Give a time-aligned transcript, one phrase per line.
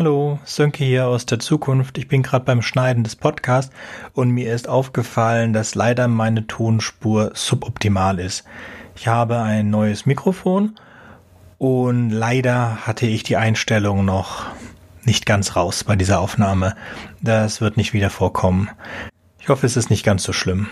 [0.00, 1.98] Hallo, Sönke hier aus der Zukunft.
[1.98, 3.70] Ich bin gerade beim Schneiden des Podcasts
[4.14, 8.44] und mir ist aufgefallen, dass leider meine Tonspur suboptimal ist.
[8.96, 10.74] Ich habe ein neues Mikrofon
[11.58, 14.46] und leider hatte ich die Einstellung noch
[15.04, 16.76] nicht ganz raus bei dieser Aufnahme.
[17.20, 18.70] Das wird nicht wieder vorkommen.
[19.38, 20.68] Ich hoffe, es ist nicht ganz so schlimm.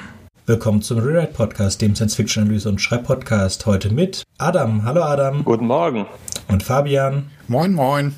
[0.47, 3.67] Willkommen zum Rewrite Podcast, dem Science-Fiction-Analyse- und Schreibpodcast.
[3.67, 4.85] Heute mit Adam.
[4.85, 5.45] Hallo Adam.
[5.45, 6.07] Guten Morgen.
[6.49, 7.31] Und Fabian.
[7.47, 8.15] Moin, moin.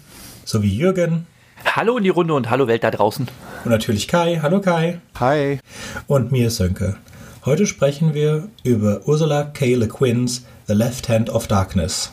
[0.50, 1.28] Sowie Jürgen.
[1.64, 3.28] Hallo in die Runde und hallo Welt da draußen.
[3.64, 4.40] Und natürlich Kai.
[4.42, 5.00] Hallo Kai.
[5.20, 5.60] Hi.
[6.08, 6.96] Und mir Sönke.
[7.44, 9.76] Heute sprechen wir über Ursula K.
[9.76, 12.10] Le Guin's The Left Hand of Darkness.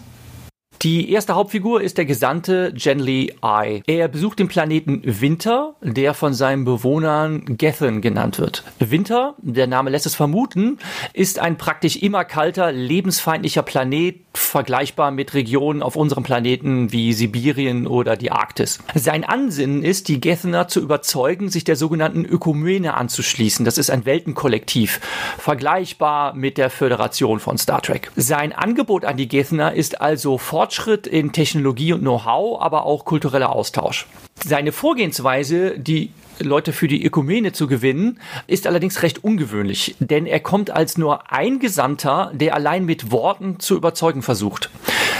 [0.84, 3.82] Die erste Hauptfigur ist der Gesandte Genly I.
[3.88, 8.64] Er besucht den Planeten Winter, der von seinen Bewohnern Gethen genannt wird.
[8.78, 10.78] Winter, der Name lässt es vermuten,
[11.14, 17.88] ist ein praktisch immer kalter, lebensfeindlicher Planet, vergleichbar mit Regionen auf unserem Planeten wie Sibirien
[17.88, 18.80] oder die Arktis.
[18.94, 23.66] Sein Ansinnen ist, die Gethener zu überzeugen, sich der sogenannten Ökumene anzuschließen.
[23.66, 25.02] Das ist ein Weltenkollektiv,
[25.40, 28.12] vergleichbar mit der Föderation von Star Trek.
[28.16, 33.54] Sein Angebot an die Gethener ist also Fortschritt in Technologie und Know-how, aber auch kultureller
[33.54, 34.06] Austausch.
[34.44, 40.40] Seine Vorgehensweise, die Leute für die Ökumene zu gewinnen, ist allerdings recht ungewöhnlich, denn er
[40.40, 44.70] kommt als nur ein Gesandter, der allein mit Worten zu überzeugen versucht.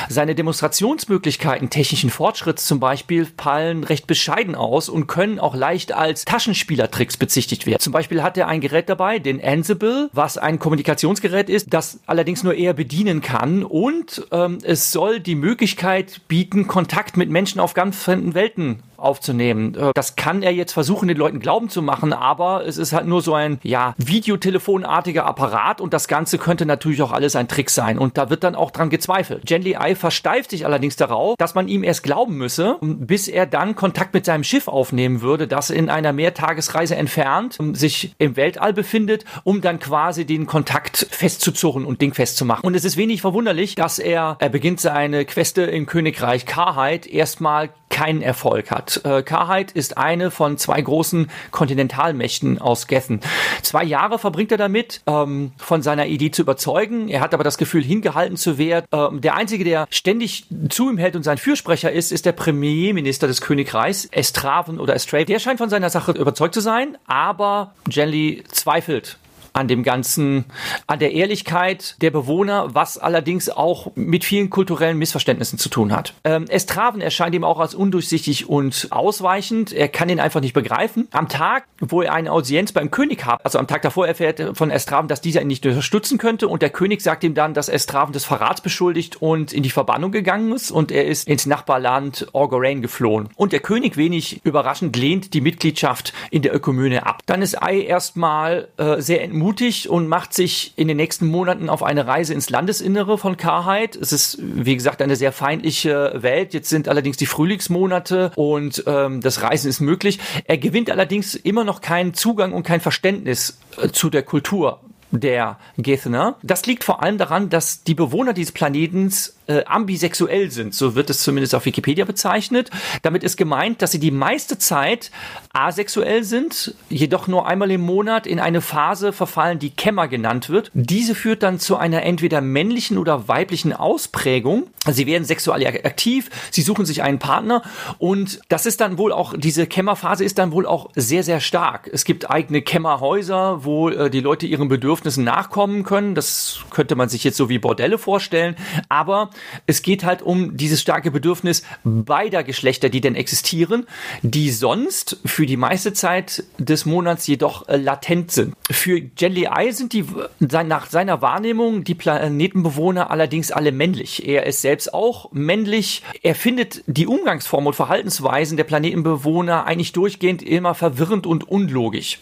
[0.10, 6.24] Seine Demonstrationsmöglichkeiten technischen Fortschritts zum Beispiel fallen recht bescheiden aus und können auch leicht als
[6.24, 7.80] Taschenspielertricks bezichtigt werden.
[7.82, 12.44] Zum Beispiel hat er ein Gerät dabei, den Ansible, was ein Kommunikationsgerät ist, das allerdings
[12.44, 17.74] nur er bedienen kann und ähm, es soll die Möglichkeit bieten, Kontakt mit Menschen auf
[17.74, 19.76] ganz fremden Welten aufzunehmen.
[19.76, 23.08] Äh, das kann er jetzt versuchen, den Leuten glauben zu machen, aber es ist halt
[23.08, 27.70] nur so ein, ja, Videotelefonartiger Apparat und das Ganze könnte natürlich auch alles ein Trick
[27.70, 29.46] sein und da wird dann auch dran gezweifelt.
[29.46, 33.76] Genly Eye versteift sich allerdings darauf, dass man ihm erst glauben müsse, bis er dann
[33.76, 39.26] Kontakt mit seinem Schiff aufnehmen würde, das in einer Mehrtagesreise entfernt sich im Weltall befindet,
[39.44, 42.66] um dann quasi den Kontakt festzuzurren und dingfest zu machen.
[42.66, 47.70] Und es ist wenig verwunderlich, dass er, er beginnt seine Queste im Königreich Karheit erstmal
[47.90, 49.02] keinen Erfolg hat.
[49.04, 53.22] Äh, Karheit ist eine von zwei großen Kontinentalmächten aus Gethen.
[53.62, 57.10] Zwei Jahre verbringt er damit, ähm, von seiner Idee zu überzeugen.
[57.10, 58.86] Er hat aber das Gefühl, hingehalten zu werden.
[58.92, 63.28] Ähm, der Einzige, der ständig zu ihm hält und sein Fürsprecher ist, ist der Premierminister
[63.28, 65.26] des Königreichs, Estraven oder Estrave.
[65.26, 69.18] Der scheint von seiner Sache überzeugt zu sein, aber Genly zweifelt
[69.58, 70.46] an dem Ganzen,
[70.86, 76.14] an der Ehrlichkeit der Bewohner, was allerdings auch mit vielen kulturellen Missverständnissen zu tun hat.
[76.24, 79.74] Ähm, Estraven erscheint ihm auch als undurchsichtig und ausweichend.
[79.74, 81.08] Er kann ihn einfach nicht begreifen.
[81.12, 84.56] Am Tag, wo er eine Audienz beim König hat, also am Tag davor erfährt er
[84.56, 87.68] von Estraven, dass dieser ihn nicht unterstützen könnte und der König sagt ihm dann, dass
[87.68, 92.28] Estraven des Verrats beschuldigt und in die Verbannung gegangen ist und er ist ins Nachbarland
[92.34, 93.30] Orgorain geflohen.
[93.36, 97.24] Und der König wenig überraschend lehnt die Mitgliedschaft in der Ökumene ab.
[97.26, 101.70] Dann ist Ai erstmal äh, sehr entmutigt mutig und macht sich in den nächsten Monaten
[101.70, 103.96] auf eine Reise ins Landesinnere von Karheit.
[103.96, 106.54] Es ist, wie gesagt, eine sehr feindliche Welt.
[106.54, 110.20] Jetzt sind allerdings die Frühlingsmonate und ähm, das Reisen ist möglich.
[110.44, 114.82] Er gewinnt allerdings immer noch keinen Zugang und kein Verständnis äh, zu der Kultur
[115.12, 116.36] der Gethener.
[116.44, 120.76] Das liegt vor allem daran, dass die Bewohner dieses Planetens äh, ambisexuell sind.
[120.76, 122.70] So wird es zumindest auf Wikipedia bezeichnet.
[123.02, 125.12] Damit ist gemeint, dass sie die meiste Zeit
[125.54, 130.72] asexuell sind, jedoch nur einmal im Monat in eine Phase verfallen, die Kämmer genannt wird.
[130.74, 134.68] Diese führt dann zu einer entweder männlichen oder weiblichen Ausprägung.
[134.92, 137.62] Sie werden sexuell aktiv, sie suchen sich einen Partner
[137.98, 141.90] und das ist dann wohl auch, diese Kämmerphase ist dann wohl auch sehr, sehr stark.
[141.92, 146.16] Es gibt eigene Kämmerhäuser, wo äh, die Leute ihren Bedürfnissen nachkommen können.
[146.16, 148.56] Das könnte man sich jetzt so wie Bordelle vorstellen.
[148.90, 149.32] Aber
[149.66, 153.88] es geht halt um dieses starke Bedürfnis beider Geschlechter, die denn existieren,
[154.22, 158.54] die sonst für die meiste Zeit des Monats jedoch äh, latent sind.
[158.70, 160.06] Für Genly Eye sind die
[160.40, 164.28] nach seiner Wahrnehmung die Planetenbewohner allerdings alle männlich.
[164.28, 166.04] Er ist selbst auch männlich.
[166.22, 172.20] Er findet die Umgangsformen und Verhaltensweisen der Planetenbewohner eigentlich durchgehend immer verwirrend und unlogisch.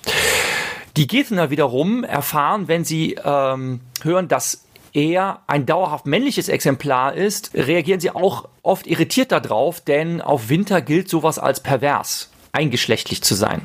[0.97, 7.51] Die Gethener wiederum erfahren, wenn sie ähm, hören, dass er ein dauerhaft männliches Exemplar ist,
[7.53, 13.35] reagieren sie auch oft irritiert darauf, denn auf Winter gilt sowas als pervers, eingeschlechtlich zu
[13.35, 13.61] sein.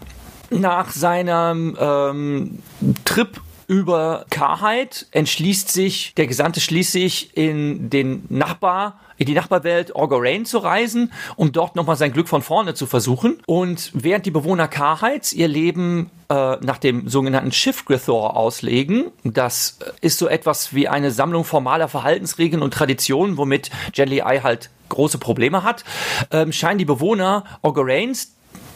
[0.50, 2.58] Nach seinem ähm,
[3.04, 3.40] Trip
[3.70, 10.58] über Karheit entschließt sich der Gesandte schließlich in den Nachbar in die Nachbarwelt Orgorain zu
[10.58, 13.38] reisen, um dort nochmal sein Glück von vorne zu versuchen.
[13.46, 20.18] Und während die Bewohner Karheits ihr Leben äh, nach dem sogenannten Shift-Grithor auslegen, das ist
[20.18, 25.62] so etwas wie eine Sammlung formaler Verhaltensregeln und Traditionen, womit Jelly Eye halt große Probleme
[25.62, 25.84] hat,
[26.32, 28.32] ähm, scheinen die Bewohner Orgorains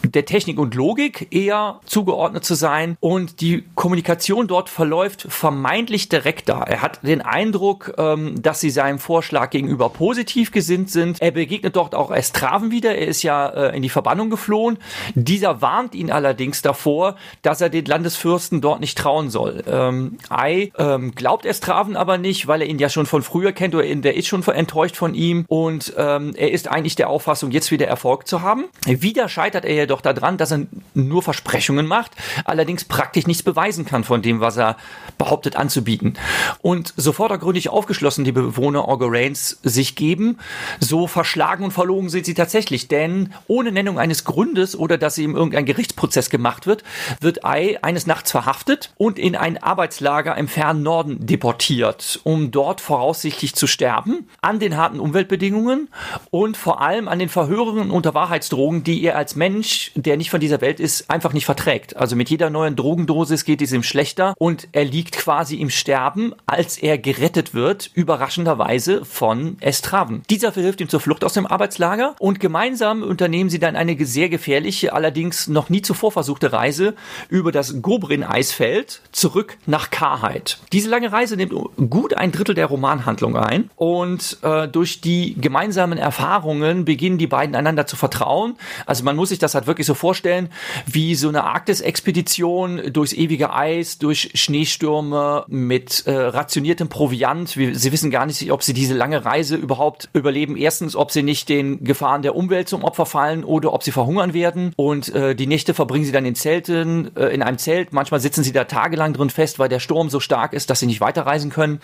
[0.09, 6.65] der Technik und Logik eher zugeordnet zu sein und die Kommunikation dort verläuft vermeintlich direkter.
[6.67, 11.21] Er hat den Eindruck, ähm, dass sie seinem Vorschlag gegenüber positiv gesinnt sind.
[11.21, 12.95] Er begegnet dort auch Estraven wieder.
[12.95, 14.77] Er ist ja äh, in die Verbannung geflohen.
[15.13, 19.63] Dieser warnt ihn allerdings davor, dass er den Landesfürsten dort nicht trauen soll.
[19.67, 23.75] Ähm, Ai ähm, glaubt Estraven aber nicht, weil er ihn ja schon von früher kennt
[23.75, 27.71] oder der ist schon enttäuscht von ihm und ähm, er ist eigentlich der Auffassung, jetzt
[27.71, 28.65] wieder Erfolg zu haben.
[28.85, 32.11] Wieder scheitert er jedoch doch daran, dass er nur Versprechungen macht,
[32.43, 34.77] allerdings praktisch nichts beweisen kann von dem, was er
[35.17, 36.15] behauptet anzubieten.
[36.61, 40.37] Und so vordergründig aufgeschlossen die Bewohner Orgorains sich geben,
[40.79, 42.87] so verschlagen und verlogen sind sie tatsächlich.
[42.87, 46.83] Denn ohne Nennung eines Gründes oder dass ihm irgendein Gerichtsprozess gemacht wird,
[47.21, 52.81] wird Ai eines Nachts verhaftet und in ein Arbeitslager im fernen Norden deportiert, um dort
[52.81, 55.89] voraussichtlich zu sterben, an den harten Umweltbedingungen
[56.31, 60.39] und vor allem an den Verhörungen unter Wahrheitsdrogen, die er als Mensch der nicht von
[60.39, 61.95] dieser Welt ist, einfach nicht verträgt.
[61.97, 66.33] Also mit jeder neuen Drogendosis geht es ihm schlechter und er liegt quasi im Sterben,
[66.45, 70.23] als er gerettet wird, überraschenderweise von Estraven.
[70.29, 74.29] Dieser verhilft ihm zur Flucht aus dem Arbeitslager und gemeinsam unternehmen sie dann eine sehr
[74.29, 76.95] gefährliche, allerdings noch nie zuvor versuchte Reise
[77.29, 80.59] über das Gobrin-Eisfeld zurück nach Karheit.
[80.71, 81.53] Diese lange Reise nimmt
[81.89, 87.55] gut ein Drittel der Romanhandlung ein und äh, durch die gemeinsamen Erfahrungen beginnen die beiden
[87.55, 88.55] einander zu vertrauen.
[88.85, 90.49] Also man muss sich das halt wirklich wirklich so vorstellen,
[90.85, 97.57] wie so eine Arktis-Expedition durchs ewige Eis, durch Schneestürme mit äh, rationiertem Proviant.
[97.57, 100.55] Wir, sie wissen gar nicht, ob sie diese lange Reise überhaupt überleben.
[100.55, 104.33] Erstens, ob sie nicht den Gefahren der Umwelt zum Opfer fallen oder ob sie verhungern
[104.33, 104.71] werden.
[104.77, 107.91] Und äh, die Nächte verbringen sie dann in Zelten, äh, in einem Zelt.
[107.91, 110.87] Manchmal sitzen sie da tagelang drin fest, weil der Sturm so stark ist, dass sie
[110.87, 111.81] nicht weiterreisen können.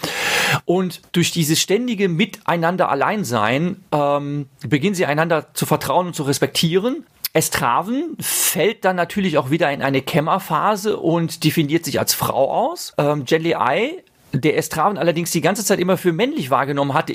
[0.65, 7.05] Und durch dieses ständige Miteinander Alleinsein ähm, beginnen sie einander zu vertrauen und zu respektieren.
[7.33, 12.93] Estraven fällt dann natürlich auch wieder in eine Kämmerphase und definiert sich als Frau aus.
[12.97, 17.13] Ähm, Jelly Eye der Estraven allerdings die ganze Zeit immer für männlich wahrgenommen hatte,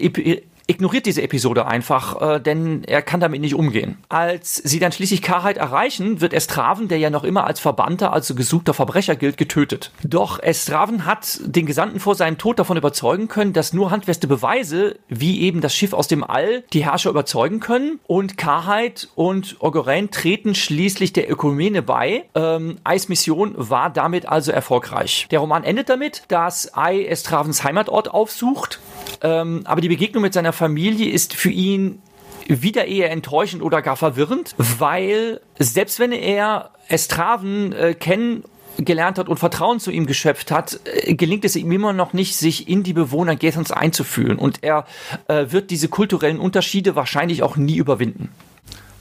[0.66, 3.98] ignoriert diese Episode einfach, äh, denn er kann damit nicht umgehen.
[4.08, 8.34] Als sie dann schließlich Karheit erreichen, wird Estraven, der ja noch immer als Verbannter, also
[8.34, 9.92] gesuchter Verbrecher gilt, getötet.
[10.02, 14.98] Doch Estraven hat den Gesandten vor seinem Tod davon überzeugen können, dass nur handfeste Beweise,
[15.08, 18.00] wie eben das Schiff aus dem All, die Herrscher überzeugen können.
[18.06, 22.24] Und Karheit und Ogorain treten schließlich der Ökumene bei.
[22.34, 25.28] Ähm, Eis Mission war damit also erfolgreich.
[25.30, 28.80] Der Roman endet damit, dass Ei Estravens Heimatort aufsucht,
[29.22, 32.00] ähm, aber die Begegnung mit seiner Familie ist für ihn
[32.48, 38.44] wieder eher enttäuschend oder gar verwirrend, weil selbst wenn er Estraven äh, kennen
[38.78, 42.36] gelernt hat und Vertrauen zu ihm geschöpft hat, äh, gelingt es ihm immer noch nicht,
[42.36, 44.38] sich in die Bewohner Gathons einzufühlen.
[44.38, 44.84] Und er
[45.28, 48.30] äh, wird diese kulturellen Unterschiede wahrscheinlich auch nie überwinden.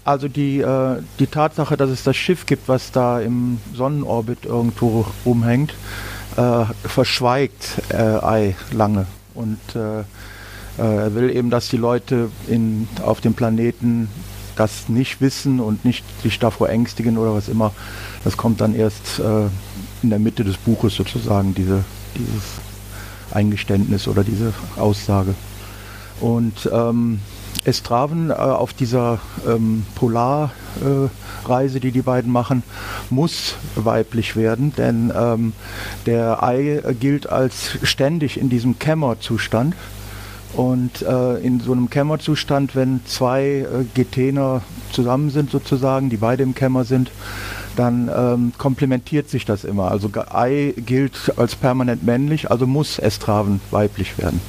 [0.03, 5.05] Also die, äh, die Tatsache, dass es das Schiff gibt, was da im Sonnenorbit irgendwo
[5.25, 5.73] rumhängt,
[6.37, 9.07] äh, verschweigt äh, Ei lange.
[9.33, 10.03] Und äh,
[10.77, 14.09] er will eben, dass die Leute in, auf dem Planeten
[14.55, 17.73] das nicht wissen und nicht sich davor ängstigen oder was immer.
[18.23, 19.47] Das kommt dann erst äh,
[20.01, 21.83] in der Mitte des Buches sozusagen, diese,
[22.15, 22.43] dieses
[23.31, 25.35] Eingeständnis oder diese Aussage.
[26.21, 27.19] Und ähm,
[27.65, 32.63] Estraven äh, auf dieser ähm, Polarreise, äh, die die beiden machen,
[33.09, 35.53] muss weiblich werden, denn ähm,
[36.05, 39.75] der Ei gilt als ständig in diesem Kämmerzustand.
[40.55, 46.43] Und äh, in so einem Kämmerzustand, wenn zwei äh, Getener zusammen sind sozusagen, die beide
[46.43, 47.11] im Kämmer sind,
[47.75, 49.91] dann ähm, komplementiert sich das immer.
[49.91, 54.39] Also Ei gilt als permanent männlich, also muss Estraven weiblich werden.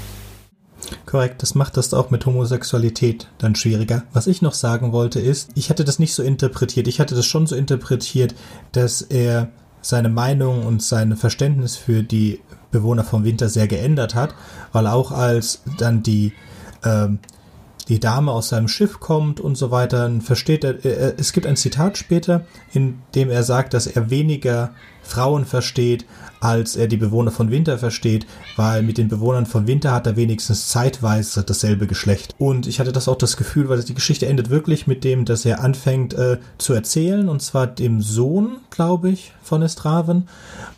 [1.05, 4.05] Korrekt, das macht das auch mit Homosexualität dann schwieriger.
[4.13, 6.87] Was ich noch sagen wollte ist, ich hatte das nicht so interpretiert.
[6.87, 8.35] Ich hatte das schon so interpretiert,
[8.73, 9.49] dass er
[9.83, 12.41] seine Meinung und sein Verständnis für die
[12.79, 14.35] Bewohner vom Winter sehr geändert hat,
[14.73, 16.33] weil auch als dann die
[16.85, 17.19] ähm,
[17.89, 21.47] die Dame aus seinem Schiff kommt und so weiter, dann versteht er, er, es gibt
[21.47, 24.71] ein Zitat später, in dem er sagt, dass er weniger
[25.03, 26.05] Frauen versteht,
[26.41, 30.17] als er die Bewohner von Winter versteht, weil mit den Bewohnern von Winter hat er
[30.17, 32.35] wenigstens zeitweise dasselbe Geschlecht.
[32.39, 35.45] Und ich hatte das auch das Gefühl, weil die Geschichte endet wirklich mit dem, dass
[35.45, 40.29] er anfängt äh, zu erzählen, und zwar dem Sohn, glaube ich, von Estraven.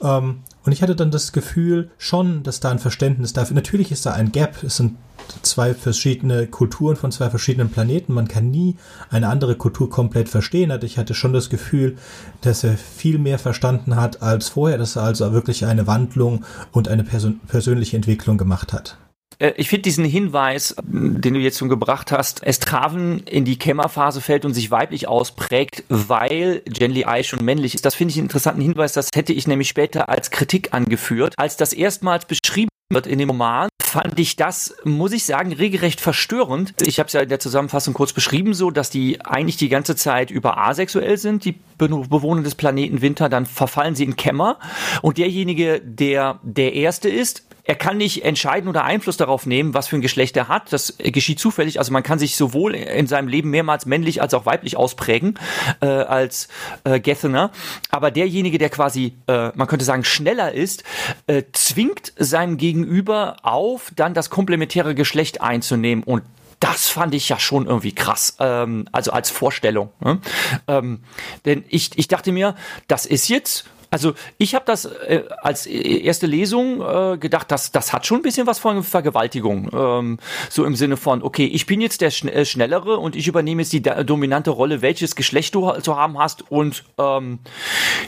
[0.02, 4.04] Ähm, Und ich hatte dann das Gefühl schon, dass da ein Verständnis dafür, natürlich ist
[4.04, 4.96] da ein Gap, es sind
[5.40, 8.12] zwei verschiedene Kulturen von zwei verschiedenen Planeten.
[8.12, 8.76] Man kann nie
[9.08, 10.70] eine andere Kultur komplett verstehen.
[10.70, 11.96] Also ich hatte schon das Gefühl,
[12.42, 16.86] dass er viel mehr verstanden hat als vorher, dass er also wirklich eine Wandlung und
[16.86, 18.98] eine person persönliche Entwicklung gemacht hat.
[19.38, 24.20] Äh, ich finde diesen Hinweis, den du jetzt schon gebracht hast, Estraven in die Kämmerphase
[24.20, 27.84] fällt und sich weiblich ausprägt, weil Genly Ai schon männlich ist.
[27.84, 28.92] Das finde ich einen interessanten Hinweis.
[28.92, 31.34] Das hätte ich nämlich später als Kritik angeführt.
[31.36, 36.00] Als das erstmals beschrieben wird in dem Roman, fand ich das, muss ich sagen, regelrecht
[36.00, 36.74] verstörend.
[36.82, 39.96] Ich habe es ja in der Zusammenfassung kurz beschrieben, so dass die eigentlich die ganze
[39.96, 44.58] Zeit über asexuell sind, die Bewohner des Planeten Winter, dann verfallen sie in Kämmer
[45.02, 49.88] und derjenige, der der Erste ist, er kann nicht entscheiden oder Einfluss darauf nehmen, was
[49.88, 50.72] für ein Geschlecht er hat.
[50.72, 51.78] Das geschieht zufällig.
[51.78, 55.38] Also man kann sich sowohl in seinem Leben mehrmals männlich als auch weiblich ausprägen
[55.82, 56.48] äh, als
[56.84, 57.50] äh, Gethener.
[57.90, 60.82] Aber derjenige, der quasi, äh, man könnte sagen, schneller ist,
[61.26, 66.04] äh, zwingt seinem Gegenüber auf, dann das komplementäre Geschlecht einzunehmen.
[66.04, 66.22] Und
[66.60, 69.90] das fand ich ja schon irgendwie krass, ähm, also als Vorstellung.
[70.00, 70.20] Ne?
[70.68, 71.00] Ähm,
[71.44, 72.54] denn ich, ich dachte mir,
[72.86, 77.92] das ist jetzt also ich habe das äh, als erste Lesung äh, gedacht, dass das
[77.92, 79.70] hat schon ein bisschen was von Vergewaltigung.
[79.72, 80.18] Ähm,
[80.50, 83.62] so im Sinne von, okay, ich bin jetzt der Schn äh, Schnellere und ich übernehme
[83.62, 87.38] jetzt die dominante Rolle, welches Geschlecht du zu haben hast und ähm,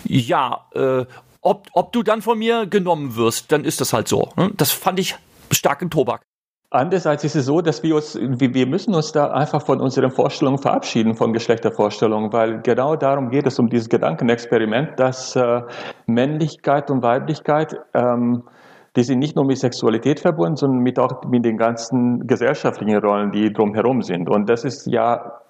[0.04, 1.04] ja, äh,
[1.42, 4.30] ob, ob du dann von mir genommen wirst, dann ist das halt so.
[4.36, 4.50] Ne?
[4.56, 5.16] Das fand ich
[5.50, 6.22] stark im Tobak.
[6.72, 10.58] Andererseits ist es so, dass wir uns, wir müssen uns da einfach von unseren Vorstellungen
[10.58, 15.62] verabschieden, von Geschlechtervorstellungen, weil genau darum geht es, um dieses Gedankenexperiment, dass äh,
[16.06, 18.44] Männlichkeit und Weiblichkeit, ähm,
[18.94, 23.32] die sind nicht nur mit Sexualität verbunden, sondern mit auch mit den ganzen gesellschaftlichen Rollen,
[23.32, 24.28] die drumherum sind.
[24.28, 25.40] Und das ist ja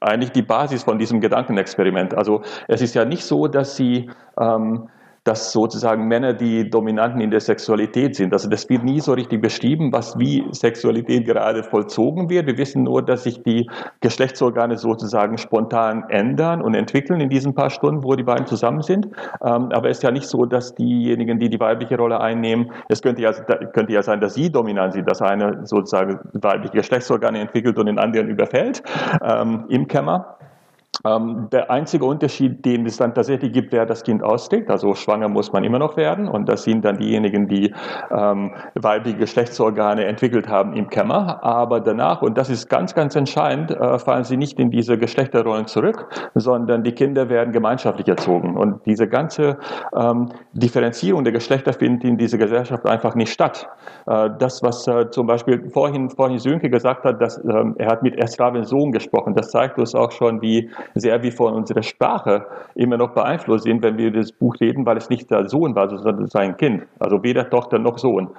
[0.00, 2.14] eigentlich die Basis von diesem Gedankenexperiment.
[2.14, 4.88] Also es ist ja nicht so, dass sie ähm,
[5.24, 8.32] dass sozusagen Männer die Dominanten in der Sexualität sind.
[8.32, 12.46] Also das wird nie so richtig beschrieben, was wie Sexualität gerade vollzogen wird.
[12.46, 13.68] Wir wissen nur, dass sich die
[14.00, 19.06] Geschlechtsorgane sozusagen spontan ändern und entwickeln in diesen paar Stunden, wo die beiden zusammen sind.
[19.44, 23.02] Ähm, aber es ist ja nicht so, dass diejenigen, die die weibliche Rolle einnehmen, es
[23.02, 27.78] könnte ja, könnte ja sein, dass sie dominant sind, dass einer sozusagen weibliche Geschlechtsorgane entwickelt
[27.78, 28.82] und den anderen überfällt
[29.22, 30.37] ähm, im Kämmer.
[31.04, 35.28] Ähm, der einzige Unterschied, den es dann tatsächlich gibt, wer das Kind austrägt, also schwanger
[35.28, 36.28] muss man immer noch werden.
[36.28, 37.72] Und das sind dann diejenigen, die
[38.10, 43.70] ähm, weibliche Geschlechtsorgane entwickelt haben im Kämmer, aber danach, und das ist ganz, ganz entscheidend,
[43.70, 48.56] äh, fallen sie nicht in diese Geschlechterrollen zurück, sondern die Kinder werden gemeinschaftlich erzogen.
[48.56, 49.58] Und diese ganze
[49.96, 53.68] ähm, Differenzierung der Geschlechter findet in dieser Gesellschaft einfach nicht statt.
[54.06, 58.02] Äh, das, was äh, zum Beispiel vorhin, vorhin Sönke gesagt hat, dass ähm, er hat
[58.02, 62.46] mit Esravens Sohn gesprochen, das zeigt uns auch schon, wie sehr wie von unserer Sprache
[62.74, 65.88] immer noch beeinflusst sind, wenn wir das Buch reden, weil es nicht der Sohn war,
[65.88, 66.84] sondern sein Kind.
[66.98, 68.30] Also weder Tochter noch Sohn.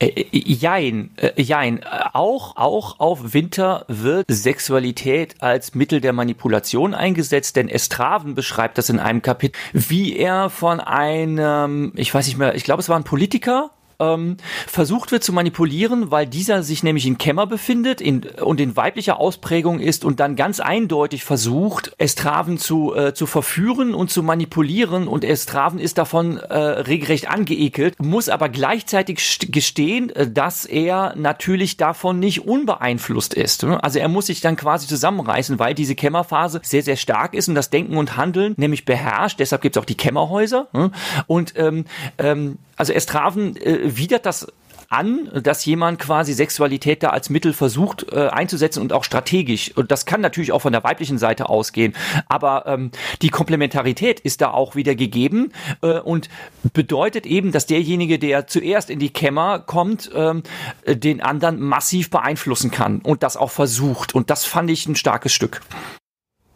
[0.00, 1.84] Äh, äh, jein, äh, jein.
[2.14, 8.88] Auch, auch auf Winter wird Sexualität als Mittel der Manipulation eingesetzt, denn Estraven beschreibt das
[8.88, 12.96] in einem Kapitel, wie er von einem, ich weiß nicht mehr, ich glaube, es war
[12.96, 18.22] ein Politiker, ähm, versucht wird zu manipulieren, weil dieser sich nämlich in Kämmer befindet in,
[18.22, 23.94] und in weiblicher Ausprägung ist und dann ganz eindeutig versucht, Estraven zu, äh, zu verführen
[23.94, 30.30] und zu manipulieren und Estraven ist davon äh, regelrecht angeekelt, muss aber gleichzeitig gestehen, äh,
[30.30, 33.62] dass er natürlich davon nicht unbeeinflusst ist.
[33.62, 33.82] Ne?
[33.82, 37.54] Also er muss sich dann quasi zusammenreißen, weil diese Kämmerphase sehr, sehr stark ist und
[37.54, 39.40] das Denken und Handeln nämlich beherrscht.
[39.40, 40.68] Deshalb gibt es auch die Kämmerhäuser.
[40.72, 40.90] Ne?
[41.26, 41.84] Und ähm,
[42.18, 44.46] ähm, also Estraven äh, widert das
[44.88, 49.76] an, dass jemand quasi Sexualität da als Mittel versucht äh, einzusetzen und auch strategisch.
[49.76, 51.94] Und das kann natürlich auch von der weiblichen Seite ausgehen.
[52.26, 56.30] Aber ähm, die Komplementarität ist da auch wieder gegeben äh, und
[56.72, 60.42] bedeutet eben, dass derjenige, der zuerst in die Kämmer kommt, ähm,
[60.86, 64.14] den anderen massiv beeinflussen kann und das auch versucht.
[64.14, 65.60] Und das fand ich ein starkes Stück.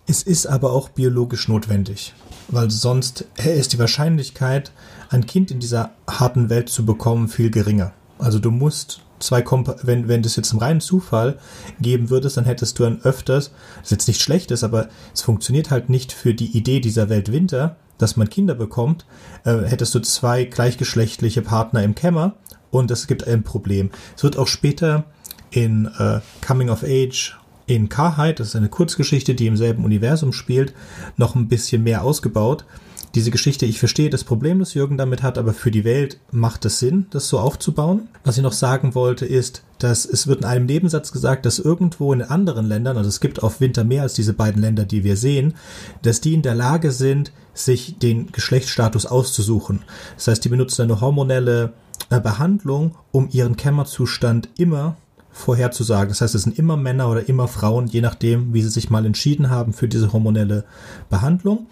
[0.06, 2.14] Es ist aber auch biologisch notwendig,
[2.48, 4.72] weil sonst ist die Wahrscheinlichkeit,
[5.14, 7.92] ein Kind in dieser harten Welt zu bekommen, viel geringer.
[8.18, 11.38] Also du musst zwei Komp wenn, wenn das jetzt im reinen Zufall
[11.80, 15.70] geben würdest, dann hättest du dann öfters, das jetzt nicht schlecht ist, aber es funktioniert
[15.70, 19.06] halt nicht für die Idee dieser Welt Winter, dass man Kinder bekommt,
[19.44, 22.34] äh, hättest du zwei gleichgeschlechtliche Partner im Kämmer
[22.70, 23.90] und es gibt ein Problem.
[24.16, 25.04] Es wird auch später
[25.50, 30.32] in äh, Coming of Age in Carheit, das ist eine Kurzgeschichte, die im selben Universum
[30.32, 30.74] spielt,
[31.16, 32.66] noch ein bisschen mehr ausgebaut
[33.14, 36.64] diese Geschichte, ich verstehe das Problem, das Jürgen damit hat, aber für die Welt macht
[36.64, 38.08] es Sinn, das so aufzubauen.
[38.24, 42.12] Was ich noch sagen wollte, ist, dass es wird in einem Nebensatz gesagt, dass irgendwo
[42.12, 45.16] in anderen Ländern, also es gibt auf Winter mehr als diese beiden Länder, die wir
[45.16, 45.54] sehen,
[46.02, 49.82] dass die in der Lage sind, sich den Geschlechtsstatus auszusuchen.
[50.16, 51.72] Das heißt, die benutzen eine hormonelle
[52.10, 54.96] äh, Behandlung, um ihren Kämmerzustand immer
[55.34, 56.08] vorherzusagen.
[56.08, 59.04] Das heißt, es sind immer Männer oder immer Frauen, je nachdem, wie sie sich mal
[59.04, 60.64] entschieden haben für diese hormonelle
[61.10, 61.66] Behandlung.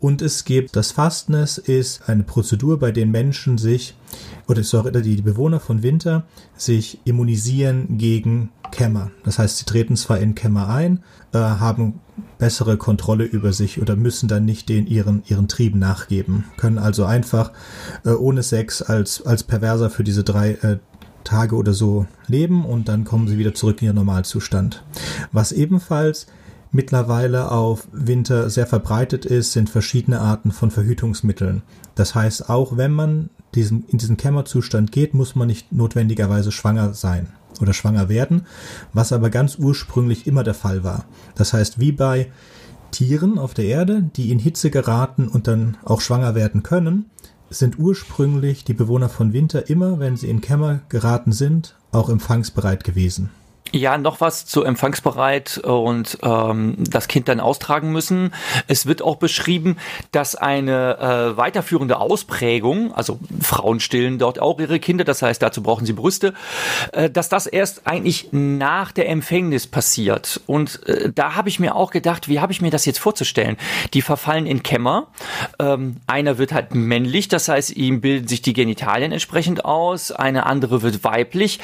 [0.00, 3.94] Und es gibt das Fastness ist eine Prozedur, bei der Menschen sich
[4.48, 6.24] oder sorry, die Bewohner von Winter
[6.56, 9.12] sich immunisieren gegen Kämmer.
[9.24, 12.00] Das heißt, sie treten zwar in Kämmer ein, äh, haben
[12.38, 17.04] bessere Kontrolle über sich oder müssen dann nicht den ihren ihren Trieben nachgeben, können also
[17.04, 17.52] einfach
[18.04, 20.78] äh, ohne Sex als als Perverser für diese drei äh,
[21.24, 24.84] Tage oder so leben und dann kommen sie wieder zurück in ihren Normalzustand.
[25.32, 26.26] Was ebenfalls
[26.70, 31.62] mittlerweile auf Winter sehr verbreitet ist, sind verschiedene Arten von Verhütungsmitteln.
[31.94, 36.92] Das heißt, auch wenn man diesen, in diesen Kämmerzustand geht, muss man nicht notwendigerweise schwanger
[36.94, 37.28] sein
[37.60, 38.46] oder schwanger werden,
[38.92, 41.04] was aber ganz ursprünglich immer der Fall war.
[41.36, 42.30] Das heißt, wie bei
[42.90, 47.06] Tieren auf der Erde, die in Hitze geraten und dann auch schwanger werden können,
[47.50, 52.84] sind ursprünglich die Bewohner von Winter immer, wenn sie in Kämmer geraten sind, auch empfangsbereit
[52.84, 53.30] gewesen.
[53.72, 58.32] Ja, noch was zu empfangsbereit und ähm, das Kind dann austragen müssen.
[58.68, 59.78] Es wird auch beschrieben,
[60.12, 65.62] dass eine äh, weiterführende Ausprägung, also Frauen stillen dort auch ihre Kinder, das heißt, dazu
[65.62, 66.34] brauchen sie Brüste,
[66.92, 70.40] äh, dass das erst eigentlich nach der Empfängnis passiert.
[70.46, 73.56] Und äh, da habe ich mir auch gedacht, wie habe ich mir das jetzt vorzustellen?
[73.92, 75.08] Die verfallen in Kämmer.
[75.58, 80.46] Ähm, einer wird halt männlich, das heißt, ihm bilden sich die Genitalien entsprechend aus, eine
[80.46, 81.58] andere wird weiblich.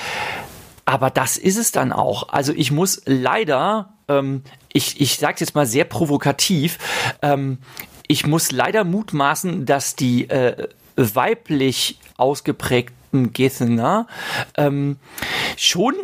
[0.85, 2.29] Aber das ist es dann auch.
[2.31, 6.79] Also ich muss leider, ähm, ich, ich sage es jetzt mal sehr provokativ,
[7.23, 7.59] ähm,
[8.07, 14.07] ich muss leider mutmaßen, dass die äh, weiblich ausgeprägten Gethener
[14.57, 14.97] ähm,
[15.57, 15.95] schon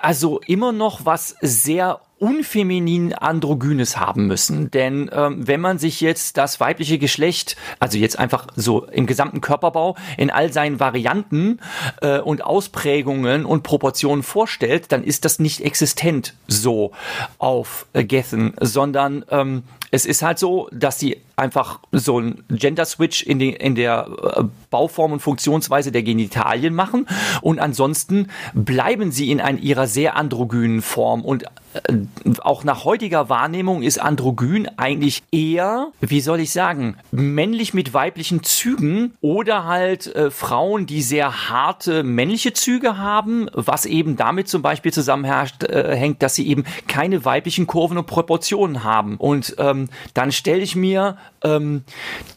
[0.00, 4.70] also immer noch was sehr unfeminin androgynes haben müssen.
[4.70, 9.40] Denn ähm, wenn man sich jetzt das weibliche Geschlecht, also jetzt einfach so im gesamten
[9.40, 11.58] Körperbau, in all seinen Varianten
[12.00, 16.92] äh, und Ausprägungen und Proportionen vorstellt, dann ist das nicht existent so
[17.38, 23.22] auf äh, Gethen, sondern ähm, es ist halt so, dass sie einfach so ein Gender-Switch
[23.22, 27.06] in, in der äh, Bauform und Funktionsweise der Genitalien machen
[27.42, 31.94] und ansonsten bleiben sie in einer ihrer sehr androgynen Form und äh,
[32.40, 38.42] auch nach heutiger Wahrnehmung ist androgyn eigentlich eher, wie soll ich sagen, männlich mit weiblichen
[38.42, 44.62] Zügen oder halt äh, Frauen, die sehr harte männliche Züge haben, was eben damit zum
[44.62, 49.16] Beispiel zusammenhängt, äh, dass sie eben keine weiblichen Kurven und Proportionen haben.
[49.16, 49.81] Und ähm,
[50.14, 51.84] dann stelle ich mir ähm,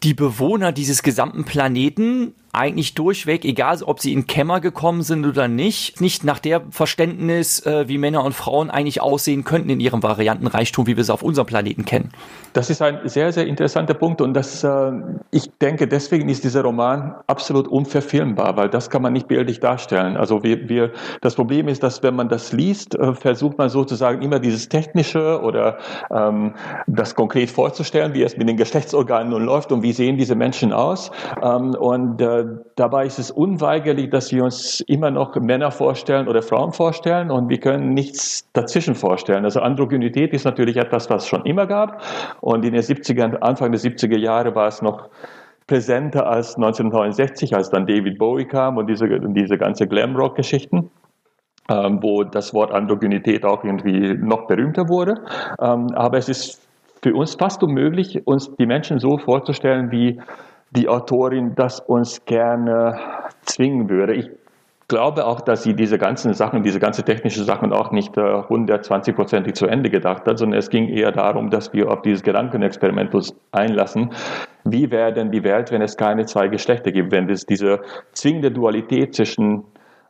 [0.04, 5.48] die Bewohner dieses gesamten Planeten eigentlich durchweg, egal ob sie in Kämmer gekommen sind oder
[5.48, 10.04] nicht, nicht nach der Verständnis, äh, wie Männer und Frauen eigentlich aussehen könnten in ihrem
[10.04, 12.12] Variantenreichtum, wie wir es auf unserem Planeten kennen.
[12.54, 14.92] Das ist ein sehr, sehr interessanter Punkt und das, äh,
[15.32, 20.16] ich denke, deswegen ist dieser Roman absolut unverfilmbar, weil das kann man nicht bildlich darstellen.
[20.16, 20.92] Also wir, wir,
[21.22, 25.42] das Problem ist, dass wenn man das liest, äh, versucht man sozusagen immer dieses Technische
[25.42, 26.54] oder ähm,
[26.88, 30.72] das konkret vorzustellen, wie es mit den Geschlechtsorganen nun läuft und wie sehen diese Menschen
[30.72, 31.12] aus.
[31.42, 32.45] Ähm, und äh,
[32.76, 37.50] dabei ist es unweigerlich, dass wir uns immer noch Männer vorstellen oder Frauen vorstellen und
[37.50, 39.46] wir können nichts dazwischen vorstellen.
[39.46, 42.02] Also Androgynität ist natürlich etwas, was es schon immer gab
[42.42, 45.10] und in den 70er, Anfang der 70er Jahre war es noch
[45.68, 50.92] präsenter als 1969, als dann David Bowie kam und diese, diese ganze Glamrock-Geschichten.
[51.68, 55.16] Ähm, wo das Wort Androgynität auch irgendwie noch berühmter wurde.
[55.60, 56.62] Ähm, aber es ist
[57.02, 60.20] für uns fast unmöglich, uns die Menschen so vorzustellen, wie
[60.72, 63.00] die Autorin das uns gerne
[63.44, 64.14] zwingen würde.
[64.14, 64.30] Ich
[64.88, 69.54] glaube auch, dass sie diese ganzen Sachen, diese ganze technische Sachen auch nicht 120-prozentig äh,
[69.54, 73.36] zu Ende gedacht hat, sondern es ging eher darum, dass wir auf dieses Gedankenexperiment uns
[73.52, 74.12] einlassen.
[74.64, 77.82] Wie wäre denn die Welt, wenn es keine zwei Geschlechter gibt, wenn es diese
[78.14, 79.64] zwingende Dualität zwischen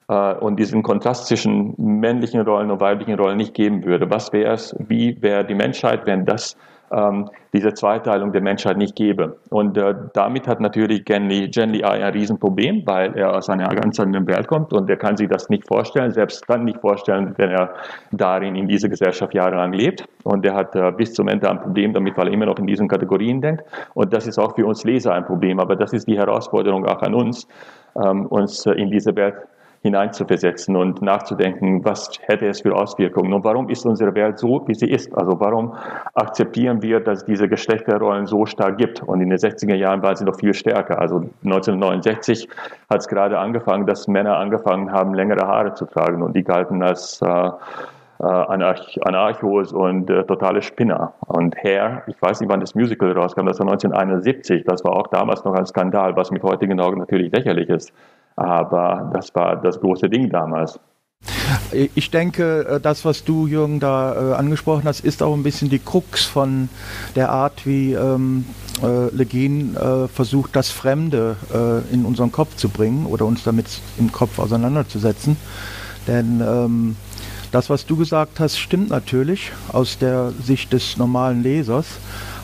[0.09, 4.09] äh, und diesen Kontrast zwischen männlichen Rollen und weiblichen Rollen nicht geben würde?
[4.09, 4.75] Was wäre es?
[4.79, 6.57] Wie wäre die Menschheit, wenn das
[6.95, 9.38] ähm, diese Zweiteilung der Menschheit nicht gäbe.
[9.49, 14.25] Und äh, damit hat natürlich Genli, Genli ein Riesenproblem, weil er aus einer ganz anderen
[14.27, 17.73] Welt kommt und er kann sich das nicht vorstellen, selbst kann nicht vorstellen, wenn er
[18.12, 20.05] darin in dieser Gesellschaft jahrelang lebt.
[20.23, 22.67] Und er hat äh, bis zum Ende ein Problem damit, weil er immer noch in
[22.67, 23.63] diesen Kategorien denkt.
[23.93, 27.01] Und das ist auch für uns Leser ein Problem, aber das ist die Herausforderung auch
[27.01, 27.47] an uns,
[28.01, 29.36] ähm, uns äh, in diese Welt
[29.85, 34.73] hineinzuversetzen und nachzudenken, was hätte es für Auswirkungen und warum ist unsere Welt so, wie
[34.73, 35.15] sie ist.
[35.15, 35.75] Also warum
[36.15, 39.03] akzeptieren wir, dass es diese Geschlechterrollen so stark gibt.
[39.03, 40.99] Und in den 60er Jahren waren sie noch viel stärker.
[40.99, 42.49] Also 1969
[42.89, 46.81] hat es gerade angefangen, dass Männer angefangen haben, längere Haare zu tragen und die galten
[46.81, 47.49] als äh,
[48.23, 51.13] Anarch Anarchos und äh, totale Spinner.
[51.28, 55.08] Und Hair, ich weiß nicht, wann das Musical rauskam, das war 1971, das war auch
[55.08, 57.91] damals noch ein Skandal, was mit heutigen Augen natürlich lächerlich ist.
[58.36, 60.80] Aber das war das große Ding damals.
[61.71, 65.69] Ich denke, äh, das, was du, Jürgen, da äh, angesprochen hast, ist auch ein bisschen
[65.69, 66.69] die Krux von
[67.15, 68.45] der Art, wie ähm,
[68.82, 73.43] äh, Le Guin äh, versucht, das Fremde äh, in unseren Kopf zu bringen oder uns
[73.43, 73.65] damit
[73.97, 75.38] im Kopf auseinanderzusetzen.
[76.08, 76.95] Denn ähm,
[77.55, 81.85] das, was du gesagt hast, stimmt natürlich aus der Sicht des normalen Lesers.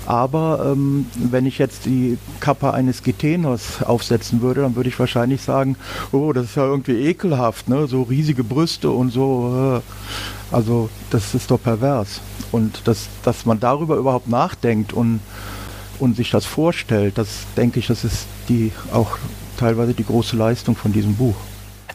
[0.06, 5.42] Aber ähm, wenn ich jetzt die Kappe eines Geteners aufsetzen würde, dann würde ich wahrscheinlich
[5.42, 5.76] sagen,
[6.14, 7.88] oh, das ist ja irgendwie ekelhaft, ne?
[7.88, 9.82] so riesige Brüste und so.
[9.84, 10.56] Äh.
[10.56, 12.22] Also das ist doch pervers.
[12.54, 15.20] Und das, dass man darüber überhaupt nachdenkt und,
[16.00, 19.18] und sich das vorstellt, das denke ich, das ist die auch
[19.58, 21.36] teilweise die große Leistung von diesem Buch.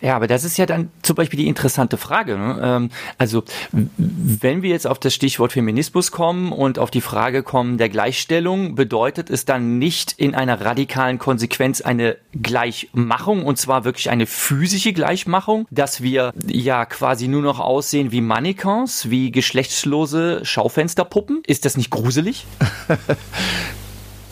[0.00, 2.37] Ja, aber das ist ja dann zum Beispiel die interessante Frage.
[2.37, 2.61] Ne?
[2.62, 7.78] Ähm, also, wenn wir jetzt auf das Stichwort Feminismus kommen und auf die Frage kommen
[7.78, 14.11] der Gleichstellung, bedeutet es dann nicht in einer radikalen Konsequenz eine Gleichmachung und zwar wirklich
[14.11, 21.42] eine physische Gleichmachung, dass wir ja quasi nur noch aussehen wie Mannequins, wie geschlechtslose Schaufensterpuppen?
[21.46, 22.46] Ist das nicht gruselig?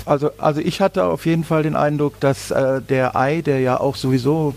[0.06, 3.80] Also, also ich hatte auf jeden Fall den Eindruck, dass äh, der Ei, der ja
[3.80, 4.54] auch sowieso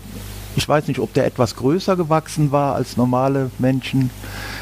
[0.58, 4.10] ich weiß nicht, ob der etwas größer gewachsen war als normale Menschen.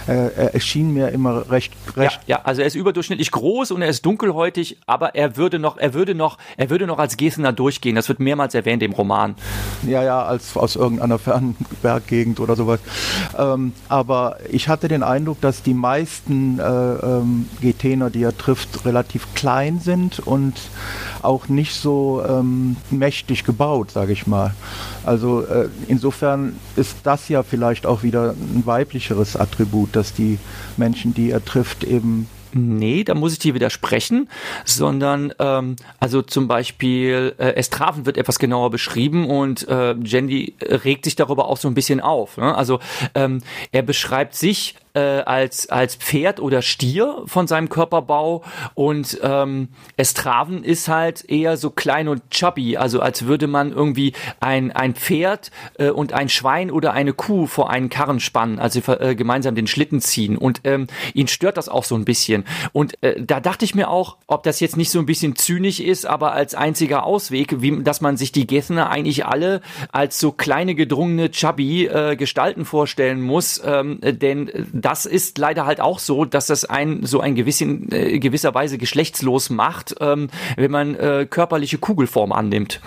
[0.07, 2.21] Äh, er erschien mir immer recht, recht.
[2.27, 5.79] Ja, ja, also er ist überdurchschnittlich groß und er ist dunkelhäutig, aber er würde noch,
[5.79, 7.97] er würde noch, er würde noch als Gesener durchgehen.
[7.97, 9.37] Das wird mehrmals erwähnt im Roman.
[9.87, 12.81] Ja, ja, als aus irgendeiner fernen Berggegend oder sowas.
[13.37, 18.85] Ähm, aber ich hatte den Eindruck, dass die meisten äh, ähm, Getener, die er trifft,
[18.85, 20.61] relativ klein sind und
[21.23, 24.55] auch nicht so ähm, mächtig gebaut, sage ich mal.
[25.07, 30.39] Also äh, insofern ist das ja vielleicht auch wieder ein weiblicheres Attribut, dass die
[30.77, 34.31] Menschen, die er trifft, eben Nee, da muss ich dir widersprechen,
[34.65, 41.05] sondern ähm, also zum Beispiel äh, Estraven wird etwas genauer beschrieben und äh, Jenny regt
[41.05, 42.39] sich darüber auch so ein bisschen auf.
[42.39, 42.55] Ne?
[42.55, 42.81] Also
[43.15, 43.43] ähm,
[43.73, 48.43] er beschreibt sich äh, als, als Pferd oder Stier von seinem Körperbau.
[48.75, 54.15] Und ähm, Estraven ist halt eher so klein und chubby, also als würde man irgendwie
[54.41, 58.81] ein, ein Pferd äh, und ein Schwein oder eine Kuh vor einen Karren spannen, also
[58.93, 60.39] äh, gemeinsam den Schlitten ziehen.
[60.39, 62.45] Und ähm, ihn stört das auch so ein bisschen.
[62.73, 65.81] Und äh, da dachte ich mir auch, ob das jetzt nicht so ein bisschen zynisch
[65.81, 69.61] ist, aber als einziger Ausweg, wie, dass man sich die Gethner eigentlich alle
[69.93, 74.51] als so kleine gedrungene chubby äh, Gestalten vorstellen muss, ähm, denn
[74.87, 78.79] das ist leider halt auch so, dass das ein so ein gewissen, äh, gewisser Weise
[78.79, 82.81] geschlechtslos macht, ähm, wenn man äh, körperliche Kugelform annimmt.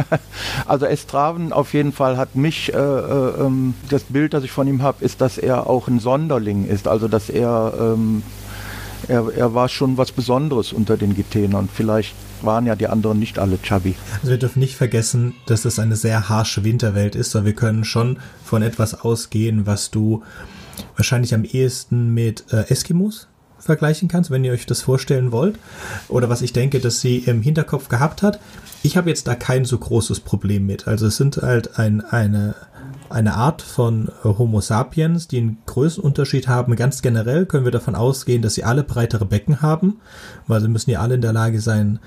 [0.66, 4.68] also Estraven auf jeden Fall hat mich, äh, äh, ähm, das Bild, das ich von
[4.68, 8.22] ihm habe, ist, dass er auch ein Sonderling ist, also dass er ähm,
[9.08, 11.70] er, er, war schon was Besonderes unter den Gitenern.
[11.72, 13.94] Vielleicht waren ja die anderen nicht alle chubby.
[14.18, 17.84] Also wir dürfen nicht vergessen, dass es eine sehr harsche Winterwelt ist, aber wir können
[17.84, 20.22] schon von etwas ausgehen, was du
[20.96, 25.58] wahrscheinlich am ehesten mit äh, Eskimos vergleichen kannst, wenn ihr euch das vorstellen wollt.
[26.08, 28.40] Oder was ich denke, dass sie im Hinterkopf gehabt hat.
[28.82, 30.88] Ich habe jetzt da kein so großes Problem mit.
[30.88, 32.54] Also es sind halt ein, eine,
[33.10, 36.74] eine Art von Homo sapiens, die einen Größenunterschied haben.
[36.76, 40.00] Ganz generell können wir davon ausgehen, dass sie alle breitere Becken haben,
[40.46, 41.98] weil sie müssen ja alle in der Lage sein,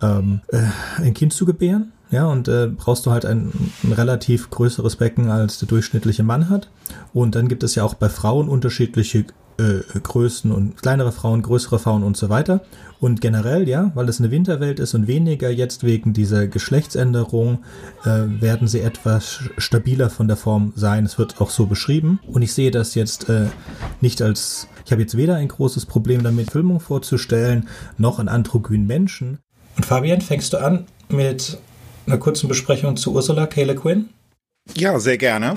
[0.00, 0.62] ähm, äh,
[0.96, 1.92] ein Kind zu gebären.
[2.12, 6.50] Ja, und äh, brauchst du halt ein, ein relativ größeres Becken als der durchschnittliche Mann
[6.50, 6.70] hat.
[7.14, 9.24] Und dann gibt es ja auch bei Frauen unterschiedliche
[9.58, 12.60] äh, Größen und kleinere Frauen, größere Frauen und so weiter.
[13.00, 17.60] Und generell, ja, weil es eine Winterwelt ist und weniger jetzt wegen dieser Geschlechtsänderung,
[18.04, 21.06] äh, werden sie etwas stabiler von der Form sein.
[21.06, 22.20] Es wird auch so beschrieben.
[22.26, 23.46] Und ich sehe das jetzt äh,
[24.02, 28.86] nicht als, ich habe jetzt weder ein großes Problem damit, Filmung vorzustellen, noch an androgynen
[28.86, 29.38] Menschen.
[29.76, 31.58] Und Fabian, fängst du an mit
[32.06, 33.64] einer kurzen Besprechung zu Ursula K.
[33.74, 34.08] Guin?
[34.74, 35.54] Ja, sehr gerne.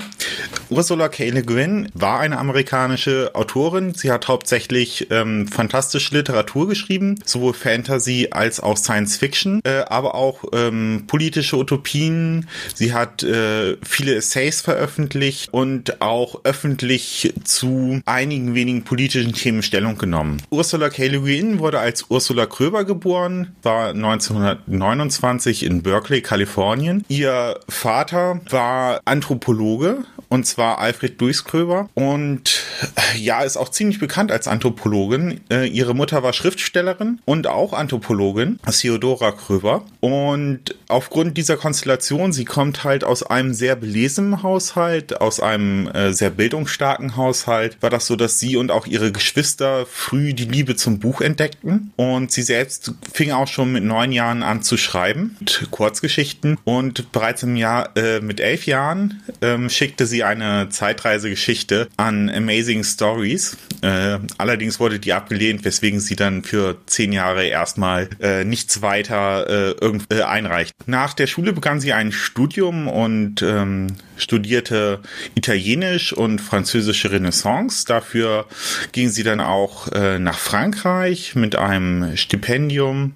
[0.70, 1.30] Ursula K.
[1.30, 3.94] Le Guin war eine amerikanische Autorin.
[3.94, 10.14] Sie hat hauptsächlich ähm, fantastische Literatur geschrieben, sowohl Fantasy als auch Science Fiction, äh, aber
[10.14, 12.48] auch ähm, politische Utopien.
[12.74, 19.98] Sie hat äh, viele Essays veröffentlicht und auch öffentlich zu einigen wenigen politischen Themen Stellung
[19.98, 20.42] genommen.
[20.50, 21.06] Ursula K.
[21.06, 27.04] Le Guin wurde als Ursula Kröber geboren, war 1929 in Berkeley, Kalifornien.
[27.08, 31.88] Ihr Vater war Anthropologe und zwar Alfred Duiskröber.
[31.94, 32.62] Und
[32.96, 35.40] äh, ja, ist auch ziemlich bekannt als Anthropologin.
[35.50, 39.84] Äh, ihre Mutter war Schriftstellerin und auch Anthropologin, Theodora Kröber.
[40.00, 46.12] Und aufgrund dieser Konstellation, sie kommt halt aus einem sehr belesenen Haushalt, aus einem äh,
[46.12, 50.76] sehr bildungsstarken Haushalt, war das so, dass sie und auch ihre Geschwister früh die Liebe
[50.76, 51.92] zum Buch entdeckten.
[51.96, 55.36] Und sie selbst fing auch schon mit neun Jahren an zu schreiben,
[55.70, 56.58] Kurzgeschichten.
[56.64, 62.84] Und bereits im Jahr äh, mit elf Jahren ähm, schickte sie eine Zeitreisegeschichte an Amazing
[62.84, 63.56] Stories.
[63.82, 69.48] Äh, allerdings wurde die abgelehnt, weswegen sie dann für zehn Jahre erstmal äh, nichts weiter
[69.48, 70.74] äh, irgend, äh, einreicht.
[70.86, 75.00] Nach der Schule begann sie ein Studium und ähm, studierte
[75.34, 77.84] Italienisch und französische Renaissance.
[77.86, 78.46] Dafür
[78.92, 83.14] ging sie dann auch äh, nach Frankreich mit einem Stipendium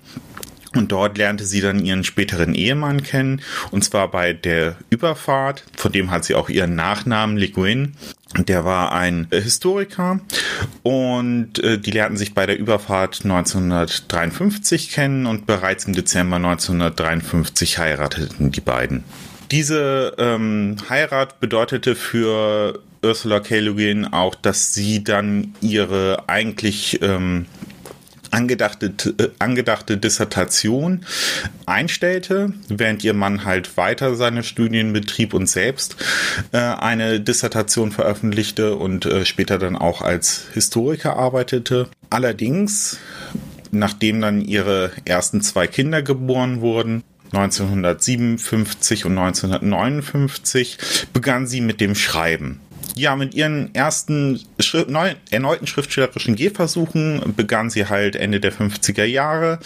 [0.74, 5.64] und dort lernte sie dann ihren späteren Ehemann kennen, und zwar bei der Überfahrt.
[5.76, 7.94] Von dem hat sie auch ihren Nachnamen Le Guin.
[8.36, 10.20] Der war ein Historiker
[10.84, 17.78] und äh, die lernten sich bei der Überfahrt 1953 kennen und bereits im Dezember 1953
[17.78, 19.02] heirateten die beiden.
[19.50, 23.58] Diese ähm, Heirat bedeutete für Ursula K.
[23.58, 27.46] Le Guin auch, dass sie dann ihre eigentlich ähm,
[28.40, 31.04] angedachte, äh, angedachte Dissertation
[31.66, 35.96] einstellte, während ihr Mann halt weiter seine Studien betrieb und selbst
[36.52, 41.88] äh, eine Dissertation veröffentlichte und äh, später dann auch als Historiker arbeitete.
[42.08, 42.98] Allerdings,
[43.70, 50.78] nachdem dann ihre ersten zwei Kinder geboren wurden, 1957 und 1959
[51.12, 52.60] begann sie mit dem Schreiben
[52.96, 59.04] ja, mit ihren ersten Schri neu, erneuten schriftstellerischen Gehversuchen begann sie halt Ende der 50er
[59.04, 59.58] Jahre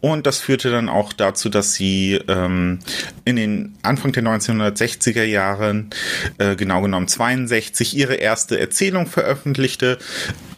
[0.00, 2.80] und das führte dann auch dazu, dass sie ähm,
[3.24, 5.90] in den Anfang der 1960er Jahren,
[6.38, 9.98] äh, genau genommen 62, ihre erste Erzählung veröffentlichte,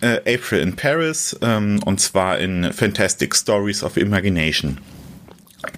[0.00, 4.78] äh, April in Paris, ähm, und zwar in Fantastic Stories of Imagination.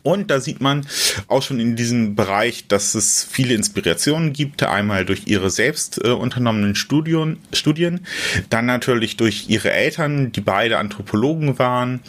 [0.03, 0.87] Und da sieht man
[1.29, 4.63] auch schon in diesem Bereich, dass es viele Inspirationen gibt.
[4.63, 8.07] Einmal durch ihre selbst äh, unternommenen Studien, Studien,
[8.51, 12.01] dann natürlich durch ihre Eltern, die beide Anthropologen waren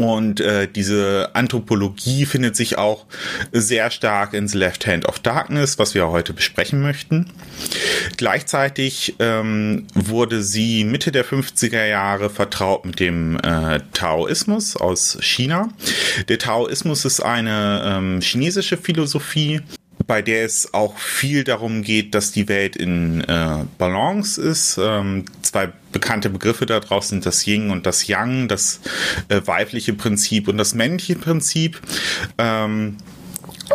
[0.00, 3.06] und äh, diese Anthropologie findet sich auch
[3.52, 7.30] sehr stark ins Left Hand of Darkness, was wir heute besprechen möchten.
[8.16, 15.68] Gleichzeitig ähm, wurde sie Mitte der 50er Jahre vertraut mit dem äh, Taoismus aus China.
[16.28, 19.60] Der Taoismus ist eine ähm, chinesische Philosophie,
[20.10, 24.76] bei der es auch viel darum geht, dass die Welt in äh, Balance ist.
[24.82, 28.80] Ähm, zwei bekannte Begriffe daraus sind das Yin und das Yang, das
[29.28, 31.80] äh, weibliche Prinzip und das männliche Prinzip.
[32.38, 32.96] Ähm,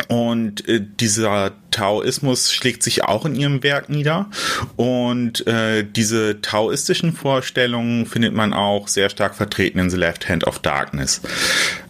[0.08, 4.28] und äh, dieser Taoismus schlägt sich auch in ihrem Werk nieder.
[4.76, 10.44] Und äh, diese taoistischen Vorstellungen findet man auch sehr stark vertreten in The Left Hand
[10.44, 11.22] of Darkness,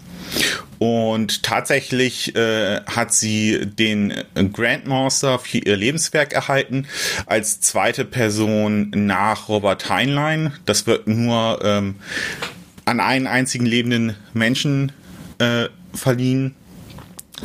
[0.79, 4.13] Und tatsächlich äh, hat sie den
[4.53, 6.87] Grandmaster für ihr Lebenswerk erhalten
[7.27, 10.53] als zweite Person nach Robert Heinlein.
[10.67, 11.97] Das wird nur ähm,
[12.85, 14.93] an einen einzigen lebenden Menschen
[15.39, 16.55] äh, verliehen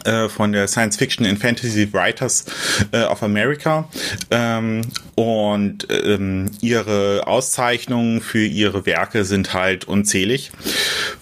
[0.06, 2.45] äh, von der Science Fiction and Fantasy Writers
[2.91, 3.89] äh, of America
[4.30, 4.82] ähm,
[5.15, 10.51] und ähm, ihre Auszeichnungen für ihre Werke sind halt unzählig.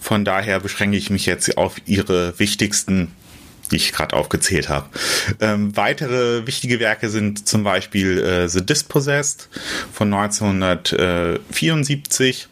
[0.00, 3.10] Von daher beschränke ich mich jetzt auf ihre wichtigsten
[3.70, 4.88] die ich gerade aufgezählt habe.
[5.40, 9.48] Ähm, weitere wichtige Werke sind zum Beispiel äh, The Dispossessed
[9.92, 12.48] von 1974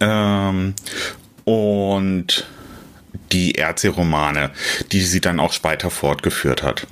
[0.00, 0.74] ähm,
[1.44, 2.46] und
[3.32, 4.50] die Erze-Romane,
[4.92, 6.86] die sie dann auch weiter fortgeführt hat.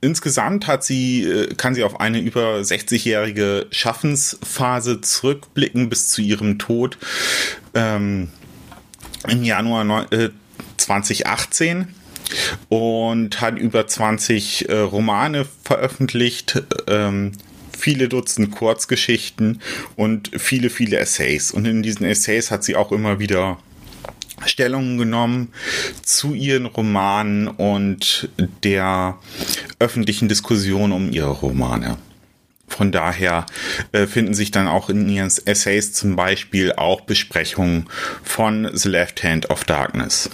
[0.00, 6.58] Insgesamt hat sie, äh, kann sie auf eine über 60-jährige Schaffensphase zurückblicken bis zu ihrem
[6.58, 6.98] Tod
[7.74, 8.28] ähm,
[9.26, 10.30] im Januar äh,
[10.76, 11.88] 2018
[12.68, 17.32] und hat über 20 äh, Romane veröffentlicht, ähm,
[17.76, 19.60] viele Dutzend Kurzgeschichten
[19.96, 21.50] und viele, viele Essays.
[21.50, 23.58] Und in diesen Essays hat sie auch immer wieder
[24.44, 25.52] Stellung genommen
[26.02, 28.28] zu ihren Romanen und
[28.62, 29.18] der
[29.78, 31.96] öffentlichen Diskussion um ihre Romane.
[32.68, 33.46] Von daher
[33.92, 37.88] äh, finden sich dann auch in ihren Essays zum Beispiel auch Besprechungen
[38.22, 40.30] von The Left Hand of Darkness.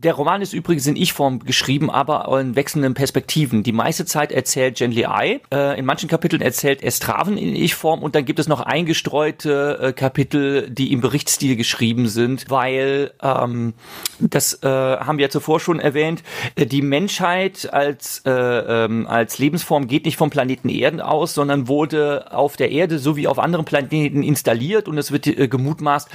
[0.00, 3.64] Der Roman ist übrigens in Ich-Form geschrieben, aber in wechselnden Perspektiven.
[3.64, 8.14] Die meiste Zeit erzählt Gently I, äh, in manchen Kapiteln erzählt Estraven in Ich-Form und
[8.14, 13.74] dann gibt es noch eingestreute äh, Kapitel, die im Berichtsstil geschrieben sind, weil, ähm,
[14.20, 16.22] das äh, haben wir ja zuvor schon erwähnt,
[16.54, 21.66] äh, die Menschheit als, äh, ähm, als Lebensform geht nicht vom Planeten Erden aus, sondern
[21.66, 26.08] wurde auf der Erde sowie auf anderen Planeten installiert und es wird äh, gemutmaßt,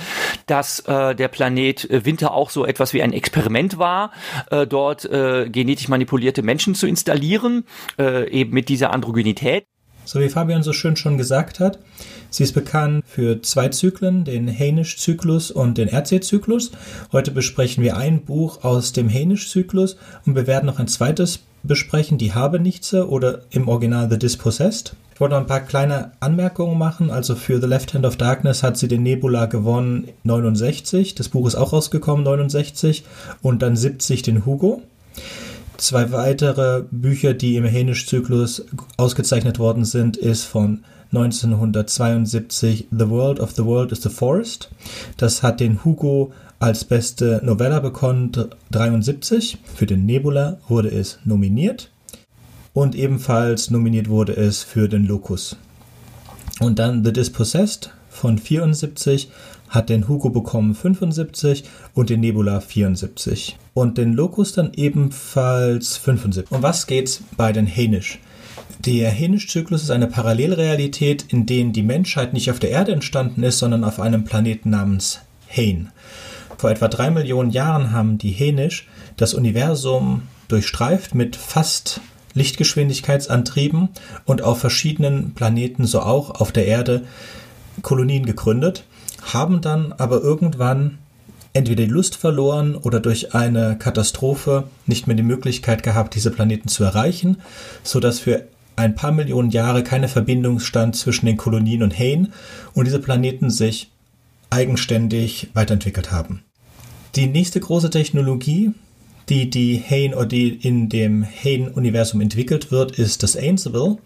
[0.45, 4.11] dass äh, der Planet äh, Winter auch so etwas wie ein Experiment War,
[4.51, 7.65] äh, dort äh, genetisch manipulierte Menschen zu installieren,
[7.99, 9.65] äh, eben mit dieser Androgynität.
[10.05, 11.79] So wie Fabian so schön schon gesagt hat,
[12.29, 16.71] sie ist bekannt für zwei Zyklen, den Hainisch-Zyklus und den Erzählzyklus.
[17.13, 22.17] Heute besprechen wir ein Buch aus dem Hainisch-Zyklus und wir werden noch ein zweites besprechen,
[22.17, 24.95] die Habenichtse oder im Original The Dispossessed.
[25.13, 27.11] Ich wollte noch ein paar kleine Anmerkungen machen.
[27.11, 31.15] Also für The Left Hand of Darkness hat sie den Nebula gewonnen 69.
[31.15, 33.03] Das Buch ist auch rausgekommen 69
[33.41, 34.81] und dann 70 den Hugo.
[35.77, 38.65] Zwei weitere Bücher, die im Hänisch-Zyklus
[38.97, 44.71] ausgezeichnet worden sind, ist von 1972 The World of the World is the Forest.
[45.17, 48.31] Das hat den Hugo als beste Novella bekommen,
[48.71, 49.57] 73.
[49.75, 51.91] Für den Nebula wurde es nominiert
[52.73, 55.57] und ebenfalls nominiert wurde es für den Locus.
[56.59, 59.29] Und dann The Dispossessed von 74
[59.69, 61.63] hat den Hugo bekommen 75
[61.95, 63.57] und den Nebula 74.
[63.73, 66.51] Und den Locus dann ebenfalls 75.
[66.51, 68.19] Um was geht's bei den Hänisch?
[68.85, 73.59] Der Hänisch-Zyklus ist eine Parallelrealität, in der die Menschheit nicht auf der Erde entstanden ist,
[73.59, 75.89] sondern auf einem Planeten namens Hain.
[76.57, 82.01] Vor etwa drei Millionen Jahren haben die Hänisch das Universum durchstreift mit fast
[82.33, 83.89] Lichtgeschwindigkeitsantrieben
[84.25, 87.03] und auf verschiedenen Planeten, so auch auf der Erde,
[87.81, 88.83] Kolonien gegründet,
[89.21, 90.97] haben dann aber irgendwann
[91.53, 96.67] entweder die Lust verloren oder durch eine Katastrophe nicht mehr die Möglichkeit gehabt, diese Planeten
[96.67, 97.37] zu erreichen,
[97.83, 102.33] so dass für ein paar Millionen Jahre keine Verbindung stand zwischen den Kolonien und Hain
[102.73, 103.91] und diese Planeten sich
[104.49, 106.43] eigenständig weiterentwickelt haben.
[107.15, 108.71] Die nächste große Technologie,
[109.29, 113.97] die die Hain oder die in dem Hain-Universum entwickelt wird, ist das Ansible.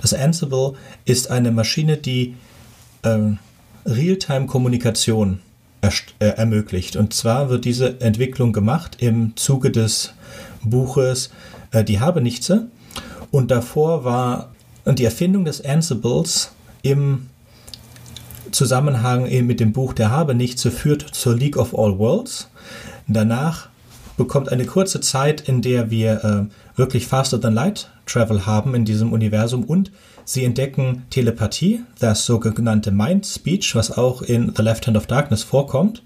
[0.00, 2.34] Das Ansible ist eine Maschine, die
[3.02, 3.18] äh,
[3.86, 5.40] Realtime-Kommunikation
[5.82, 6.96] äh, ermöglicht.
[6.96, 10.14] Und zwar wird diese Entwicklung gemacht im Zuge des
[10.62, 11.30] Buches
[11.70, 12.68] äh, Die Habenichtse.
[13.30, 14.52] Und davor war
[14.86, 17.26] die Erfindung des Ansibles im
[18.52, 22.48] Zusammenhang mit dem Buch Der Habenichtse führt zur League of All Worlds.
[23.08, 23.68] Danach
[24.16, 28.84] bekommt eine kurze Zeit, in der wir äh, wirklich Faster Than Light Travel haben in
[28.84, 29.90] diesem Universum und
[30.24, 35.42] sie entdecken Telepathie, das sogenannte Mind Speech, was auch in The Left Hand of Darkness
[35.42, 36.02] vorkommt.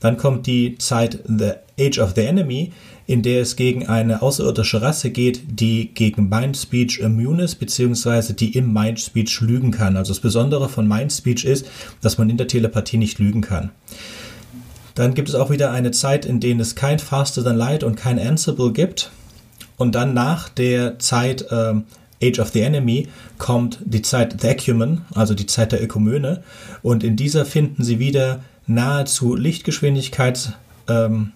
[0.00, 2.72] Dann kommt die Zeit The Age of the Enemy,
[3.06, 8.34] in der es gegen eine außerirdische Rasse geht, die gegen Mind Speech immune ist, beziehungsweise
[8.34, 9.96] die im Mind Speech lügen kann.
[9.96, 11.66] Also das Besondere von Mind Speech ist,
[12.00, 13.70] dass man in der Telepathie nicht lügen kann.
[14.94, 17.96] Dann gibt es auch wieder eine Zeit, in der es kein Faster Than Light und
[17.96, 19.10] kein Ansible gibt.
[19.76, 21.74] Und dann nach der Zeit äh,
[22.22, 26.42] Age of the Enemy kommt die Zeit The Ecumen, also die Zeit der Ökumene.
[26.82, 30.52] Und in dieser finden sie wieder nahezu Lichtgeschwindigkeits
[30.88, 31.32] ähm,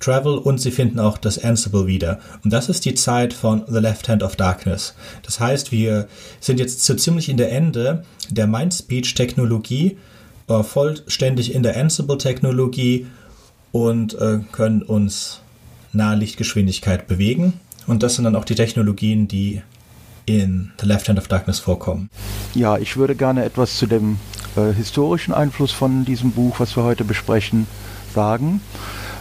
[0.00, 2.20] Travel und sie finden auch das Ansible wieder.
[2.42, 4.94] Und das ist die Zeit von The Left Hand of Darkness.
[5.22, 6.08] Das heißt, wir
[6.40, 9.98] sind jetzt so ziemlich in der Ende der Mind Speech Technologie
[10.50, 13.06] äh, vollständig in der Ansible-Technologie
[13.72, 15.40] und äh, können uns
[15.92, 17.54] Nahlichtgeschwindigkeit bewegen.
[17.86, 19.62] Und das sind dann auch die Technologien, die
[20.26, 22.10] in The Left Hand of Darkness vorkommen.
[22.54, 24.18] Ja, ich würde gerne etwas zu dem
[24.56, 27.66] äh, historischen Einfluss von diesem Buch, was wir heute besprechen,
[28.14, 28.60] sagen.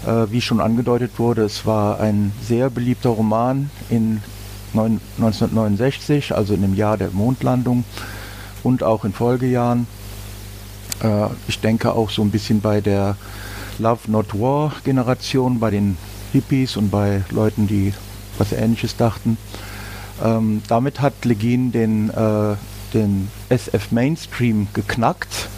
[0.06, 4.22] Äh, wie schon angedeutet wurde, es war ein sehr beliebter Roman in
[4.74, 7.84] 1969, also in dem Jahr der Mondlandung
[8.64, 9.88] und auch in Folgejahren.
[11.02, 13.16] Äh, ich denke auch so ein bisschen bei der
[13.78, 15.98] Love Not War Generation, bei den
[16.32, 17.94] Hippies und bei Leuten, die
[18.38, 19.38] was Ähnliches dachten.
[20.24, 22.56] Ähm, damit hat Legin den, äh,
[22.94, 25.50] den SF Mainstream geknackt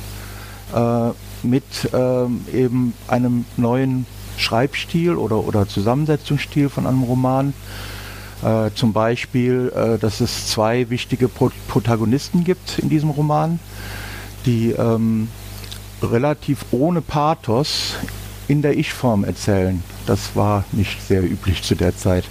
[0.73, 1.09] äh,
[1.43, 1.63] mit
[1.93, 4.05] ähm, eben einem neuen
[4.37, 7.53] Schreibstil oder, oder Zusammensetzungsstil von einem Roman.
[8.43, 13.59] Äh, zum Beispiel, äh, dass es zwei wichtige Pro Protagonisten gibt in diesem Roman,
[14.45, 15.29] die ähm,
[16.01, 17.95] relativ ohne Pathos
[18.47, 19.83] in der Ich-Form erzählen.
[20.05, 22.25] Das war nicht sehr üblich zu der Zeit.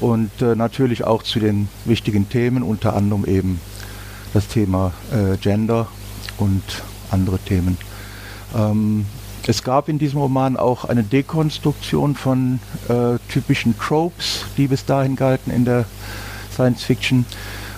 [0.00, 3.60] Und äh, natürlich auch zu den wichtigen Themen, unter anderem eben
[4.34, 5.86] das Thema äh, Gender
[6.38, 6.62] und
[7.10, 7.78] andere Themen.
[8.54, 9.06] Ähm,
[9.46, 12.58] es gab in diesem Roman auch eine Dekonstruktion von
[12.88, 15.84] äh, typischen Tropes, die bis dahin galten in der
[16.52, 17.24] Science Fiction.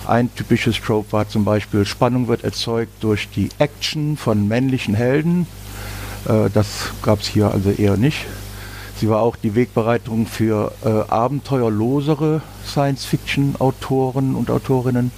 [0.09, 5.45] Ein typisches Trope war zum Beispiel, Spannung wird erzeugt durch die Action von männlichen Helden.
[6.25, 8.25] Äh, das gab es hier also eher nicht.
[8.99, 15.11] Sie war auch die Wegbereitung für äh, abenteuerlosere Science-Fiction-Autoren und Autorinnen,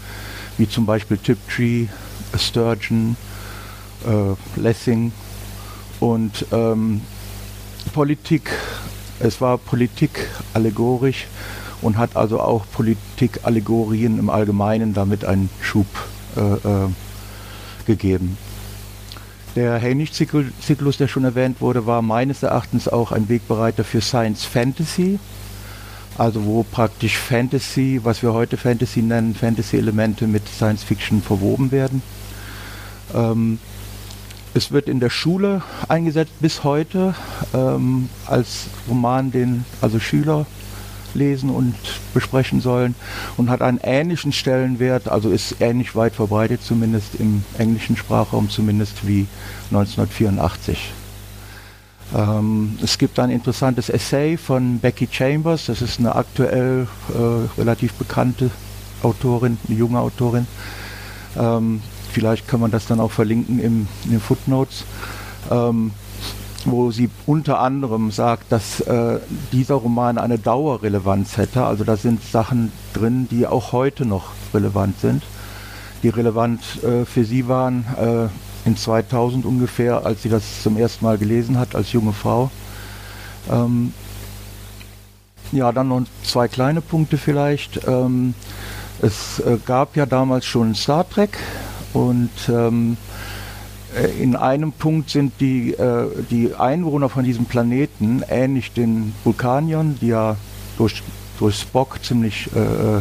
[0.58, 1.88] wie zum Beispiel Tiptree,
[2.38, 3.16] Sturgeon,
[4.06, 5.14] äh, Lessing
[6.02, 7.00] und ähm,
[7.94, 8.52] Politik,
[9.22, 11.28] es war Politik allegorisch
[11.82, 15.88] und hat also auch Politik-Allegorien im Allgemeinen damit einen Schub
[16.36, 16.90] äh, äh,
[17.86, 18.38] gegeben.
[19.56, 25.20] Der Hainich-Zyklus, der schon erwähnt wurde, war meines Erachtens auch ein Wegbereiter für Science Fantasy,
[26.18, 32.02] also wo praktisch Fantasy, was wir heute Fantasy nennen, Fantasy-Elemente mit Science Fiction verwoben werden.
[33.14, 33.60] Ähm,
[34.54, 37.16] es wird in der Schule eingesetzt bis heute
[37.54, 40.46] ähm, als Roman, den also Schüler
[41.16, 41.76] lesen und
[42.14, 42.96] besprechen sollen
[43.38, 49.08] und hat einen ähnlichen Stellenwert, also ist ähnlich weit verbreitet, zumindest im englischen Sprachraum, zumindest
[49.08, 49.28] wie
[49.72, 50.92] 1984.
[52.16, 57.94] Ähm, es gibt ein interessantes Essay von Becky Chambers, das ist eine aktuell äh, relativ
[57.94, 58.52] bekannte
[59.02, 60.46] Autorin, eine junge Autorin,
[61.38, 61.82] ähm,
[62.12, 64.84] Vielleicht kann man das dann auch verlinken im, in den Footnotes,
[65.50, 65.92] ähm,
[66.66, 69.20] wo sie unter anderem sagt, dass äh,
[69.52, 71.64] dieser Roman eine Dauerrelevanz hätte.
[71.64, 75.24] Also da sind Sachen drin, die auch heute noch relevant sind,
[76.04, 81.06] die relevant äh, für sie waren äh, in 2000 ungefähr, als sie das zum ersten
[81.06, 82.52] Mal gelesen hat als junge Frau.
[83.50, 83.94] Ähm,
[85.52, 87.88] ja, dann noch zwei kleine Punkte vielleicht.
[87.88, 88.34] Ähm,
[89.02, 91.38] es äh, gab ja damals schon Star Trek,
[91.94, 92.96] und ähm, äh,
[94.20, 100.08] in einem Punkt sind die, äh, die Einwohner von diesem Planeten ähnlich den Vulkaniern, die
[100.08, 100.38] ja
[100.78, 101.04] durch,
[101.40, 102.98] durch Spock ziemlich äh, äh,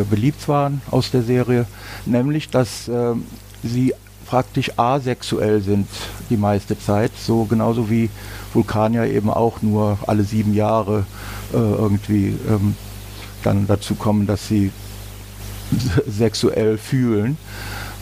[0.00, 1.66] äh beliebt waren aus der Serie,
[2.04, 3.14] nämlich dass äh,
[3.62, 3.94] sie
[4.26, 5.88] praktisch asexuell sind
[6.28, 8.10] die meiste Zeit, so genauso wie
[8.52, 11.04] Vulkanier eben auch nur alle sieben Jahre
[11.52, 12.74] irgendwie ähm,
[13.42, 14.72] dann dazu kommen, dass sie
[16.08, 17.36] sexuell fühlen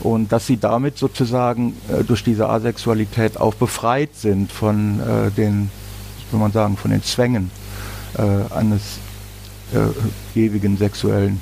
[0.02, 5.70] und dass sie damit sozusagen äh, durch diese Asexualität auch befreit sind von äh, den,
[6.30, 7.50] wie man sagen, von den Zwängen
[8.18, 8.98] äh, eines
[9.72, 11.40] äh, ewigen sexuellen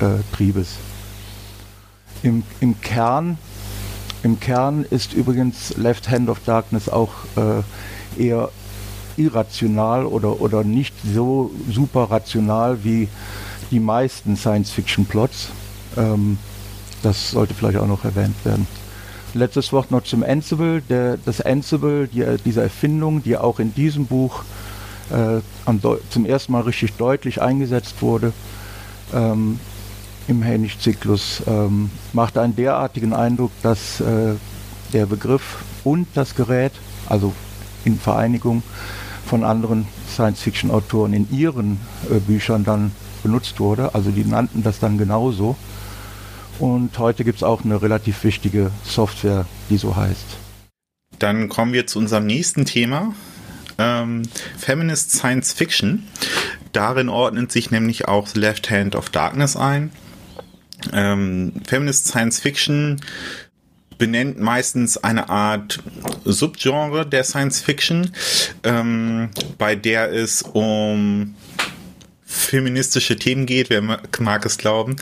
[0.00, 0.76] äh, Triebes.
[2.22, 3.38] Im, Im, Kern,
[4.22, 8.50] Im Kern ist übrigens Left Hand of Darkness auch äh, eher
[9.16, 13.08] irrational oder, oder nicht so super rational wie
[13.70, 15.48] die meisten Science-Fiction-Plots.
[15.96, 16.38] Ähm,
[17.02, 18.66] das sollte vielleicht auch noch erwähnt werden.
[19.34, 20.82] Letztes Wort noch zum Ansible.
[20.82, 24.42] Der, das Ansible, die, diese Erfindung, die auch in diesem Buch
[25.10, 25.40] äh,
[26.10, 28.32] zum ersten Mal richtig deutlich eingesetzt wurde,
[29.14, 29.58] ähm,
[30.28, 34.34] im Hainich-Zyklus, ähm, macht einen derartigen Eindruck, dass äh,
[34.92, 36.72] der Begriff und das Gerät,
[37.08, 37.32] also
[37.84, 38.62] in Vereinigung
[39.26, 41.80] von anderen Science-Fiction-Autoren in ihren
[42.10, 42.92] äh, Büchern dann
[43.22, 43.94] benutzt wurde.
[43.94, 45.56] Also die nannten das dann genauso.
[46.62, 50.36] Und heute gibt es auch eine relativ wichtige Software, die so heißt.
[51.18, 53.16] Dann kommen wir zu unserem nächsten Thema.
[53.78, 54.22] Ähm,
[54.58, 56.06] Feminist Science Fiction.
[56.70, 59.90] Darin ordnet sich nämlich auch The Left Hand of Darkness ein.
[60.92, 63.00] Ähm, Feminist Science Fiction
[63.98, 65.82] benennt meistens eine Art
[66.24, 68.12] Subgenre der Science Fiction,
[68.62, 71.34] ähm, bei der es um
[72.32, 74.96] feministische Themen geht, wer mag es glauben.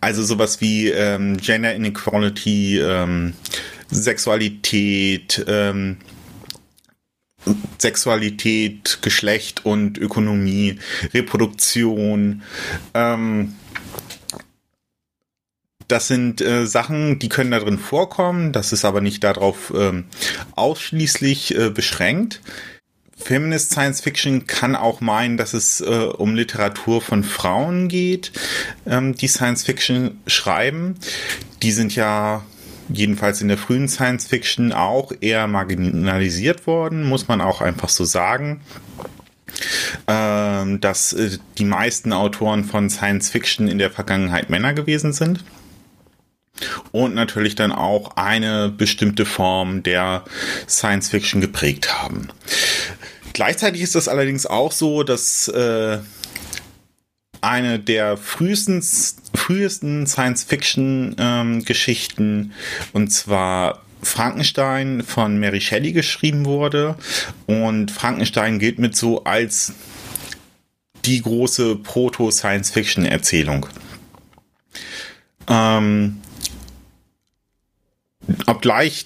[0.00, 3.34] Also sowas wie ähm, Gender Inequality, ähm,
[3.90, 5.98] Sexualität, ähm,
[7.78, 10.78] Sexualität, Geschlecht und Ökonomie,
[11.12, 12.42] Reproduktion.
[12.94, 13.54] Ähm,
[15.88, 18.52] das sind äh, Sachen, die können da drin vorkommen.
[18.52, 20.06] Das ist aber nicht darauf ähm,
[20.56, 22.40] ausschließlich äh, beschränkt.
[23.16, 28.32] Feminist Science Fiction kann auch meinen, dass es äh, um Literatur von Frauen geht,
[28.86, 30.96] ähm, die Science Fiction schreiben.
[31.62, 32.44] Die sind ja
[32.88, 38.04] jedenfalls in der frühen Science Fiction auch eher marginalisiert worden, muss man auch einfach so
[38.04, 38.60] sagen.
[40.06, 45.44] Ähm, dass äh, die meisten Autoren von Science Fiction in der Vergangenheit Männer gewesen sind
[46.92, 50.24] und natürlich dann auch eine bestimmte Form der
[50.68, 52.28] Science Fiction geprägt haben.
[53.36, 55.98] Gleichzeitig ist das allerdings auch so, dass äh,
[57.42, 58.82] eine der frühesten,
[59.34, 62.52] frühesten Science-Fiction-Geschichten, ähm,
[62.94, 66.96] und zwar Frankenstein von Mary Shelley geschrieben wurde.
[67.44, 69.74] Und Frankenstein gilt mit so als
[71.04, 73.66] die große Proto-Science-Fiction-Erzählung.
[75.46, 76.22] Ähm,
[78.46, 79.04] obgleich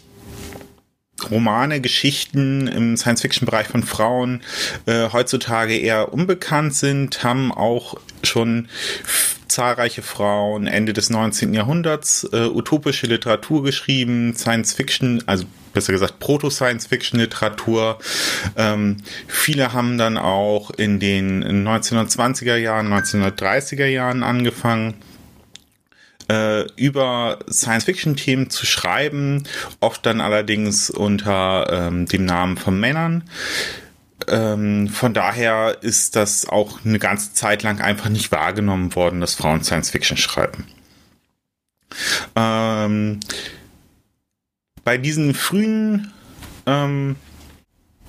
[1.30, 4.42] Romane, Geschichten im Science-Fiction-Bereich von Frauen
[4.86, 8.68] äh, heutzutage eher unbekannt sind, haben auch schon
[9.50, 11.52] zahlreiche Frauen Ende des 19.
[11.54, 17.98] Jahrhunderts äh, utopische Literatur geschrieben, Science-Fiction, also besser gesagt Proto-Science-Fiction-Literatur.
[18.56, 24.94] Ähm, viele haben dann auch in den 1920er Jahren, 1930er Jahren angefangen
[26.30, 29.42] äh, über Science-Fiction-Themen zu schreiben,
[29.80, 33.24] oft dann allerdings unter ähm, dem Namen von Männern.
[34.28, 39.34] Ähm, von daher ist das auch eine ganze Zeit lang einfach nicht wahrgenommen worden, dass
[39.34, 40.66] Frauen Science-Fiction schreiben.
[42.36, 43.18] Ähm,
[44.84, 46.12] bei diesen frühen
[46.66, 47.16] ähm,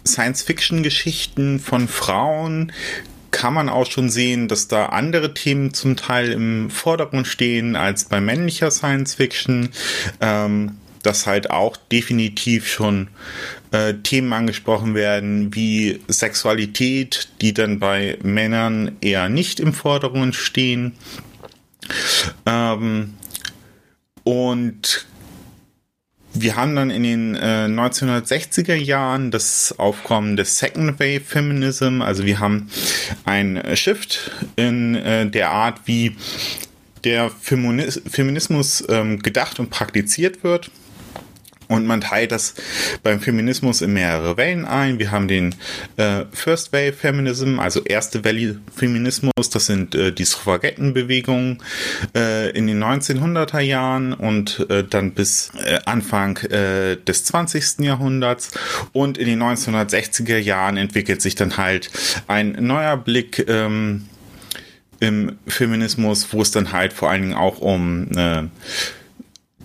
[0.06, 2.72] Science-Fiction-Geschichten von Frauen
[3.32, 8.06] kann man auch schon sehen, dass da andere Themen zum Teil im Vordergrund stehen als
[8.06, 9.70] bei männlicher Science Fiction.
[10.20, 13.08] Ähm, dass halt auch definitiv schon
[13.72, 20.94] äh, Themen angesprochen werden wie Sexualität, die dann bei Männern eher nicht im Vordergrund stehen.
[22.46, 23.16] Ähm,
[24.24, 25.08] und
[26.34, 32.02] wir haben dann in den äh, 1960er Jahren das Aufkommen des Second Wave Feminism.
[32.02, 32.70] Also wir haben
[33.26, 36.16] ein Shift in äh, der Art, wie
[37.04, 40.70] der Feminismus ähm, gedacht und praktiziert wird.
[41.72, 42.56] Und man teilt das
[43.02, 45.00] beim Feminismus in mehrere Wellen ein.
[45.00, 45.56] Wir haben den
[45.96, 49.32] äh, First Wave Feminism, also erste Welle Feminismus.
[49.50, 51.64] Das sind äh, die Suffragettenbewegungen
[52.14, 57.80] äh, in den 1900er Jahren und äh, dann bis äh, Anfang äh, des 20.
[57.80, 58.52] Jahrhunderts.
[58.92, 61.90] Und in den 1960er Jahren entwickelt sich dann halt
[62.28, 64.08] ein neuer Blick ähm,
[65.00, 68.44] im Feminismus, wo es dann halt vor allen Dingen auch um äh,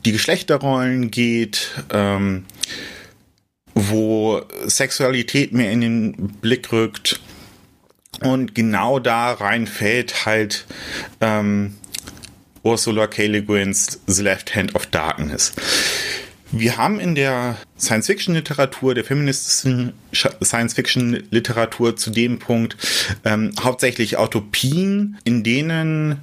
[0.06, 2.44] die Geschlechterrollen geht, ähm,
[3.74, 7.20] wo Sexualität mehr in den Blick rückt.
[8.20, 10.64] Und genau da reinfällt halt
[11.20, 11.76] ähm,
[12.62, 13.26] Ursula K.
[13.26, 15.52] Le Guin's The Left Hand of Darkness.
[16.52, 22.76] Wir haben in der Science-Fiction-Literatur, der feministischen Science-Fiction-Literatur zu dem Punkt
[23.24, 26.22] ähm, hauptsächlich Utopien, in denen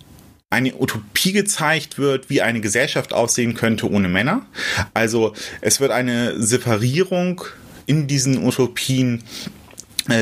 [0.54, 4.45] eine Utopie gezeigt wird, wie eine Gesellschaft aussehen könnte ohne Männer.
[4.93, 7.41] Also es wird eine Separierung
[7.86, 9.62] in diesen Utopien äh,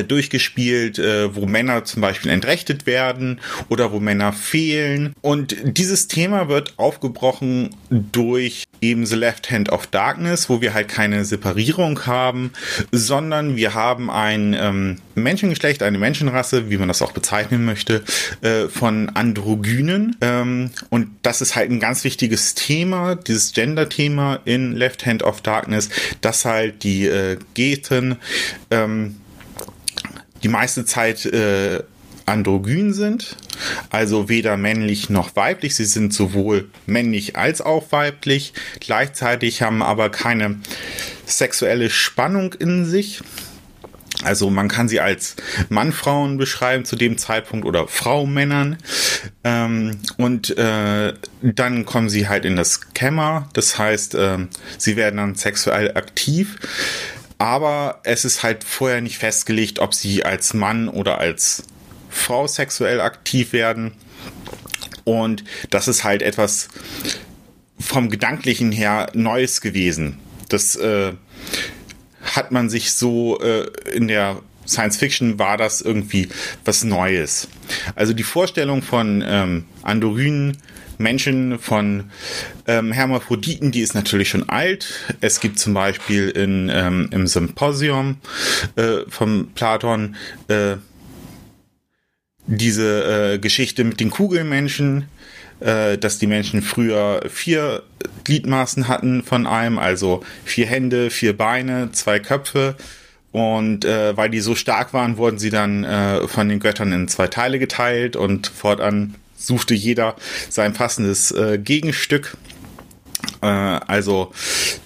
[0.04, 5.14] durchgespielt, äh, wo Männer zum Beispiel entrechtet werden oder wo Männer fehlen.
[5.22, 10.88] Und dieses Thema wird aufgebrochen durch eben The Left Hand of Darkness, wo wir halt
[10.88, 12.52] keine Separierung haben,
[12.92, 18.04] sondern wir haben ein ähm, Menschengeschlecht, eine Menschenrasse, wie man das auch bezeichnen möchte,
[18.42, 20.16] äh, von Androgynen.
[20.22, 25.42] Ähm, und das ist halt ein ganz wichtiges Thema, dieses Gender-Thema in Left Hand of
[25.42, 25.90] Darkness,
[26.22, 28.18] dass halt die äh, Geten
[28.72, 29.21] ähm,
[30.44, 31.84] die meiste Zeit äh,
[32.26, 33.36] androgyn sind,
[33.90, 35.76] also weder männlich noch weiblich.
[35.76, 40.60] Sie sind sowohl männlich als auch weiblich, gleichzeitig haben aber keine
[41.26, 43.22] sexuelle Spannung in sich.
[44.24, 45.36] Also man kann sie als
[45.70, 48.78] Mann-Frauen beschreiben zu dem Zeitpunkt oder Frau-Männern.
[49.44, 53.50] Ähm, und äh, dann kommen sie halt in das Kämmer.
[53.54, 54.38] Das heißt, äh,
[54.78, 56.58] sie werden dann sexuell aktiv.
[57.42, 61.64] Aber es ist halt vorher nicht festgelegt, ob sie als Mann oder als
[62.08, 63.94] Frau sexuell aktiv werden.
[65.06, 66.68] Und das ist halt etwas
[67.80, 70.20] vom Gedanklichen her Neues gewesen.
[70.50, 71.14] Das äh,
[72.22, 76.30] hat man sich so äh, in der Science Fiction war das irgendwie
[76.64, 77.48] was Neues.
[77.96, 80.58] Also die Vorstellung von ähm, androgynen
[81.02, 82.12] Menschen, von
[82.68, 84.94] ähm, Hermaphroditen, die ist natürlich schon alt.
[85.20, 88.18] Es gibt zum Beispiel in, ähm, im Symposium
[88.76, 90.16] äh, von Platon
[90.48, 90.78] äh,
[92.48, 95.06] diese äh, Geschichte mit den Kugelmenschen,
[95.60, 97.84] äh, dass die Menschen früher vier
[98.24, 102.76] Gliedmaßen hatten von einem, also vier Hände, vier Beine, zwei Köpfe.
[103.32, 107.08] Und äh, weil die so stark waren, wurden sie dann äh, von den Göttern in
[107.08, 110.16] zwei Teile geteilt und fortan suchte jeder
[110.50, 112.38] sein passendes äh, Gegenstück.
[113.42, 114.32] Äh, also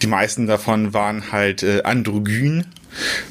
[0.01, 2.66] die meisten davon waren halt äh, androgyn,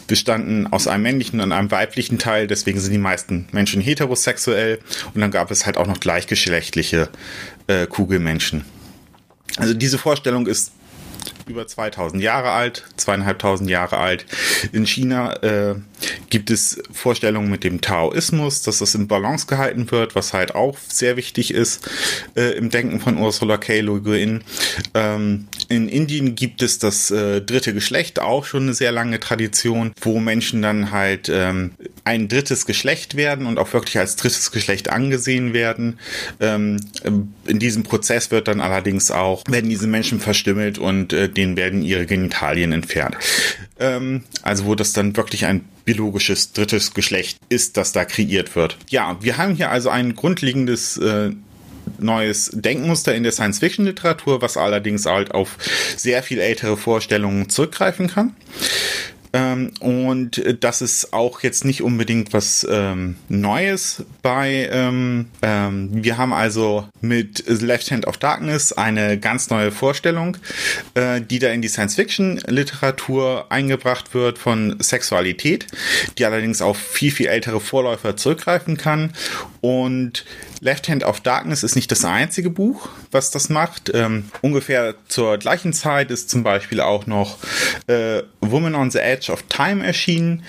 [0.07, 4.79] bestanden aus einem männlichen und einem weiblichen Teil, deswegen sind die meisten Menschen heterosexuell
[5.15, 7.09] und dann gab es halt auch noch gleichgeschlechtliche
[7.67, 8.65] äh, Kugelmenschen.
[9.57, 10.73] Also diese Vorstellung ist
[11.47, 14.27] über 2000 Jahre alt, zweieinhalbtausend Jahre alt.
[14.73, 15.77] In China äh,
[16.31, 20.77] gibt es Vorstellungen mit dem Taoismus, dass das in Balance gehalten wird, was halt auch
[20.89, 21.89] sehr wichtig ist
[22.37, 23.81] äh, im Denken von Ursula K.
[23.81, 24.43] Le Guin.
[24.95, 29.93] Ähm, in Indien gibt es das äh, dritte Geschlecht, auch schon eine sehr lange Tradition,
[30.01, 31.73] wo Menschen dann halt ähm,
[32.05, 35.99] ein drittes Geschlecht werden und auch wirklich als drittes Geschlecht angesehen werden.
[36.41, 36.79] Ähm,
[37.47, 41.83] in diesem Prozess wird dann allerdings auch, werden diese Menschen verstümmelt und äh, denen werden
[41.83, 43.17] ihre Genitalien entfernt.
[43.79, 48.77] Ähm, also wo das dann wirklich ein biologisches drittes Geschlecht ist, das da kreiert wird.
[48.89, 51.31] Ja, wir haben hier also ein grundlegendes äh,
[51.99, 55.57] neues Denkmuster in der Science-Fiction-Literatur, was allerdings halt auf
[55.97, 58.35] sehr viel ältere Vorstellungen zurückgreifen kann.
[59.35, 64.69] Ähm, und das ist auch jetzt nicht unbedingt was ähm, Neues bei.
[64.71, 70.37] Ähm, ähm, wir haben also mit Left Hand of Darkness eine ganz neue Vorstellung,
[70.95, 75.67] äh, die da in die Science-Fiction-Literatur eingebracht wird von Sexualität,
[76.17, 79.13] die allerdings auf viel, viel ältere Vorläufer zurückgreifen kann.
[79.61, 80.25] Und
[80.65, 83.91] Left Hand of Darkness ist nicht das einzige Buch, was das macht.
[83.93, 87.37] Ähm, ungefähr zur gleichen Zeit ist zum Beispiel auch noch
[87.87, 90.43] äh, Woman on the Edge of Time erschienen.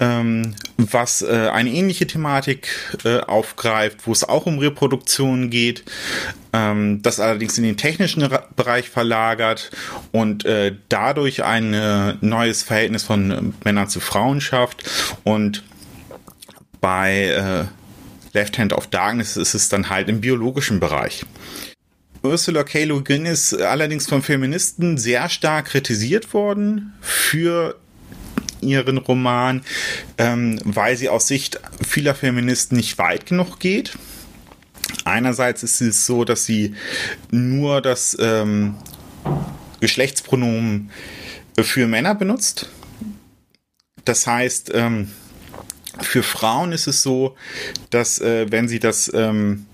[0.00, 2.68] Ähm, was äh, eine ähnliche Thematik
[3.04, 5.82] äh, aufgreift, wo es auch um Reproduktion geht,
[6.52, 9.70] ähm, das allerdings in den technischen Ra Bereich verlagert
[10.12, 14.88] und äh, dadurch ein äh, neues Verhältnis von Männern zu Frauen schafft
[15.24, 15.64] und
[16.80, 17.77] bei äh,
[18.38, 21.26] Left Hand of Darkness ist es dann halt im biologischen Bereich.
[22.22, 22.84] Ursula K.
[22.84, 27.76] Le Guin ist allerdings von Feministen sehr stark kritisiert worden für
[28.60, 29.62] ihren Roman,
[30.18, 33.98] ähm, weil sie aus Sicht vieler Feministen nicht weit genug geht.
[35.04, 36.76] Einerseits ist es so, dass sie
[37.32, 38.76] nur das ähm,
[39.80, 40.90] Geschlechtspronomen
[41.60, 42.68] für Männer benutzt.
[44.04, 45.10] Das heißt, ähm,
[46.00, 47.36] für Frauen ist es so,
[47.90, 49.66] dass äh, wenn sie das ähm,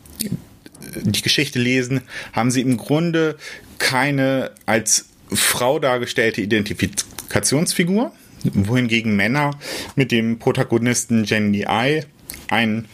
[1.02, 2.02] die Geschichte lesen,
[2.32, 3.36] haben sie im Grunde
[3.78, 8.12] keine als Frau dargestellte Identifikationsfigur,
[8.44, 9.52] wohingegen Männer
[9.96, 12.02] mit dem Protagonisten Jenny I
[12.48, 12.88] einen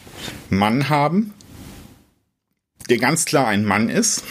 [0.49, 1.33] Mann haben,
[2.89, 4.23] der ganz klar ein Mann ist,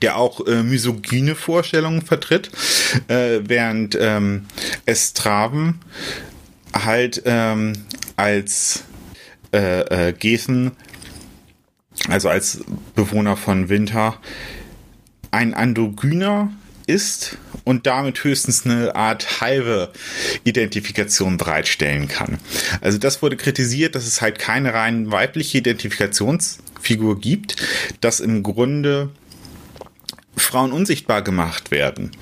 [0.00, 2.50] der auch äh, misogyne Vorstellungen vertritt,
[3.08, 4.46] äh, während ähm,
[4.86, 5.80] Estraven
[6.72, 7.74] halt ähm,
[8.22, 8.84] als
[9.52, 10.70] äh, äh, Gethen,
[12.08, 12.62] also als
[12.94, 14.16] Bewohner von Winter,
[15.32, 16.52] ein Androgyner
[16.86, 19.90] ist und damit höchstens eine Art halbe
[20.44, 22.38] Identifikation bereitstellen kann.
[22.80, 27.56] Also das wurde kritisiert, dass es halt keine rein weibliche Identifikationsfigur gibt,
[28.00, 29.10] dass im Grunde
[30.36, 32.12] Frauen unsichtbar gemacht werden.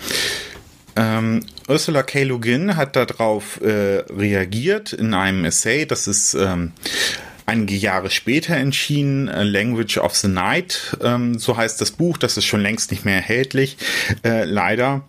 [0.97, 2.25] Ähm, Ursula K.
[2.25, 6.73] Le Guin hat darauf äh, reagiert in einem Essay, das ist ähm,
[7.47, 12.45] einige Jahre später entschieden, Language of the Night, ähm, so heißt das Buch, das ist
[12.45, 13.77] schon längst nicht mehr erhältlich,
[14.25, 15.03] äh, leider.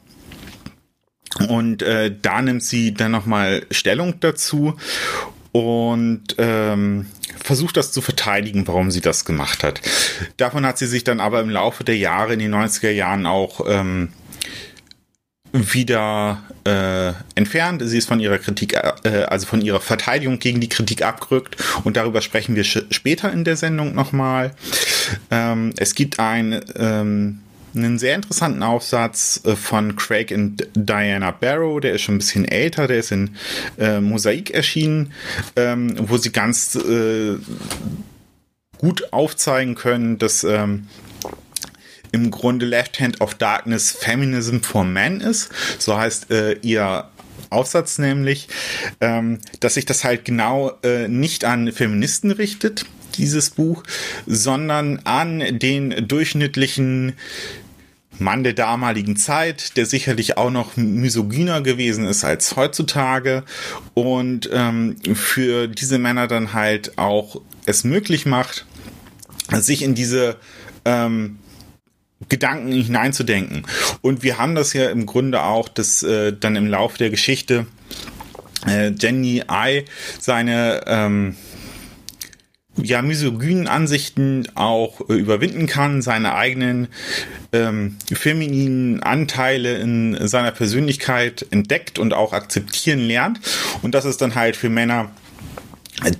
[1.47, 4.75] Und äh, da nimmt sie dann nochmal Stellung dazu
[5.53, 7.05] und ähm,
[7.37, 9.81] versucht das zu verteidigen, warum sie das gemacht hat.
[10.37, 13.61] Davon hat sie sich dann aber im Laufe der Jahre in den 90er Jahren auch
[13.67, 14.09] ähm,
[15.53, 17.81] wieder äh, entfernt.
[17.85, 21.97] Sie ist von ihrer Kritik, äh, also von ihrer Verteidigung gegen die Kritik abgerückt und
[21.97, 24.51] darüber sprechen wir später in der Sendung nochmal.
[25.29, 27.39] Ähm, es gibt ein ähm,
[27.75, 32.45] einen sehr interessanten Aufsatz äh, von Craig und Diana Barrow, der ist schon ein bisschen
[32.45, 33.35] älter, der ist in
[33.79, 35.13] äh, Mosaik erschienen,
[35.55, 37.37] ähm, wo sie ganz äh,
[38.77, 40.87] gut aufzeigen können, dass ähm,
[42.11, 45.49] im Grunde Left Hand of Darkness Feminism for Men ist.
[45.79, 47.09] So heißt äh, ihr
[47.49, 48.47] Aufsatz nämlich,
[49.01, 52.85] ähm, dass sich das halt genau äh, nicht an Feministen richtet,
[53.17, 53.83] dieses Buch,
[54.25, 57.13] sondern an den durchschnittlichen
[58.19, 63.43] Mann der damaligen Zeit, der sicherlich auch noch misogyner gewesen ist als heutzutage
[63.93, 68.65] und ähm, für diese Männer dann halt auch es möglich macht,
[69.51, 70.37] sich in diese
[70.85, 71.39] ähm,
[72.29, 73.63] Gedanken hineinzudenken.
[74.01, 77.65] Und wir haben das ja im Grunde auch, dass äh, dann im Laufe der Geschichte
[78.67, 79.85] äh, Jenny I
[80.19, 81.35] seine ähm,
[82.77, 86.87] ja, misogynen Ansichten auch äh, überwinden kann, seine eigenen
[87.51, 93.39] ähm, femininen Anteile in seiner Persönlichkeit entdeckt und auch akzeptieren lernt.
[93.81, 95.11] Und das ist dann halt für Männer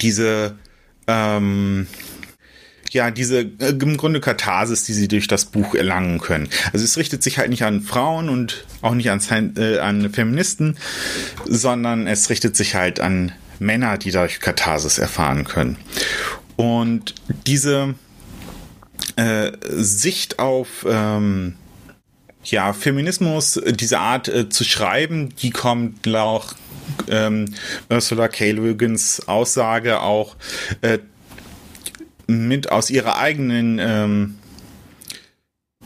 [0.01, 0.57] diese
[1.07, 1.87] ähm,
[2.91, 6.49] ja, diese äh, im Grunde Katharsis, die sie durch das Buch erlangen können.
[6.73, 9.21] Also es richtet sich halt nicht an Frauen und auch nicht an,
[9.57, 10.77] äh, an Feministen,
[11.45, 15.77] sondern es richtet sich halt an Männer, die dadurch Katharsis erfahren können.
[16.57, 17.15] Und
[17.47, 17.95] diese
[19.15, 21.55] äh, Sicht auf ähm,
[22.43, 26.55] ja, Feminismus, diese Art äh, zu schreiben, die kommt auch
[27.07, 27.53] ähm,
[27.89, 28.51] Ursula K.
[28.51, 28.75] Le
[29.27, 30.35] Aussage auch
[30.81, 30.99] äh,
[32.31, 34.35] mit aus ihrer eigenen ähm,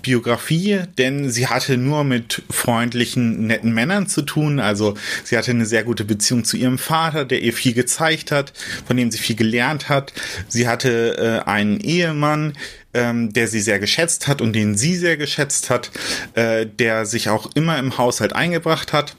[0.05, 4.59] Biografie, denn sie hatte nur mit freundlichen, netten Männern zu tun.
[4.59, 4.93] Also
[5.23, 8.53] sie hatte eine sehr gute Beziehung zu ihrem Vater, der ihr viel gezeigt hat,
[8.85, 10.13] von dem sie viel gelernt hat.
[10.47, 12.53] Sie hatte äh, einen Ehemann,
[12.93, 15.89] ähm, der sie sehr geschätzt hat und den sie sehr geschätzt hat,
[16.35, 19.15] äh, der sich auch immer im Haushalt eingebracht hat.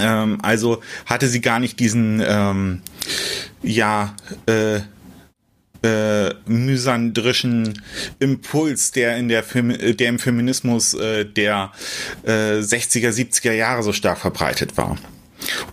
[0.00, 2.80] Ähm, also hatte sie gar nicht diesen, ähm,
[3.62, 4.16] ja,
[4.46, 4.80] äh,
[5.82, 7.82] äh, mysandrischen
[8.18, 11.72] Impuls, der in der, Fem der im Feminismus äh, der
[12.24, 14.98] äh, 60er, 70er Jahre so stark verbreitet war.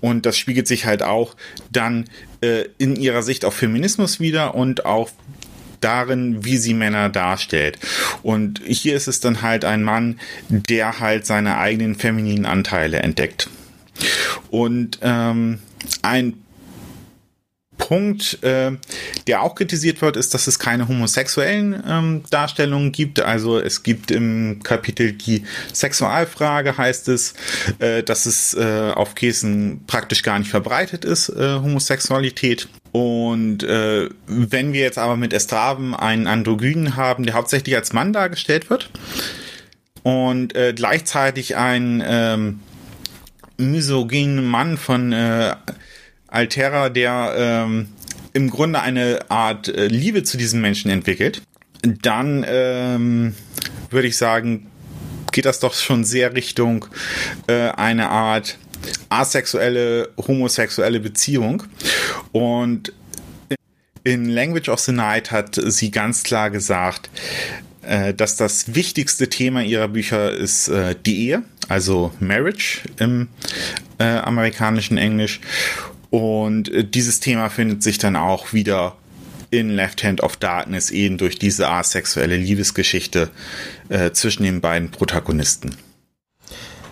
[0.02, 1.36] Und das spiegelt sich halt auch
[1.72, 2.06] dann
[2.42, 5.10] äh, in ihrer Sicht auf Feminismus wieder und auch
[5.82, 7.80] darin, wie sie Männer darstellt.
[8.24, 13.50] Und hier ist es dann halt ein Mann, der halt seine eigenen femininen Anteile entdeckt.
[14.50, 15.60] Und ähm,
[16.02, 16.34] ein
[17.80, 18.72] Punkt, äh,
[19.26, 23.20] der auch kritisiert wird, ist, dass es keine homosexuellen ähm, Darstellungen gibt.
[23.20, 27.34] Also es gibt im Kapitel die Sexualfrage, heißt es,
[27.80, 32.68] äh, dass es äh, auf Käsen praktisch gar nicht verbreitet ist, äh, Homosexualität.
[32.92, 38.14] Und äh, wenn wir jetzt aber mit Estraven einen Androgynen haben, der hauptsächlich als Mann
[38.14, 38.92] dargestellt wird
[40.04, 42.60] und äh, gleichzeitig ein ähm,
[43.58, 45.56] misogynen Mann von äh,
[46.32, 47.90] Altera, der ähm,
[48.34, 51.42] im Grunde eine Art äh, Liebe zu diesem Menschen entwickelt,
[51.84, 53.36] dann ähm,
[53.90, 54.68] würde ich sagen,
[55.32, 56.86] geht das doch schon sehr Richtung
[57.48, 58.58] äh, eine Art
[59.10, 61.64] asexuelle, homosexuelle Beziehung.
[62.32, 62.94] Und
[64.04, 67.10] in Language of the Night hat sie ganz klar gesagt,
[67.82, 73.28] äh, dass das wichtigste Thema ihrer Bücher ist äh, die Ehe, also Marriage im
[74.00, 75.42] äh, amerikanischen Englisch.
[76.10, 78.96] Und äh, dieses Thema findet sich dann auch wieder
[79.52, 83.30] in Left Hand of Darkness eben durch diese asexuelle Liebesgeschichte
[83.90, 85.76] äh, zwischen den beiden Protagonisten.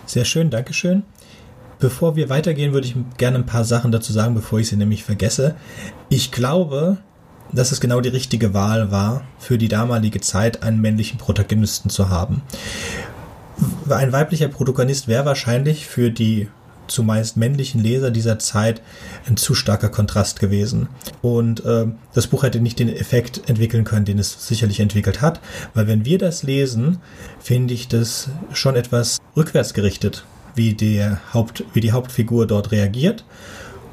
[0.06, 1.02] Sehr schön, Dankeschön.
[1.78, 5.04] Bevor wir weitergehen, würde ich gerne ein paar Sachen dazu sagen, bevor ich sie nämlich
[5.04, 5.54] vergesse.
[6.08, 6.98] Ich glaube,
[7.52, 12.08] dass es genau die richtige Wahl war, für die damalige Zeit einen männlichen Protagonisten zu
[12.08, 12.42] haben.
[13.88, 16.48] Ein weiblicher Protagonist wäre wahrscheinlich für die
[16.88, 18.82] zumeist männlichen Leser dieser Zeit
[19.26, 20.88] ein zu starker Kontrast gewesen.
[21.22, 25.40] Und äh, das Buch hätte nicht den Effekt entwickeln können, den es sicherlich entwickelt hat,
[25.74, 26.98] weil wenn wir das lesen,
[27.40, 30.24] finde ich das schon etwas rückwärtsgerichtet,
[30.54, 33.24] wie, der Haupt, wie die Hauptfigur dort reagiert.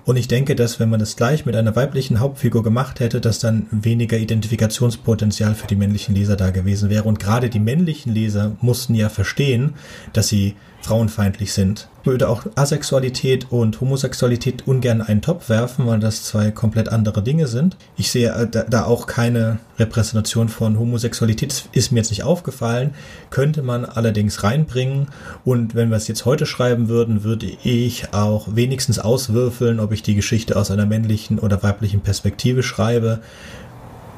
[0.06, 3.40] Und ich denke, dass wenn man das gleich mit einer weiblichen Hauptfigur gemacht hätte, dass
[3.40, 7.06] dann weniger Identifikationspotenzial für die männlichen Leser da gewesen wäre.
[7.06, 9.74] Und gerade die männlichen Leser mussten ja verstehen,
[10.14, 10.56] dass sie
[10.86, 16.90] frauenfeindlich sind würde auch Asexualität und Homosexualität ungern einen Topf werfen, weil das zwei komplett
[16.90, 17.78] andere Dinge sind.
[17.98, 22.94] Ich sehe äh, da auch keine Repräsentation von Homosexualität, ist mir jetzt nicht aufgefallen,
[23.30, 25.08] könnte man allerdings reinbringen.
[25.44, 30.04] Und wenn wir es jetzt heute schreiben würden, würde ich auch wenigstens auswürfeln, ob ich
[30.04, 33.20] die Geschichte aus einer männlichen oder weiblichen Perspektive schreibe,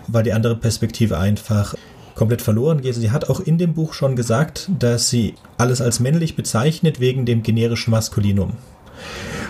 [0.08, 1.76] weil die andere Perspektive einfach
[2.18, 2.96] komplett verloren geht.
[2.96, 7.26] Sie hat auch in dem Buch schon gesagt, dass sie alles als männlich bezeichnet wegen
[7.26, 8.54] dem generischen Maskulinum.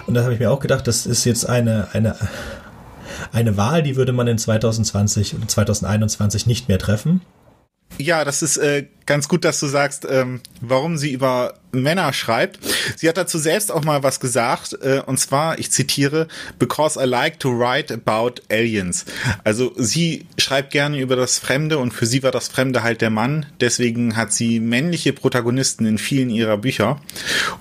[0.06, 2.16] Und da habe ich mir auch gedacht, das ist jetzt eine, eine,
[3.32, 7.22] eine Wahl, die würde man in 2020 und 2021 nicht mehr treffen.
[8.00, 12.60] Ja, das ist äh, ganz gut, dass du sagst, ähm, warum sie über Männer schreibt.
[12.96, 16.28] Sie hat dazu selbst auch mal was gesagt, äh, und zwar, ich zitiere,
[16.60, 19.06] because I like to write about aliens.
[19.44, 23.10] Also sie schreibt gerne über das Fremde und für sie war das Fremde halt der
[23.10, 23.48] Mann.
[23.62, 27.02] Deswegen hat sie männliche Protagonisten in vielen ihrer Bücher.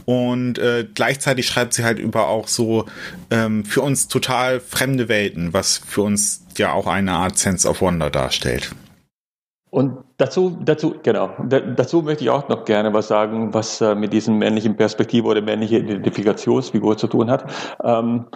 [0.04, 2.86] Und äh, gleichzeitig schreibt sie halt über auch so
[3.30, 7.80] ähm, für uns total fremde Welten, was für uns ja auch eine Art Sense of
[7.80, 8.70] Wonder darstellt.
[9.70, 14.12] Und dazu, dazu, genau, dazu möchte ich auch noch gerne was sagen, was äh, mit
[14.12, 17.44] diesem männlichen Perspektive oder männliche Identifikationsfigur zu tun hat.
[17.82, 18.26] Ähm,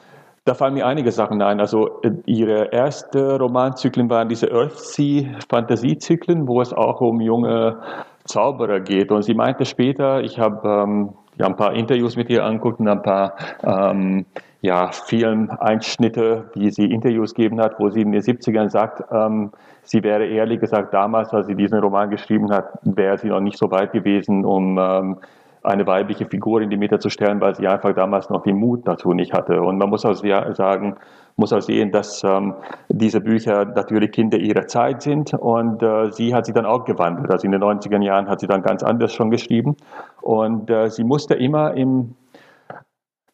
[0.44, 1.60] da fallen mir einige Sachen ein.
[1.60, 7.78] Also äh, ihre erste Romanzyklen waren diese Earthsea Fantasiezyklen, wo es auch um junge
[8.24, 9.12] Zauberer geht.
[9.12, 12.88] Und sie meinte später, ich habe ähm, ja, ein paar Interviews mit ihr angeguckt und
[12.88, 14.26] ein paar ähm,
[14.62, 19.52] ja, Film-Einschnitte, wie sie Interviews gegeben hat, wo sie in den 70ern sagt, ähm,
[19.90, 23.58] sie wäre ehrlich gesagt damals, als sie diesen Roman geschrieben hat, wäre sie noch nicht
[23.58, 25.16] so weit gewesen, um ähm,
[25.64, 28.86] eine weibliche Figur in die Mitte zu stellen, weil sie einfach damals noch den Mut
[28.86, 29.60] dazu nicht hatte.
[29.60, 30.96] Und man muss auch sagen,
[31.34, 32.54] muss auch sehen, dass ähm,
[32.88, 37.30] diese Bücher natürlich Kinder ihrer Zeit sind und äh, sie hat sich dann auch gewandelt.
[37.30, 39.76] Also in den 90er Jahren hat sie dann ganz anders schon geschrieben
[40.22, 42.14] und äh, sie musste immer im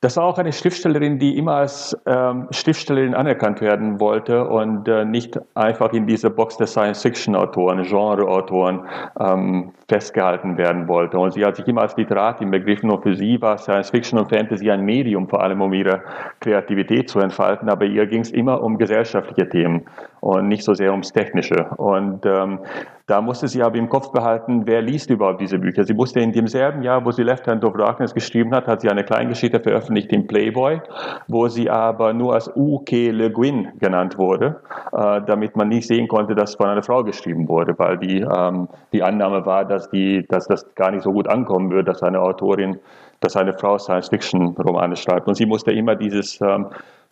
[0.00, 5.04] das war auch eine Schriftstellerin, die immer als ähm, Schriftstellerin anerkannt werden wollte und äh,
[5.04, 8.86] nicht einfach in dieser Box der Science-Fiction-Autoren, Genre-Autoren
[9.18, 11.18] ähm, festgehalten werden wollte.
[11.18, 14.70] Und sie hat sich immer als Literatin begriffen und für sie war Science-Fiction und Fantasy
[14.70, 16.02] ein Medium, vor allem um ihre
[16.40, 19.86] Kreativität zu entfalten, aber ihr ging es immer um gesellschaftliche Themen
[20.20, 21.70] und nicht so sehr ums Technische.
[21.76, 22.60] Und ähm,
[23.06, 25.84] da musste sie aber im Kopf behalten, wer liest überhaupt diese Bücher.
[25.84, 28.88] Sie musste in demselben Jahr, wo sie Left Hand of Darkness geschrieben hat, hat sie
[28.88, 30.80] eine Kleingeschichte veröffentlicht im Playboy,
[31.28, 33.10] wo sie aber nur als U.K.
[33.10, 34.60] Le Guin genannt wurde,
[34.92, 38.68] äh, damit man nicht sehen konnte, dass von einer Frau geschrieben wurde, weil die, ähm,
[38.92, 42.20] die Annahme war, dass, die, dass das gar nicht so gut ankommen würde, dass eine
[42.20, 42.80] Autorin
[43.20, 45.26] dass eine Frau Science-Fiction-Romane schreibt.
[45.26, 46.66] Und sie musste immer dieses ähm,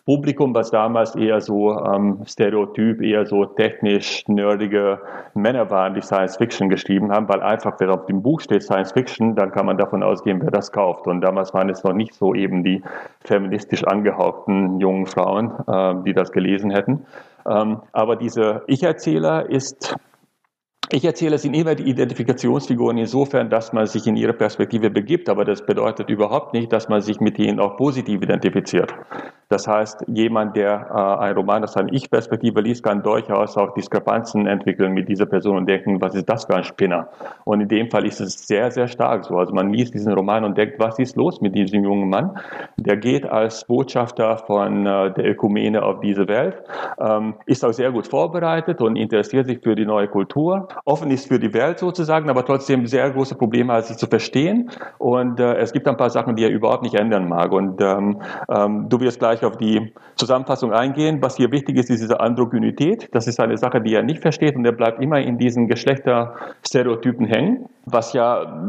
[0.04, 5.00] Publikum, was damals eher so ähm, stereotyp, eher so technisch nerdige
[5.32, 8.92] Männer waren, die Science Fiction geschrieben haben, weil einfach, wenn auf dem Buch steht Science
[8.92, 11.06] Fiction, dann kann man davon ausgehen, wer das kauft.
[11.06, 12.82] Und damals waren es noch nicht so eben die
[13.24, 17.06] feministisch angehauchten jungen Frauen, äh, die das gelesen hätten.
[17.46, 19.96] Ähm, aber dieser Ich-Erzähler ist
[20.90, 25.28] ich erzähle, es sind immer die Identifikationsfiguren insofern, dass man sich in ihre Perspektive begibt,
[25.28, 28.94] aber das bedeutet überhaupt nicht, dass man sich mit ihnen auch positiv identifiziert.
[29.54, 34.48] Das heißt, jemand, der äh, ein Roman aus einer Ich-Perspektive liest, kann durchaus auch Diskrepanzen
[34.48, 37.06] entwickeln mit dieser Person und denken, was ist das für ein Spinner?
[37.44, 39.38] Und in dem Fall ist es sehr, sehr stark so.
[39.38, 42.36] Also man liest diesen Roman und denkt, was ist los mit diesem jungen Mann?
[42.78, 46.56] Der geht als Botschafter von äh, der Ökumene auf diese Welt,
[46.98, 51.28] ähm, ist auch sehr gut vorbereitet und interessiert sich für die neue Kultur offen ist
[51.28, 54.70] für die Welt sozusagen, aber trotzdem sehr große Probleme hat, sich zu verstehen.
[54.98, 57.52] Und äh, es gibt ein paar Sachen, die er überhaupt nicht ändern mag.
[57.52, 61.22] Und ähm, ähm, du wirst gleich auf die Zusammenfassung eingehen.
[61.22, 63.08] Was hier wichtig ist, ist diese Androgynität.
[63.12, 67.26] Das ist eine Sache, die er nicht versteht und er bleibt immer in diesen Geschlechterstereotypen
[67.26, 68.62] hängen, was ja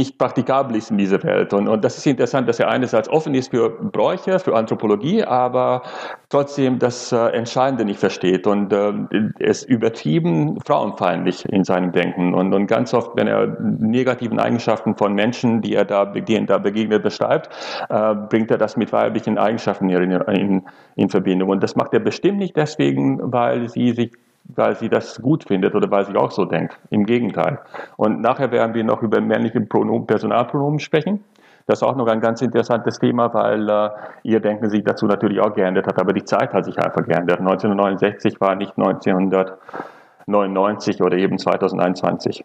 [0.00, 1.52] nicht praktikabel ist in dieser Welt.
[1.52, 5.82] Und, und das ist interessant, dass er einerseits offen ist für Bräuche, für Anthropologie, aber
[6.30, 8.92] trotzdem das äh, Entscheidende nicht versteht und äh,
[9.38, 12.32] es übertrieben frauenfeindlich in seinem Denken.
[12.34, 16.56] Und, und ganz oft, wenn er negativen Eigenschaften von Menschen, die er da, denen da
[16.56, 17.50] begegnet, beschreibt,
[17.90, 20.62] äh, bringt er das mit weiblichen Eigenschaften in, in,
[20.96, 21.50] in Verbindung.
[21.50, 24.12] Und das macht er bestimmt nicht deswegen, weil sie sich
[24.56, 26.78] weil sie das gut findet oder weil sie auch so denkt.
[26.90, 27.58] Im Gegenteil.
[27.96, 31.24] Und nachher werden wir noch über männliche Pronomen, Personalpronomen sprechen.
[31.66, 33.90] Das ist auch noch ein ganz interessantes Thema, weil äh,
[34.24, 37.38] ihr Denken sich dazu natürlich auch geändert hat, aber die Zeit hat sich einfach geändert.
[37.38, 42.44] 1969 war nicht 1999 oder eben 2021.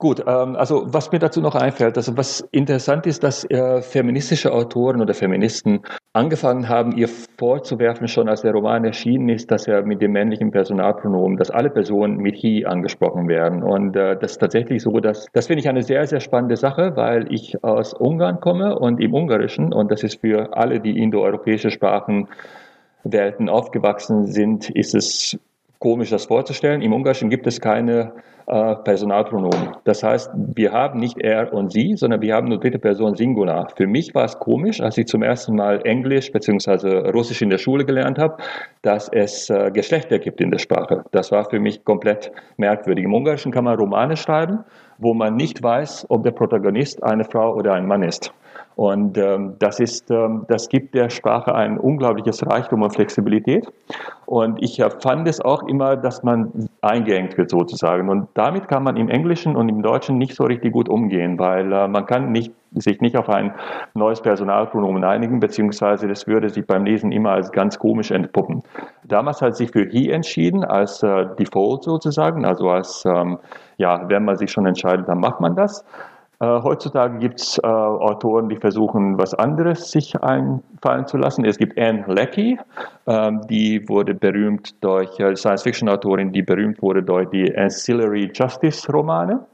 [0.00, 4.50] Gut, ähm, also was mir dazu noch einfällt, also was interessant ist, dass äh, feministische
[4.50, 5.80] Autoren oder Feministen
[6.14, 10.52] angefangen haben, ihr vorzuwerfen, schon als der Roman erschienen ist, dass er mit dem männlichen
[10.52, 13.62] Personalpronomen, dass alle Personen mit he angesprochen werden.
[13.62, 16.96] Und äh, das ist tatsächlich so, dass das finde ich eine sehr, sehr spannende Sache,
[16.96, 21.70] weil ich aus Ungarn komme und im Ungarischen, und das ist für alle, die indoeuropäische
[21.70, 22.26] Sprachen
[23.04, 25.38] Welten aufgewachsen sind, ist es
[25.78, 26.80] komisch, das vorzustellen.
[26.80, 28.14] Im Ungarischen gibt es keine
[28.50, 29.76] äh, Personalpronomen.
[29.84, 33.68] Das heißt, wir haben nicht er und sie, sondern wir haben nur dritte Person Singular.
[33.76, 37.10] Für mich war es komisch, als ich zum ersten Mal Englisch bzw.
[37.10, 38.38] Russisch in der Schule gelernt habe,
[38.82, 41.04] dass es äh, Geschlechter gibt in der Sprache.
[41.12, 43.04] Das war für mich komplett merkwürdig.
[43.04, 44.64] Im Ungarischen kann man Romane schreiben,
[44.98, 48.32] wo man nicht weiß, ob der Protagonist eine Frau oder ein Mann ist.
[48.80, 53.70] Und ähm, das, ist, ähm, das gibt der Sprache ein unglaubliches Reichtum und Flexibilität.
[54.24, 58.08] Und ich fand es auch immer, dass man eingeengt wird sozusagen.
[58.08, 61.70] Und damit kann man im Englischen und im Deutschen nicht so richtig gut umgehen, weil
[61.70, 63.52] äh, man kann nicht, sich nicht auf ein
[63.92, 68.62] neues Personalpronomen einigen, beziehungsweise das würde sich beim Lesen immer als ganz komisch entpuppen.
[69.04, 73.36] Damals hat sich für he entschieden, als äh, Default sozusagen, also als, ähm,
[73.76, 75.84] ja, wenn man sich schon entscheidet, dann macht man das.
[76.40, 81.44] Äh, heutzutage gibt es äh, Autoren, die versuchen, was anderes sich einfallen zu lassen.
[81.44, 82.58] Es gibt Anne Leckie,
[83.06, 89.44] ähm, die wurde berühmt durch äh, Science-Fiction-Autorin, die berühmt wurde durch die Ancillary Justice-Romane.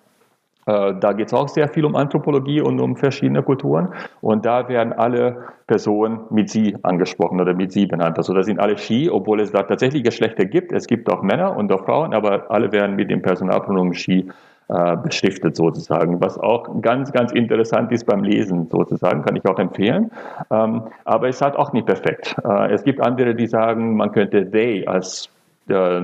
[0.66, 3.93] Äh, da geht es auch sehr viel um Anthropologie und um verschiedene Kulturen.
[4.20, 8.16] Und da werden alle Personen mit sie angesprochen oder mit sie benannt.
[8.16, 10.70] Also da sind alle She, obwohl es da tatsächlich Geschlechter gibt.
[10.70, 14.28] Es gibt auch Männer und auch Frauen, aber alle werden mit dem Personalpronomen She
[14.69, 19.59] äh, beschriftet sozusagen, was auch ganz, ganz interessant ist beim Lesen sozusagen, kann ich auch
[19.61, 20.11] empfehlen.
[20.51, 22.35] Ähm, aber es ist halt auch nicht perfekt.
[22.45, 25.29] Äh, es gibt andere, die sagen, man könnte they als
[25.69, 26.01] äh,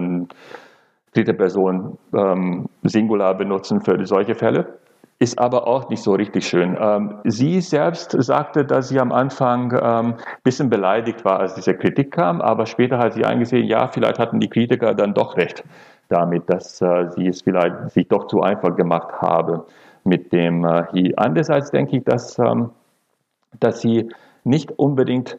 [1.12, 4.78] dritte Person ähm, Singular benutzen für solche Fälle.
[5.18, 6.76] Ist aber auch nicht so richtig schön.
[6.80, 11.74] Ähm, sie selbst sagte, dass sie am Anfang ein ähm, bisschen beleidigt war, als diese
[11.74, 15.62] Kritik kam, aber später hat sie eingesehen, ja, vielleicht hatten die Kritiker dann doch recht
[16.12, 19.66] damit, dass äh, sie es vielleicht sich doch zu einfach gemacht habe
[20.04, 21.14] mit dem äh, He.
[21.16, 22.70] Andererseits denke ich, dass, ähm,
[23.58, 24.08] dass sie
[24.44, 25.38] nicht unbedingt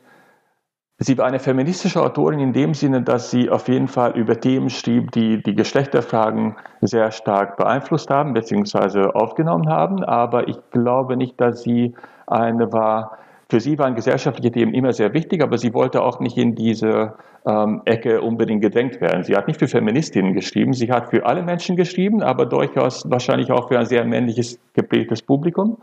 [1.00, 4.70] Sie war eine feministische Autorin in dem Sinne, dass sie auf jeden Fall über Themen
[4.70, 9.08] schrieb, die die Geschlechterfragen sehr stark beeinflusst haben bzw.
[9.14, 10.04] aufgenommen haben.
[10.04, 11.96] Aber ich glaube nicht, dass sie
[12.28, 13.18] eine war,
[13.50, 17.14] für sie waren gesellschaftliche Themen immer sehr wichtig, aber sie wollte auch nicht in diese
[17.46, 19.24] ähm, Ecke unbedingt gedrängt werden.
[19.24, 23.52] Sie hat nicht für Feministinnen geschrieben, sie hat für alle Menschen geschrieben, aber durchaus wahrscheinlich
[23.52, 25.78] auch für ein sehr männliches geprägtes Publikum.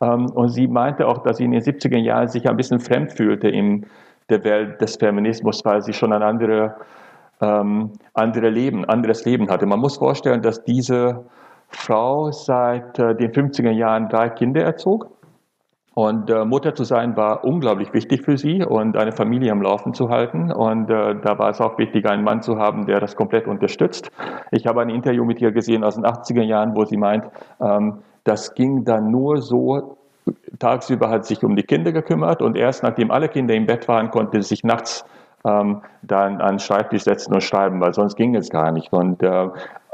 [0.00, 3.12] Ähm, und sie meinte auch, dass sie in den 70er Jahren sich ein bisschen fremd
[3.12, 3.86] fühlte in
[4.28, 6.76] der Welt des Feminismus, weil sie schon ein andere,
[7.40, 9.66] ähm, andere Leben, anderes Leben hatte.
[9.66, 11.24] Man muss vorstellen, dass diese
[11.68, 15.15] Frau seit äh, den 50er Jahren drei Kinder erzog
[15.96, 19.94] und äh, Mutter zu sein war unglaublich wichtig für sie und eine Familie am Laufen
[19.94, 20.52] zu halten.
[20.52, 24.10] Und äh, da war es auch wichtig, einen Mann zu haben, der das komplett unterstützt.
[24.50, 27.24] Ich habe ein Interview mit ihr gesehen aus den 80er Jahren, wo sie meint,
[27.62, 29.96] ähm, das ging dann nur so,
[30.58, 34.10] tagsüber hat sich um die Kinder gekümmert und erst nachdem alle Kinder im Bett waren,
[34.10, 35.06] konnte sie sich nachts
[35.46, 38.92] ähm, dann an den Schreibtisch setzen und schreiben, weil sonst ging es gar nicht.
[38.92, 39.48] Und äh,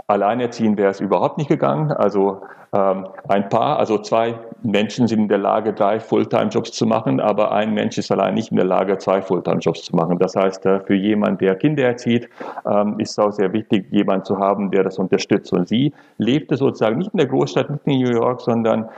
[0.08, 1.92] alleinerziehen wäre es überhaupt nicht gegangen.
[1.92, 2.42] Also
[2.72, 7.74] ein Paar, also zwei Menschen sind in der Lage, drei Fulltime-Jobs zu machen, aber ein
[7.74, 10.18] Mensch ist allein nicht in der Lage, zwei Fulltime-Jobs zu machen.
[10.18, 12.30] Das heißt, äh, für jemanden, der Kinder erzieht,
[12.64, 15.52] ähm, ist es auch sehr wichtig, jemanden zu haben, der das unterstützt.
[15.52, 18.88] Und sie lebte sozusagen nicht in der Großstadt, nicht in New York, sondern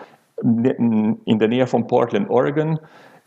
[0.40, 2.78] in der Nähe von Portland, Oregon,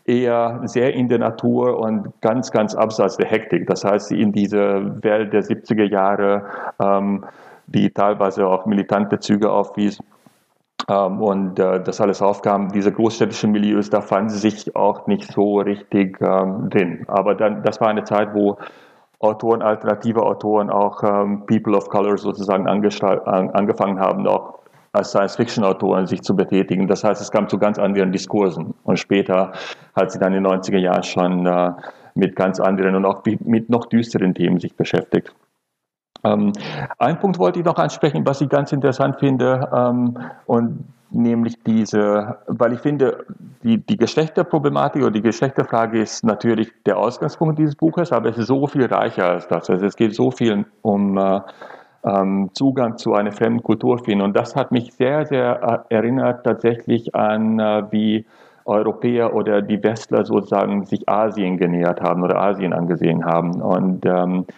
[0.06, 3.66] eher sehr in der Natur und ganz, ganz abseits der Hektik.
[3.66, 6.44] Das heißt, sie in diese Welt der 70er Jahre,
[6.80, 7.24] ähm,
[7.66, 10.04] die teilweise auch militante Züge aufwies, ähm,
[10.86, 15.60] und äh, das alles aufkam, diese großstädtischen Milieus, da fanden sie sich auch nicht so
[15.60, 17.04] richtig ähm, drin.
[17.08, 18.56] Aber dann, das war eine Zeit, wo
[19.20, 24.60] Autoren, alternative Autoren, auch ähm, People of Color sozusagen angefangen haben, auch
[24.92, 26.86] als Science-Fiction-Autoren sich zu betätigen.
[26.86, 28.74] Das heißt, es kam zu ganz anderen Diskursen.
[28.84, 29.52] Und später
[29.94, 31.72] hat sie dann in den 90er Jahren schon äh,
[32.14, 35.34] mit ganz anderen und auch mit noch düsteren Themen sich beschäftigt.
[36.24, 36.52] Ähm,
[36.98, 42.38] ein Punkt wollte ich noch ansprechen, was ich ganz interessant finde, ähm, und nämlich diese,
[42.46, 43.24] weil ich finde,
[43.62, 48.48] die, die Geschlechterproblematik oder die Geschlechterfrage ist natürlich der Ausgangspunkt dieses Buches, aber es ist
[48.48, 49.70] so viel reicher als das.
[49.70, 51.40] Also es geht so viel um äh,
[52.04, 54.22] ähm, Zugang zu einer fremden Kultur finden.
[54.22, 58.26] Und das hat mich sehr, sehr äh, erinnert tatsächlich an, äh, wie
[58.64, 63.62] Europäer oder die Westler sozusagen sich Asien genähert haben oder Asien angesehen haben.
[63.62, 64.52] Und ähm, äh,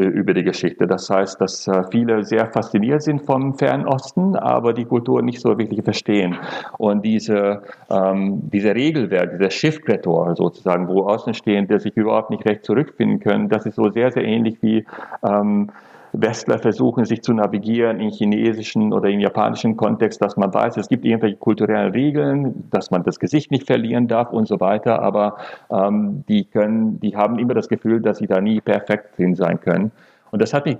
[0.00, 0.86] über die Geschichte.
[0.86, 5.56] Das heißt, dass äh, viele sehr fasziniert sind vom Fernosten, aber die Kultur nicht so
[5.56, 6.36] wirklich verstehen.
[6.78, 13.20] Und diese, ähm, diese Regelwerk, dieser Schiffkretor sozusagen, wo Außenstehende sich überhaupt nicht recht zurückfinden
[13.20, 14.84] können, das ist so sehr, sehr ähnlich wie
[15.22, 15.70] ähm,
[16.14, 20.88] Westler versuchen, sich zu navigieren in chinesischen oder in japanischen Kontext, dass man weiß, es
[20.88, 25.36] gibt irgendwelche kulturellen Regeln, dass man das Gesicht nicht verlieren darf und so weiter, aber
[25.70, 29.60] ähm, die können, die haben immer das Gefühl, dass sie da nie perfekt drin sein
[29.60, 29.90] können.
[30.30, 30.78] Und das hat mich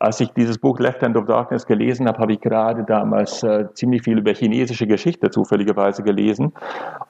[0.00, 3.72] als ich dieses Buch Left Hand of Darkness gelesen habe, habe ich gerade damals äh,
[3.74, 6.52] ziemlich viel über chinesische Geschichte zufälligerweise gelesen.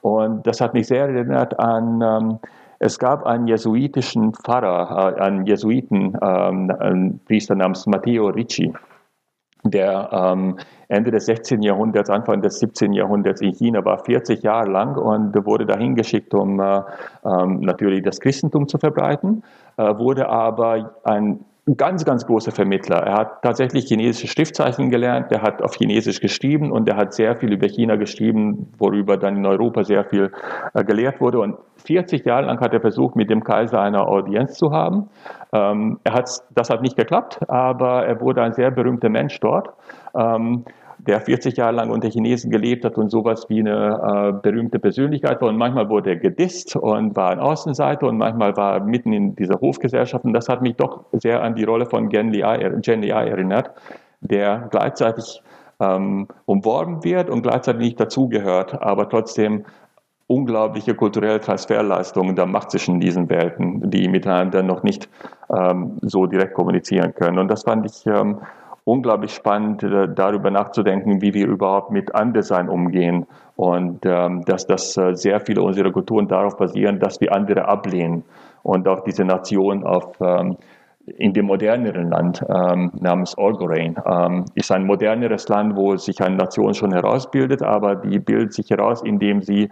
[0.02, 2.38] Und das hat mich sehr erinnert an ähm,
[2.82, 7.20] es gab einen jesuitischen Pfarrer, äh, einen Jesuiten, ähm,
[7.56, 8.72] namens Matteo Ricci,
[9.62, 10.58] der ähm,
[10.88, 11.62] Ende des 16.
[11.62, 12.92] Jahrhunderts, Anfang des 17.
[12.92, 16.80] Jahrhunderts in China war, 40 Jahre lang und wurde dahin geschickt, um äh,
[17.24, 19.44] ähm, natürlich das Christentum zu verbreiten,
[19.76, 21.44] äh, wurde aber ein
[21.76, 22.96] ganz, ganz großer Vermittler.
[22.96, 27.36] Er hat tatsächlich chinesische Schriftzeichen gelernt, er hat auf Chinesisch geschrieben und er hat sehr
[27.36, 30.32] viel über China geschrieben, worüber dann in Europa sehr viel
[30.74, 31.38] äh, gelehrt wurde.
[31.38, 35.08] Und 40 Jahre lang hat er versucht, mit dem Kaiser eine Audienz zu haben.
[35.52, 39.68] Ähm, er hat, das hat nicht geklappt, aber er wurde ein sehr berühmter Mensch dort.
[40.16, 40.64] Ähm,
[41.06, 45.40] der 40 Jahre lang unter Chinesen gelebt hat und sowas wie eine äh, berühmte Persönlichkeit
[45.40, 45.48] war.
[45.48, 49.34] Und manchmal wurde er gedisst und war ein Außenseiter und manchmal war er mitten in
[49.34, 50.24] dieser Hofgesellschaft.
[50.24, 53.70] Und das hat mich doch sehr an die Rolle von Gen Li erinnert,
[54.20, 55.42] der gleichzeitig
[55.80, 59.64] ähm, umworben wird und gleichzeitig nicht dazugehört, aber trotzdem
[60.28, 65.08] unglaubliche kulturelle Transferleistungen da macht zwischen diesen Welten, die miteinander noch nicht
[65.50, 67.38] ähm, so direkt kommunizieren können.
[67.38, 68.38] Und das fand ich ähm,
[68.84, 73.26] unglaublich spannend, äh, darüber nachzudenken, wie wir überhaupt mit Anderssein umgehen
[73.56, 78.24] und ähm, dass das äh, sehr viele unserer Kulturen darauf basieren, dass wir andere ablehnen
[78.62, 80.56] und auch diese Nation auf ähm,
[81.04, 86.36] in dem moderneren Land ähm, namens Orgorein ähm, ist ein moderneres Land, wo sich eine
[86.36, 89.68] Nation schon herausbildet, aber die bildet sich heraus, indem sie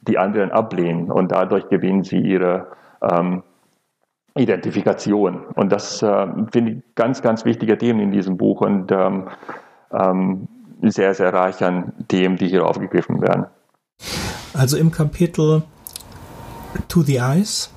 [0.00, 2.68] die anderen ablehnen und dadurch gewinnen sie ihre
[3.02, 3.42] ähm,
[4.36, 5.46] Identifikation.
[5.54, 9.28] Und das äh, finde ich ganz, ganz wichtige Themen in diesem Buch und ähm,
[9.92, 10.48] ähm,
[10.82, 13.46] sehr, sehr reich an Themen, die hier aufgegriffen werden.
[14.54, 15.62] Also im Kapitel
[16.88, 17.70] To the Eyes,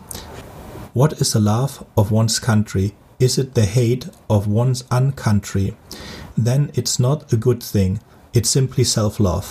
[0.95, 2.93] What is the love of one's country?
[3.19, 5.75] Is it the hate of one's uncountry?
[6.37, 7.99] Then it's not a good thing.
[8.35, 9.45] It's simply self-love.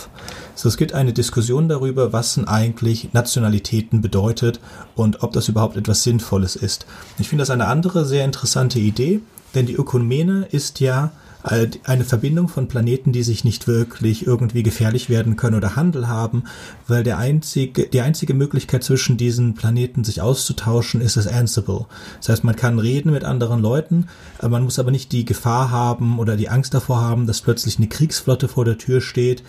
[0.54, 4.60] So, es gibt eine Diskussion darüber, was denn eigentlich Nationalitäten bedeutet
[4.94, 6.84] und ob das überhaupt etwas Sinnvolles ist.
[7.18, 9.20] Ich finde das eine andere sehr interessante Idee,
[9.54, 11.12] denn die Ökumene ist ja
[11.44, 16.44] eine Verbindung von Planeten, die sich nicht wirklich irgendwie gefährlich werden können oder Handel haben,
[16.88, 21.84] weil der einzige, die einzige Möglichkeit zwischen diesen Planeten sich auszutauschen ist das Ansible.
[22.18, 24.08] Das heißt, man kann reden mit anderen Leuten,
[24.40, 27.88] man muss aber nicht die Gefahr haben oder die Angst davor haben, dass plötzlich eine
[27.88, 29.42] Kriegsflotte vor der Tür steht,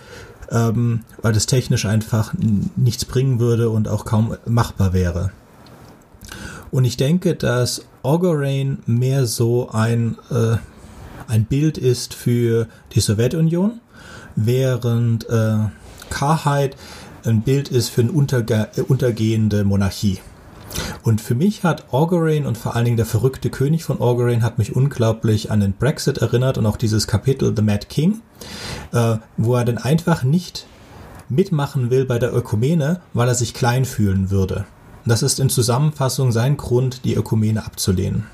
[0.51, 2.33] ähm, weil das technisch einfach
[2.75, 5.31] nichts bringen würde und auch kaum machbar wäre.
[6.71, 10.57] Und ich denke, dass Ogorain mehr so ein äh,
[11.27, 13.79] ein Bild ist für die Sowjetunion,
[14.35, 15.57] während äh,
[16.09, 16.75] Karheit
[17.25, 20.19] ein Bild ist für eine unterge untergehende Monarchie.
[21.03, 24.57] Und für mich hat Orgorain und vor allen Dingen der verrückte König von Orgorain hat
[24.57, 28.21] mich unglaublich an den Brexit erinnert und auch dieses Kapitel The Mad King,
[28.91, 30.65] äh, wo er dann einfach nicht
[31.29, 34.65] mitmachen will bei der Ökumene, weil er sich klein fühlen würde.
[35.05, 38.25] das ist in Zusammenfassung sein Grund, die Ökumene abzulehnen.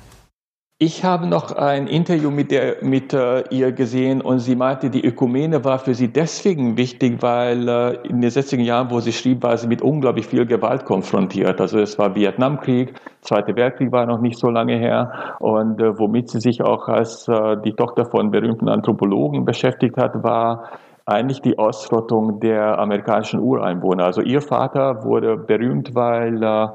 [0.84, 5.05] Ich habe noch ein Interview mit, der, mit äh, ihr gesehen und sie meinte, die
[5.05, 9.43] Ökumene war für sie deswegen wichtig, weil äh, in den 60er Jahren, wo sie schrieb,
[9.43, 11.61] war sie mit unglaublich viel Gewalt konfrontiert.
[11.61, 16.32] Also es war Vietnamkrieg, Zweiter Weltkrieg war noch nicht so lange her und äh, womit
[16.32, 20.63] sie sich auch als äh, die Tochter von berühmten Anthropologen beschäftigt hat, war
[21.05, 24.05] eigentlich die Ausrottung der amerikanischen Ureinwohner.
[24.05, 26.67] Also ihr Vater wurde berühmt, weil äh,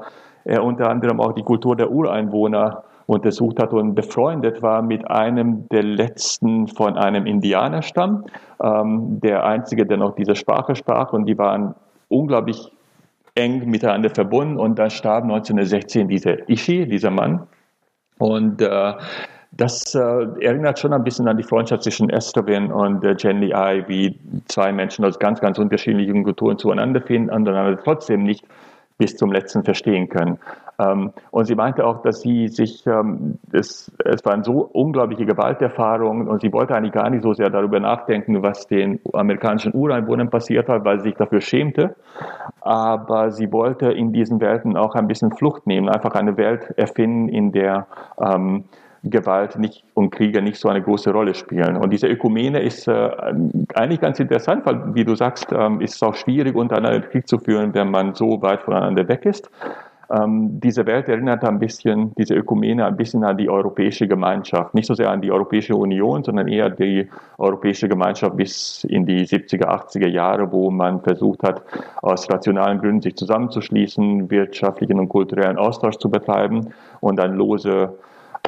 [0.45, 5.67] er unter anderem auch die Kultur der Ureinwohner untersucht hat und befreundet war mit einem
[5.69, 8.25] der letzten von einem Indianerstamm,
[8.61, 11.73] ähm, der einzige, der noch diese Sprache sprach und die waren
[12.09, 12.71] unglaublich
[13.35, 17.47] eng miteinander verbunden und dann starb 1916 dieser Ishi, dieser Mann
[18.19, 18.93] und äh,
[19.51, 23.53] das äh, erinnert schon ein bisschen an die Freundschaft zwischen Estherwin und äh, Jen Lee
[23.53, 28.45] Ai, wie zwei Menschen aus ganz, ganz unterschiedlichen Kulturen zueinander finden, aber trotzdem nicht
[28.97, 30.37] bis zum letzten verstehen können.
[30.79, 36.27] Ähm, und sie meinte auch, dass sie sich, ähm, es, es waren so unglaubliche Gewalterfahrungen
[36.27, 40.69] und sie wollte eigentlich gar nicht so sehr darüber nachdenken, was den amerikanischen Ureinwohnern passiert
[40.69, 41.95] hat, weil sie sich dafür schämte.
[42.61, 47.29] Aber sie wollte in diesen Welten auch ein bisschen Flucht nehmen, einfach eine Welt erfinden,
[47.29, 47.87] in der
[48.19, 48.65] ähm,
[49.03, 51.77] Gewalt nicht und Kriege nicht so eine große Rolle spielen.
[51.77, 53.09] Und diese Ökumene ist äh,
[53.73, 57.37] eigentlich ganz interessant, weil, wie du sagst, ähm, ist es auch schwierig, untereinander Krieg zu
[57.37, 59.49] führen, wenn man so weit voneinander weg ist.
[60.09, 64.73] Ähm, diese Welt erinnert ein bisschen, diese Ökumene ein bisschen an die europäische Gemeinschaft.
[64.73, 69.25] Nicht so sehr an die Europäische Union, sondern eher die europäische Gemeinschaft bis in die
[69.25, 71.61] 70er, 80er Jahre, wo man versucht hat,
[72.01, 77.97] aus rationalen Gründen sich zusammenzuschließen, wirtschaftlichen und kulturellen Austausch zu betreiben und dann lose,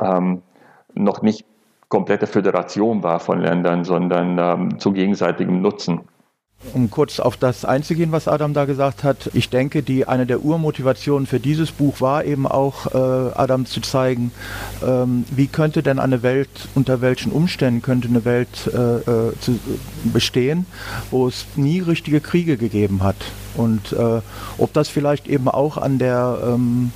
[0.02, 0.42] ähm,
[0.94, 1.46] noch nicht
[1.90, 6.02] komplette Föderation war von Ländern, sondern ähm, zu gegenseitigem Nutzen.
[6.74, 10.44] Um kurz auf das einzugehen, was Adam da gesagt hat, ich denke, die eine der
[10.44, 12.98] Urmotivationen für dieses Buch war eben auch, äh,
[13.34, 14.32] Adam zu zeigen,
[14.86, 19.58] ähm, wie könnte denn eine Welt, unter welchen Umständen könnte eine Welt äh, äh, zu,
[20.04, 20.66] bestehen,
[21.12, 23.16] wo es nie richtige Kriege gegeben hat.
[23.56, 24.22] Und äh,
[24.58, 26.92] ob das vielleicht eben auch an der ähm,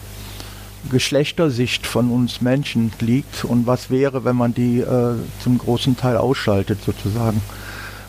[0.91, 6.17] Geschlechtersicht von uns Menschen liegt und was wäre, wenn man die äh, zum großen Teil
[6.17, 7.41] ausschaltet sozusagen.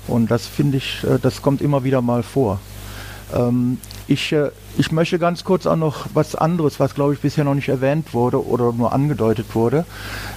[0.06, 2.60] Und das finde ich, äh, das kommt immer wieder mal vor.
[3.34, 7.44] Ähm, ich, äh, ich möchte ganz kurz auch noch was anderes, was glaube ich bisher
[7.44, 9.86] noch nicht erwähnt wurde oder nur angedeutet wurde.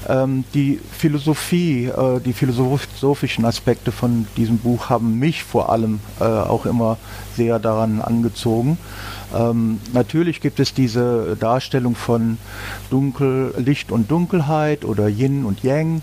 [0.07, 6.65] Ähm, die Philosophie, äh, die philosophischen Aspekte von diesem Buch haben mich vor allem auch
[6.65, 6.98] immer
[7.35, 8.77] sehr daran angezogen.
[9.36, 12.38] Ähm, natürlich gibt es diese Darstellung von
[12.90, 16.02] Dunkel, Licht und Dunkelheit oder Yin und Yang,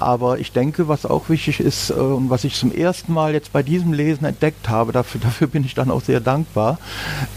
[0.00, 3.52] aber ich denke, was auch wichtig ist äh, und was ich zum ersten Mal jetzt
[3.52, 6.78] bei diesem Lesen entdeckt habe, dafür, dafür bin ich dann auch sehr dankbar,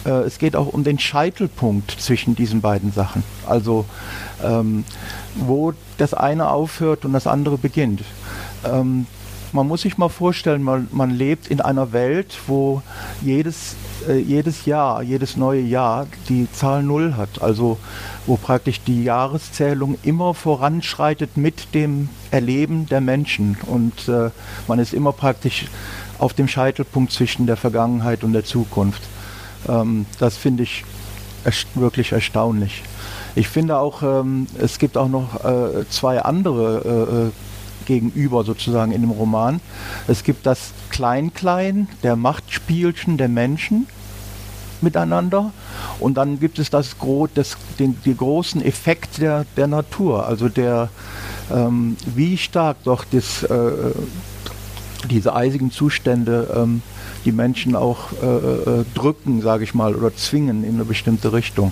[0.05, 3.23] äh, es geht auch um den Scheitelpunkt zwischen diesen beiden Sachen.
[3.45, 3.85] Also
[4.43, 4.83] ähm,
[5.35, 8.01] wo das eine aufhört und das andere beginnt.
[8.65, 9.07] Ähm,
[9.53, 12.81] man muss sich mal vorstellen, man, man lebt in einer Welt, wo
[13.21, 13.75] jedes,
[14.07, 17.41] äh, jedes Jahr, jedes neue Jahr die Zahl Null hat.
[17.41, 17.77] Also
[18.25, 23.57] wo praktisch die Jahreszählung immer voranschreitet mit dem Erleben der Menschen.
[23.65, 24.29] Und äh,
[24.67, 25.65] man ist immer praktisch
[26.19, 29.01] auf dem Scheitelpunkt zwischen der Vergangenheit und der Zukunft.
[29.67, 30.83] Ähm, das finde ich
[31.45, 32.83] erst wirklich erstaunlich.
[33.35, 37.31] Ich finde auch, ähm, es gibt auch noch äh, zwei andere äh, äh
[37.87, 39.59] gegenüber sozusagen in dem Roman.
[40.07, 43.87] Es gibt das Klein-Klein der Machtspielchen der Menschen
[44.81, 45.51] miteinander
[45.99, 46.95] und dann gibt es das,
[47.33, 50.89] das den, den großen Effekt der, der Natur, also der
[51.51, 53.71] ähm, wie stark doch das, äh,
[55.09, 56.83] diese eisigen Zustände ähm,
[57.25, 61.71] die Menschen auch äh, äh, drücken, sage ich mal, oder zwingen in eine bestimmte Richtung.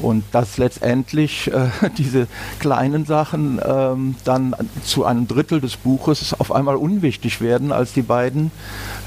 [0.00, 2.26] Und dass letztendlich äh, diese
[2.58, 4.54] kleinen Sachen ähm, dann
[4.84, 8.50] zu einem Drittel des Buches auf einmal unwichtig werden, als die beiden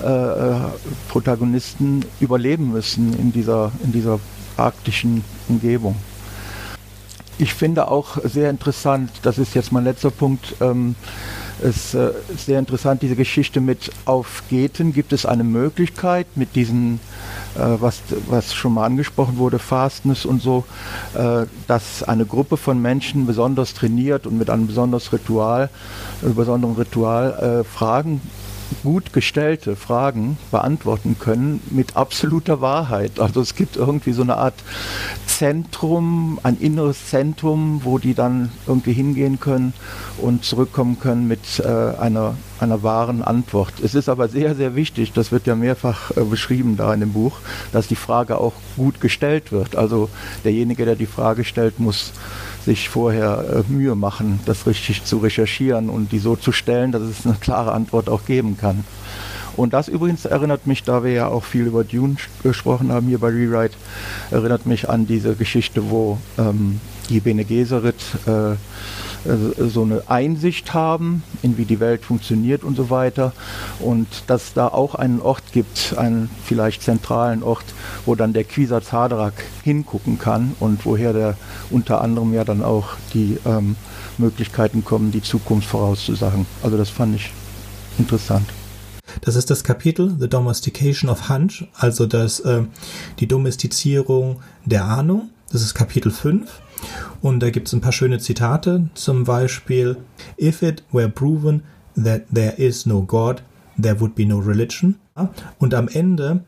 [0.04, 0.56] äh, äh,
[1.10, 4.20] Protagonisten überleben müssen in dieser, in dieser
[4.58, 5.96] arktischen Umgebung.
[7.38, 10.96] Ich finde auch sehr interessant, das ist jetzt mein letzter Punkt, ähm,
[11.62, 16.56] es ist äh, sehr interessant, diese Geschichte mit auf Geten gibt es eine Möglichkeit mit
[16.56, 17.00] diesen,
[17.56, 20.66] äh, was, was schon mal angesprochen wurde, Fastness und so,
[21.14, 25.70] äh, dass eine Gruppe von Menschen besonders trainiert und mit einem besonders Ritual,
[26.22, 28.22] besonderen Ritual Fragen
[28.84, 33.20] gut gestellte Fragen beantworten können mit absoluter Wahrheit.
[33.20, 34.56] Also es gibt irgendwie so eine Art
[35.28, 39.74] Zentrum, ein inneres Zentrum, wo die dann irgendwie hingehen können
[40.18, 43.74] und zurückkommen können mit äh, einer, einer wahren Antwort.
[43.84, 47.14] Es ist aber sehr, sehr wichtig, das wird ja mehrfach äh, beschrieben da in dem
[47.14, 47.38] Buch,
[47.72, 49.76] dass die Frage auch gut gestellt wird.
[49.76, 50.10] Also
[50.44, 52.14] derjenige, der die Frage stellt, muss
[52.66, 57.04] sich vorher äh, Mühe machen, das richtig zu recherchieren und die so zu stellen, dass
[57.04, 58.84] es eine klare Antwort auch geben kann.
[59.56, 63.20] Und das übrigens erinnert mich, da wir ja auch viel über Dune gesprochen haben hier
[63.20, 63.78] bei Rewrite,
[64.32, 68.56] erinnert mich an diese Geschichte, wo ähm, die Bene Gesserit äh,
[69.58, 73.34] so eine Einsicht haben, in wie die Welt funktioniert und so weiter.
[73.80, 77.66] Und dass da auch einen Ort gibt, einen vielleicht zentralen Ort,
[78.06, 79.34] wo dann der Quisatz Haderach
[79.64, 81.38] hingucken kann und woher der
[81.72, 83.76] unter anderem ja dann auch die ähm,
[84.18, 86.46] Möglichkeiten kommen, die Zukunft vorauszusagen.
[86.64, 87.32] Also das fand ich
[87.98, 88.48] interessant.
[89.22, 92.64] Das ist das Kapitel The Domestication of Hunch, also das, äh,
[93.20, 95.30] die Domestizierung der Ahnung.
[95.52, 96.62] Das ist Kapitel 5.
[97.22, 99.98] Und da gibt es ein paar schöne Zitate, zum Beispiel,
[100.40, 101.64] If it were proven
[101.96, 103.42] that there is no God,
[103.82, 104.96] there would be no religion.
[105.60, 106.44] Und am Ende,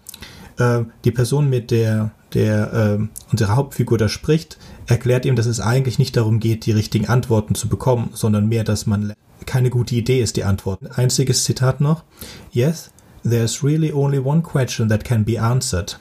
[0.58, 4.58] äh, die Person, mit der, der äh, unsere Hauptfigur da spricht,
[4.88, 8.64] erklärt ihm, dass es eigentlich nicht darum geht, die richtigen Antworten zu bekommen, sondern mehr,
[8.64, 9.14] dass man
[9.46, 10.98] keine gute Idee ist, die Antwort.
[10.98, 12.04] Einziges Zitat noch.
[12.52, 12.92] Yes,
[13.24, 15.98] there's really only one question that can be answered,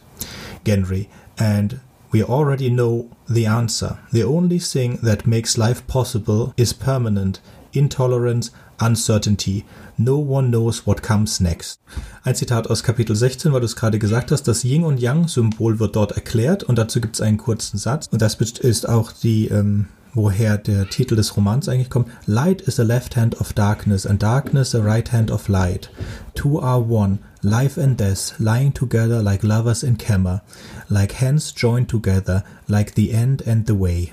[0.64, 1.08] Genry,
[1.38, 1.80] and
[2.16, 3.98] We already know the answer.
[4.10, 7.42] The only thing that makes life possible is permanent,
[7.74, 9.66] intolerance, uncertainty.
[9.98, 11.78] No one knows what comes next.
[12.24, 15.78] Ein Zitat aus Kapitel 16, weil du es gerade gesagt hast, das Yin und Yang-Symbol
[15.78, 19.48] wird dort erklärt und dazu gibt es einen kurzen Satz und das ist auch die,
[19.48, 22.08] ähm, woher der Titel des Romans eigentlich kommt.
[22.26, 25.90] Light is the left hand of darkness and darkness the right hand of light.
[26.34, 30.42] Two are one, life and death, lying together like lovers in camera,
[30.88, 34.12] like hands joined together, like the end and the way.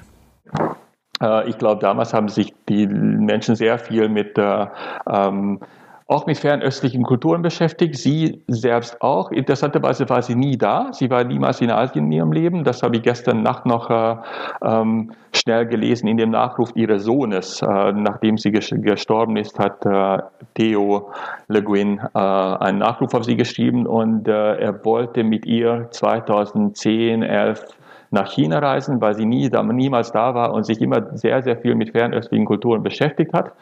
[1.21, 4.67] Äh, ich glaube, damals haben sich die Menschen sehr viel mit äh,
[5.09, 5.59] ähm,
[6.07, 7.95] auch mit fernöstlichen Kulturen beschäftigt.
[7.95, 9.31] Sie selbst auch.
[9.31, 10.91] Interessanterweise war sie nie da.
[10.91, 12.63] Sie war niemals in Asien in ihrem Leben.
[12.63, 14.15] Das habe ich gestern Nacht noch äh,
[14.63, 17.61] ähm, schnell gelesen in dem Nachruf ihres Sohnes.
[17.61, 20.21] Äh, nachdem sie gestorben ist, hat äh,
[20.55, 21.11] Theo
[21.47, 27.23] Le Guin äh, einen Nachruf auf sie geschrieben und äh, er wollte mit ihr 2010,
[27.23, 27.65] 11
[28.11, 31.73] nach China reisen, weil sie nie, niemals da war und sich immer sehr, sehr viel
[31.75, 33.53] mit fernöstlichen Kulturen beschäftigt hat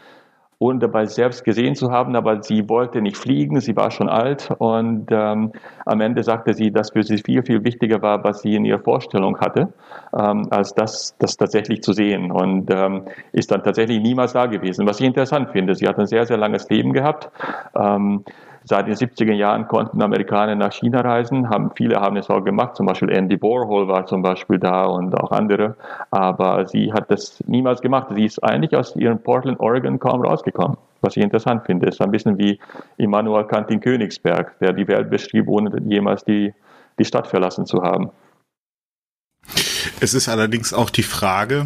[0.61, 4.51] ohne dabei selbst gesehen zu haben, aber sie wollte nicht fliegen, sie war schon alt
[4.59, 5.53] und ähm,
[5.85, 8.77] am Ende sagte sie, dass für sie viel, viel wichtiger war, was sie in ihrer
[8.77, 9.73] Vorstellung hatte,
[10.15, 14.85] ähm, als das, das tatsächlich zu sehen und ähm, ist dann tatsächlich niemals da gewesen.
[14.85, 17.31] Was ich interessant finde, sie hat ein sehr, sehr langes Leben gehabt.
[17.75, 18.23] Ähm,
[18.63, 22.75] Seit den 70er Jahren konnten Amerikaner nach China reisen, haben, viele haben es auch gemacht,
[22.75, 25.75] zum Beispiel Andy Warhol war zum Beispiel da und auch andere,
[26.11, 28.09] aber sie hat das niemals gemacht.
[28.13, 30.77] Sie ist eigentlich aus ihrem Portland, Oregon kaum rausgekommen.
[31.01, 32.59] Was ich interessant finde, ist ein bisschen wie
[32.97, 36.53] Immanuel Kant in Königsberg, der die Welt beschrieb, ohne jemals die,
[36.99, 38.11] die Stadt verlassen zu haben.
[39.99, 41.65] Es ist allerdings auch die Frage,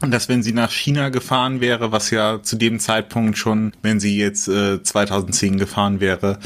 [0.00, 4.00] und dass wenn sie nach China gefahren wäre, was ja zu dem Zeitpunkt schon, wenn
[4.00, 6.38] sie jetzt äh, 2010 gefahren wäre,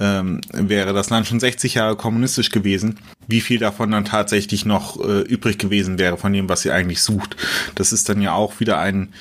[0.00, 5.00] ähm, wäre das Land schon 60 Jahre kommunistisch gewesen, wie viel davon dann tatsächlich noch
[5.00, 7.36] äh, übrig gewesen wäre von dem, was sie eigentlich sucht.
[7.74, 9.12] Das ist dann ja auch wieder ein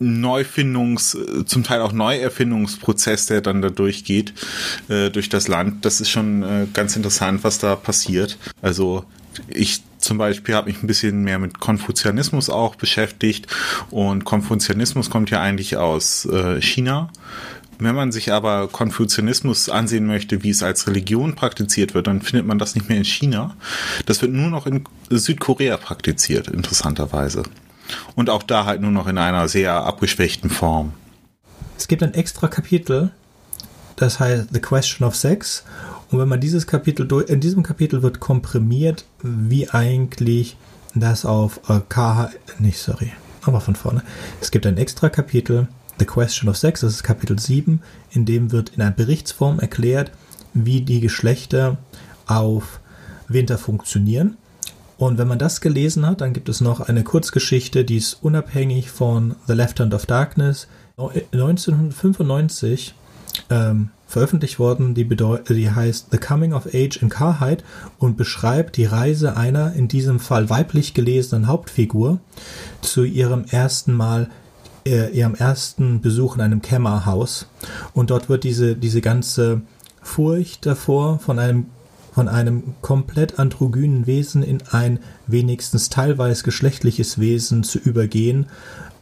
[0.00, 4.32] Neufindungs, zum Teil auch Neuerfindungsprozess, der dann da durchgeht,
[4.88, 5.84] äh, durch das Land.
[5.84, 8.38] Das ist schon äh, ganz interessant, was da passiert.
[8.62, 9.04] Also
[9.48, 13.46] ich zum Beispiel habe mich ein bisschen mehr mit Konfuzianismus auch beschäftigt
[13.90, 17.10] und Konfuzianismus kommt ja eigentlich aus äh, China.
[17.80, 22.44] Wenn man sich aber Konfuzianismus ansehen möchte, wie es als Religion praktiziert wird, dann findet
[22.44, 23.54] man das nicht mehr in China.
[24.06, 27.44] Das wird nur noch in Südkorea praktiziert, interessanterweise.
[28.16, 30.92] Und auch da halt nur noch in einer sehr abgeschwächten Form.
[31.78, 33.12] Es gibt ein extra Kapitel,
[33.94, 35.64] das heißt The Question of Sex
[36.10, 40.56] und wenn man dieses Kapitel durch, in diesem Kapitel wird komprimiert, wie eigentlich
[40.94, 43.12] das auf äh, KH, nicht sorry,
[43.42, 44.02] aber von vorne.
[44.40, 45.68] Es gibt ein extra Kapitel,
[45.98, 50.12] The Question of Sex, das ist Kapitel 7, in dem wird in einer Berichtsform erklärt,
[50.54, 51.76] wie die Geschlechter
[52.26, 52.80] auf
[53.28, 54.36] Winter funktionieren.
[54.96, 58.90] Und wenn man das gelesen hat, dann gibt es noch eine Kurzgeschichte, die ist unabhängig
[58.90, 60.66] von The Left Hand of Darkness.
[60.96, 62.94] 1995
[63.50, 67.62] ähm, veröffentlicht worden, die, die heißt The Coming of Age in Carhide
[67.98, 72.18] und beschreibt die Reise einer, in diesem Fall weiblich gelesenen Hauptfigur,
[72.80, 74.30] zu ihrem ersten Mal,
[74.86, 77.48] äh, ihrem ersten Besuch in einem Kämmerhaus.
[77.92, 79.60] Und dort wird diese, diese ganze
[80.02, 81.66] Furcht davor, von einem
[82.14, 84.98] von einem komplett androgynen Wesen in ein
[85.28, 88.46] wenigstens teilweise geschlechtliches Wesen zu übergehen,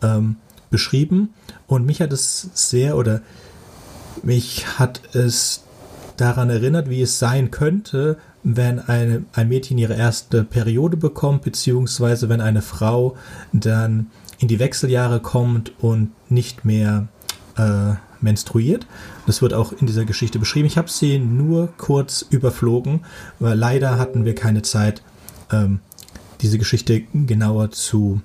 [0.03, 0.37] ähm,
[0.69, 1.31] beschrieben.
[1.67, 3.23] Und mich hat es sehr oder
[4.23, 5.65] mich hat es
[6.17, 12.29] daran erinnert, wie es sein könnte, wenn eine, ein Mädchen ihre erste Periode bekommt, beziehungsweise
[12.29, 13.17] wenn eine Frau
[13.53, 14.07] dann
[14.39, 17.09] in die Wechseljahre kommt und nicht mehr
[17.57, 18.87] äh, menstruiert.
[19.27, 20.67] Das wird auch in dieser Geschichte beschrieben.
[20.67, 23.05] Ich habe sie nur kurz überflogen,
[23.39, 25.03] weil leider hatten wir keine Zeit,
[25.53, 25.81] ähm,
[26.41, 28.21] diese Geschichte genauer zu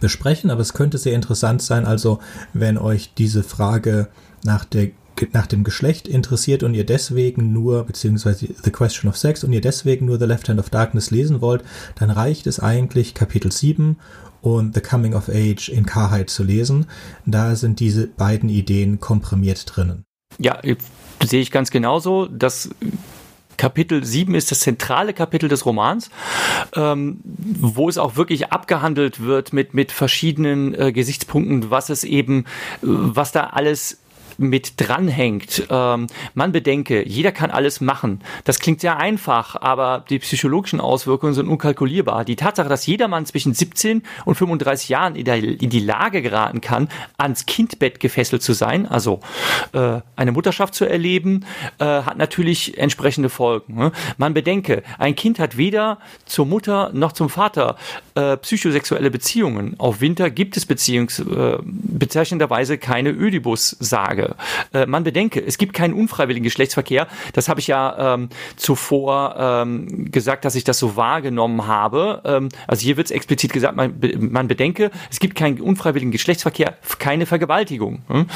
[0.00, 1.84] besprechen, aber es könnte sehr interessant sein.
[1.84, 2.18] Also,
[2.52, 4.08] wenn euch diese Frage
[4.44, 4.90] nach, der,
[5.32, 9.60] nach dem Geschlecht interessiert und ihr deswegen nur, beziehungsweise The Question of Sex und ihr
[9.60, 11.64] deswegen nur The Left Hand of Darkness lesen wollt,
[11.96, 13.96] dann reicht es eigentlich Kapitel 7
[14.40, 16.86] und The Coming of Age in Karheit zu lesen.
[17.26, 20.04] Da sind diese beiden Ideen komprimiert drinnen.
[20.38, 20.60] Ja,
[21.24, 22.26] sehe ich ganz genauso.
[22.26, 22.70] Das
[23.56, 26.10] Kapitel 7 ist das zentrale Kapitel des Romans,
[26.74, 32.44] ähm, wo es auch wirklich abgehandelt wird mit, mit verschiedenen äh, Gesichtspunkten, was es eben,
[32.80, 33.98] was da alles
[34.38, 35.66] mit dranhängt.
[35.68, 38.20] Ähm, man bedenke, jeder kann alles machen.
[38.44, 42.24] Das klingt sehr einfach, aber die psychologischen Auswirkungen sind unkalkulierbar.
[42.24, 46.60] Die Tatsache, dass jedermann zwischen 17 und 35 Jahren in, der, in die Lage geraten
[46.60, 49.20] kann, ans Kindbett gefesselt zu sein, also
[49.72, 51.44] äh, eine Mutterschaft zu erleben,
[51.78, 53.74] äh, hat natürlich entsprechende Folgen.
[53.74, 53.92] Ne?
[54.16, 57.76] Man bedenke, ein Kind hat weder zur Mutter noch zum Vater
[58.14, 59.74] äh, psychosexuelle Beziehungen.
[59.78, 64.27] Auf Winter gibt es Beziehungs, äh, bezeichnenderweise keine Ödipus-Sage.
[64.72, 67.06] Äh, man bedenke, es gibt keinen unfreiwilligen Geschlechtsverkehr.
[67.32, 72.22] Das habe ich ja ähm, zuvor ähm, gesagt, dass ich das so wahrgenommen habe.
[72.24, 76.76] Ähm, also hier wird es explizit gesagt, man, man bedenke, es gibt keinen unfreiwilligen Geschlechtsverkehr,
[76.98, 78.02] keine Vergewaltigung.
[78.08, 78.26] Hm?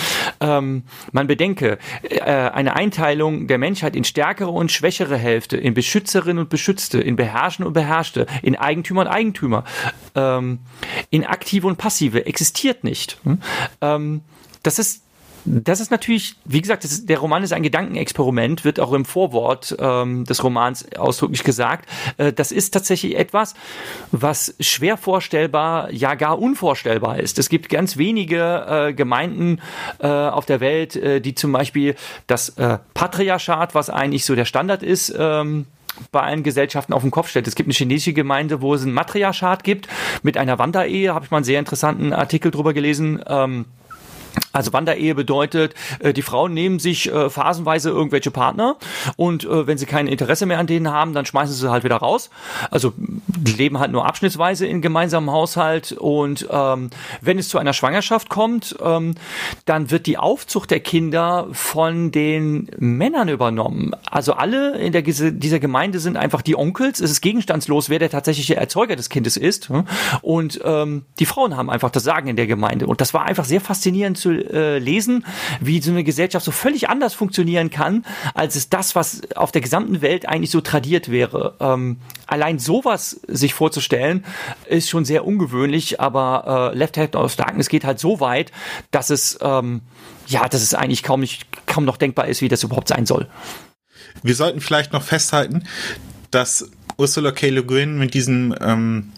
[0.40, 0.82] Ähm,
[1.12, 6.50] man bedenke, äh, eine Einteilung der Menschheit in stärkere und schwächere Hälfte, in Beschützerinnen und
[6.50, 9.64] Beschützte, in Beherrschende und Beherrschte, in Eigentümer und Eigentümer,
[10.14, 10.60] ähm,
[11.10, 13.18] in aktive und passive existiert nicht.
[13.24, 13.38] Hm?
[13.80, 14.20] Ähm,
[14.62, 15.01] das ist
[15.44, 19.76] das ist natürlich, wie gesagt, ist, der Roman ist ein Gedankenexperiment, wird auch im Vorwort
[19.78, 21.88] ähm, des Romans ausdrücklich gesagt.
[22.16, 23.54] Äh, das ist tatsächlich etwas,
[24.10, 27.38] was schwer vorstellbar, ja gar unvorstellbar ist.
[27.38, 29.60] Es gibt ganz wenige äh, Gemeinden
[29.98, 31.96] äh, auf der Welt, äh, die zum Beispiel
[32.26, 35.66] das äh, Patriarchat, was eigentlich so der Standard ist, ähm,
[36.10, 37.46] bei allen Gesellschaften auf den Kopf stellt.
[37.46, 39.88] Es gibt eine chinesische Gemeinde, wo es ein Matriarchat gibt
[40.22, 41.14] mit einer Wanderehe.
[41.14, 43.22] Habe ich mal einen sehr interessanten Artikel drüber gelesen.
[43.26, 43.66] Ähm,
[44.52, 48.76] also Wanderehe bedeutet, äh, die Frauen nehmen sich äh, phasenweise irgendwelche Partner
[49.16, 51.96] und äh, wenn sie kein Interesse mehr an denen haben, dann schmeißen sie halt wieder
[51.96, 52.30] raus.
[52.70, 57.72] Also die leben halt nur abschnittsweise in gemeinsamen Haushalt und ähm, wenn es zu einer
[57.72, 59.14] Schwangerschaft kommt, ähm,
[59.64, 63.92] dann wird die Aufzucht der Kinder von den Männern übernommen.
[64.10, 67.00] Also alle in der, dieser Gemeinde sind einfach die Onkels.
[67.00, 69.70] Es ist gegenstandslos, wer der tatsächliche Erzeuger des Kindes ist.
[70.20, 72.86] Und ähm, die Frauen haben einfach das Sagen in der Gemeinde.
[72.86, 75.24] Und das war einfach sehr faszinierend zu äh, lesen,
[75.60, 78.04] wie so eine Gesellschaft so völlig anders funktionieren kann,
[78.34, 81.56] als es das, was auf der gesamten Welt eigentlich so tradiert wäre.
[81.60, 84.24] Ähm, allein sowas sich vorzustellen,
[84.68, 88.52] ist schon sehr ungewöhnlich, aber äh, Left Hand of Darkness geht halt so weit,
[88.90, 89.82] dass es ähm,
[90.26, 93.28] ja, dass es eigentlich kaum nicht kaum noch denkbar ist, wie das überhaupt sein soll.
[94.22, 95.64] Wir sollten vielleicht noch festhalten,
[96.30, 97.48] dass Ursula K.
[97.48, 99.12] Le Guin mit diesem ähm,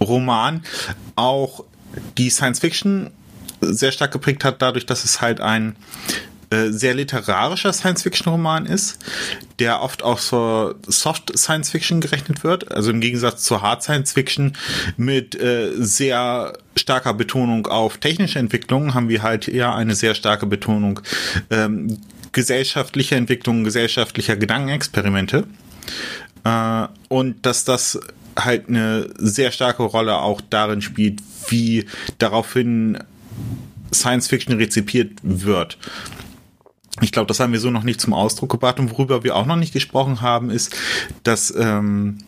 [0.00, 0.62] Roman
[1.16, 1.64] auch
[2.18, 3.10] die Science Fiction
[3.72, 5.76] sehr stark geprägt hat, dadurch, dass es halt ein
[6.50, 8.98] äh, sehr literarischer Science-Fiction-Roman ist,
[9.58, 14.52] der oft auch zur Soft Science-Fiction gerechnet wird, also im Gegensatz zur Hard Science-Fiction
[14.96, 20.46] mit äh, sehr starker Betonung auf technische Entwicklungen haben wir halt eher eine sehr starke
[20.46, 21.00] Betonung
[21.50, 21.98] ähm,
[22.32, 25.44] gesellschaftlicher Entwicklung, gesellschaftlicher Gedankenexperimente.
[26.44, 27.98] Äh, und dass das
[28.38, 31.86] halt eine sehr starke Rolle auch darin spielt, wie
[32.18, 32.98] daraufhin
[33.92, 35.78] Science Fiction rezipiert wird.
[37.00, 38.78] Ich glaube, das haben wir so noch nicht zum Ausdruck gebracht.
[38.78, 40.74] Und worüber wir auch noch nicht gesprochen haben, ist,
[41.24, 42.18] dass ähm,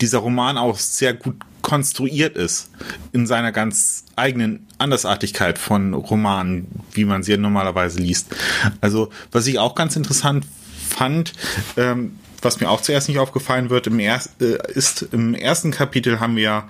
[0.00, 2.70] dieser Roman auch sehr gut konstruiert ist
[3.12, 8.34] in seiner ganz eigenen Andersartigkeit von Romanen, wie man sie normalerweise liest.
[8.80, 10.46] Also, was ich auch ganz interessant
[10.88, 11.32] fand,
[11.76, 16.20] ähm, was mir auch zuerst nicht aufgefallen wird, im er, äh, ist im ersten Kapitel
[16.20, 16.64] haben wir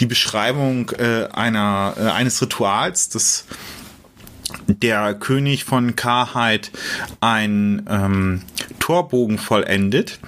[0.00, 3.44] die Beschreibung äh, einer äh, eines Rituals, das
[4.66, 6.70] der König von Karheit
[7.20, 8.42] ein ähm,
[8.78, 10.18] Torbogen vollendet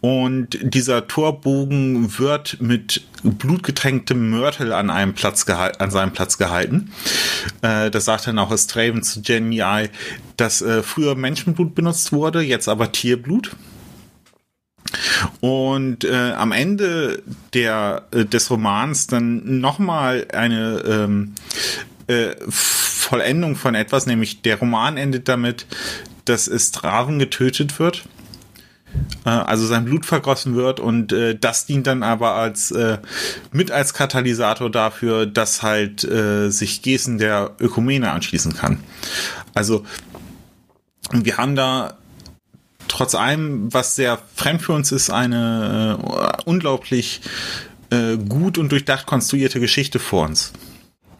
[0.00, 6.92] und dieser Torbogen wird mit blutgetränktem Mörtel an einem Platz an seinem Platz gehalten.
[7.62, 9.88] Äh, das sagt dann auch Straven zu Jenny I,
[10.36, 13.52] dass äh, früher Menschenblut benutzt wurde, jetzt aber Tierblut.
[15.40, 17.22] Und äh, am Ende
[17.54, 21.34] der, äh, des Romans dann nochmal eine ähm,
[22.06, 25.66] äh, Vollendung von etwas, nämlich der Roman endet damit,
[26.24, 28.04] dass Estraven getötet wird.
[29.24, 32.98] Äh, also sein Blut vergossen wird und äh, das dient dann aber als äh,
[33.50, 38.78] mit als Katalysator dafür, dass halt äh, sich Gesen der Ökumene anschließen kann.
[39.54, 39.84] Also
[41.12, 41.98] wir haben da
[42.88, 47.20] trotz allem, was sehr fremd für uns ist, eine äh, unglaublich
[47.90, 50.52] äh, gut und durchdacht konstruierte Geschichte vor uns.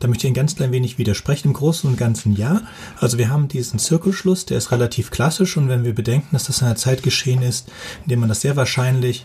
[0.02, 1.48] Da möchte ich ein ganz klein wenig widersprechen.
[1.48, 2.62] Im Großen und Ganzen ja.
[2.98, 6.60] Also wir haben diesen Zirkelschluss, der ist relativ klassisch und wenn wir bedenken, dass das
[6.60, 7.68] in einer Zeit geschehen ist,
[8.02, 9.22] in der man das sehr wahrscheinlich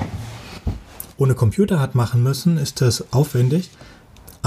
[1.18, 3.72] ohne Computer hat machen müssen, ist das aufwendig.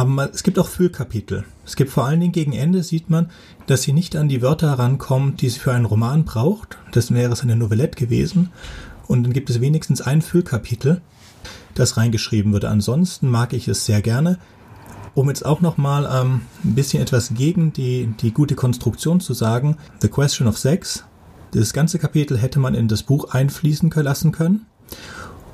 [0.01, 1.45] Aber es gibt auch Füllkapitel.
[1.67, 3.31] Es gibt vor allen Dingen gegen Ende sieht man,
[3.67, 6.79] dass sie nicht an die Wörter herankommt, die sie für einen Roman braucht.
[6.93, 8.49] Das wäre es eine Novellette gewesen.
[9.09, 11.03] Und dann gibt es wenigstens ein Füllkapitel,
[11.75, 12.71] das reingeschrieben wurde.
[12.71, 14.39] Ansonsten mag ich es sehr gerne.
[15.15, 19.77] Um jetzt auch nochmal ähm, ein bisschen etwas gegen die, die gute Konstruktion zu sagen,
[20.01, 21.05] The Question of Sex,
[21.51, 24.65] das ganze Kapitel hätte man in das Buch einfließen lassen können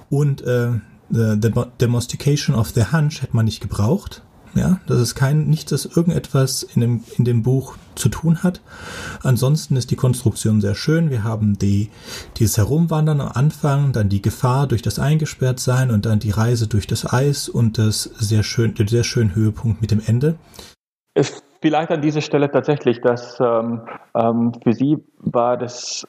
[0.09, 0.70] und äh,
[1.09, 4.23] The, the Domestication of the Hunch hätte man nicht gebraucht.
[4.57, 8.61] Ja, das ist kein, nichts, das irgendetwas in dem, in dem Buch zu tun hat.
[9.23, 11.11] Ansonsten ist die Konstruktion sehr schön.
[11.11, 11.91] Wir haben die,
[12.39, 16.87] dieses Herumwandern am Anfang, dann die Gefahr durch das Eingesperrtsein und dann die Reise durch
[16.87, 20.37] das Eis und das sehr schön, den sehr schönen Höhepunkt mit dem Ende.
[21.61, 23.83] Vielleicht an dieser Stelle tatsächlich, dass ähm,
[24.15, 26.07] ähm, für Sie war das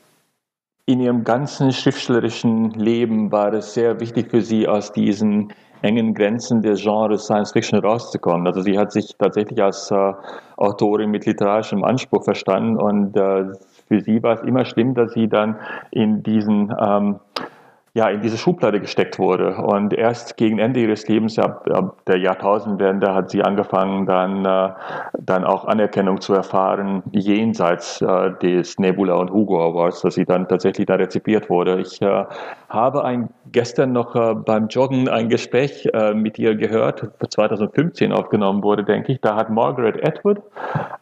[0.85, 6.61] in Ihrem ganzen schriftstellerischen Leben war es sehr wichtig für Sie, aus diesen engen Grenzen
[6.61, 8.47] des Genres Science Fiction rauszukommen.
[8.47, 10.13] Also sie hat sich tatsächlich als äh,
[10.57, 13.45] Autorin mit literarischem Anspruch verstanden und äh,
[13.87, 15.55] für sie war es immer schlimm, dass sie dann
[15.91, 17.19] in diesen ähm,
[17.97, 19.55] ja, in diese Schublade gesteckt wurde.
[19.55, 24.69] Und erst gegen Ende ihres Lebens, ab, ab der Jahrtausendwende, hat sie angefangen, dann, äh,
[25.17, 30.47] dann auch Anerkennung zu erfahren, jenseits äh, des Nebula und Hugo Awards, dass sie dann
[30.47, 31.79] tatsächlich da rezipiert wurde.
[31.79, 32.25] Ich äh,
[32.69, 38.61] habe ein, gestern noch äh, beim Joggen ein Gespräch äh, mit ihr gehört, 2015 aufgenommen
[38.61, 39.21] wurde, denke ich.
[39.21, 40.43] Da hat Margaret Atwood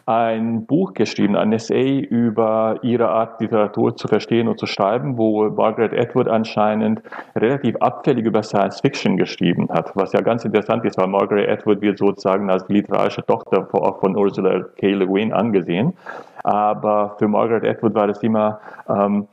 [0.06, 5.50] ein Buch geschrieben, ein Essay über ihre Art, Literatur zu verstehen und zu schreiben, wo
[5.50, 6.85] Margaret Atwood anscheinend
[7.36, 11.82] relativ abfällig über Science Fiction geschrieben hat, was ja ganz interessant ist, weil Margaret Atwood
[11.82, 14.94] wird sozusagen als literarische Tochter von Ursula K.
[14.94, 15.94] Le Guin angesehen.
[16.44, 19.28] Aber für Margaret Atwood war das immer ähm,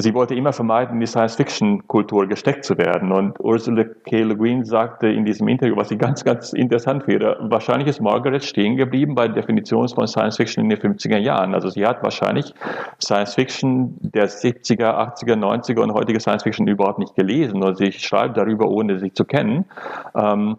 [0.00, 3.12] sie wollte immer vermeiden, in die Science-Fiction-Kultur gesteckt zu werden.
[3.12, 4.22] Und Ursula K.
[4.22, 8.44] Le Guin sagte in diesem Interview, was ich ganz, ganz interessant wäre, wahrscheinlich ist Margaret
[8.44, 11.54] stehen geblieben bei der Definition von Science-Fiction in den 50er Jahren.
[11.54, 12.54] Also sie hat wahrscheinlich
[13.02, 17.62] Science-Fiction der 70er, 80er, 90er und heutige Science-Fiction überhaupt nicht gelesen.
[17.62, 19.64] Und sie schreibt darüber, ohne sie zu kennen.
[20.14, 20.56] Ähm,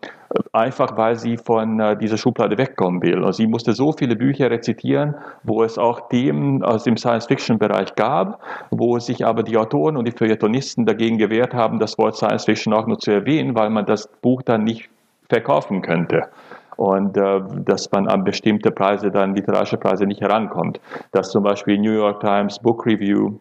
[0.51, 3.23] einfach weil sie von äh, dieser Schublade wegkommen will.
[3.23, 8.39] Und sie musste so viele Bücher rezitieren, wo es auch Themen aus dem Science-Fiction-Bereich gab,
[8.69, 12.87] wo sich aber die Autoren und die Feuilletonisten dagegen gewehrt haben, das Wort Science-Fiction auch
[12.87, 14.89] nur zu erwähnen, weil man das Buch dann nicht
[15.29, 16.27] verkaufen könnte
[16.75, 20.79] und äh, dass man an bestimmte Preise dann literarische Preise nicht herankommt.
[21.11, 23.33] Dass zum Beispiel New York Times Book Review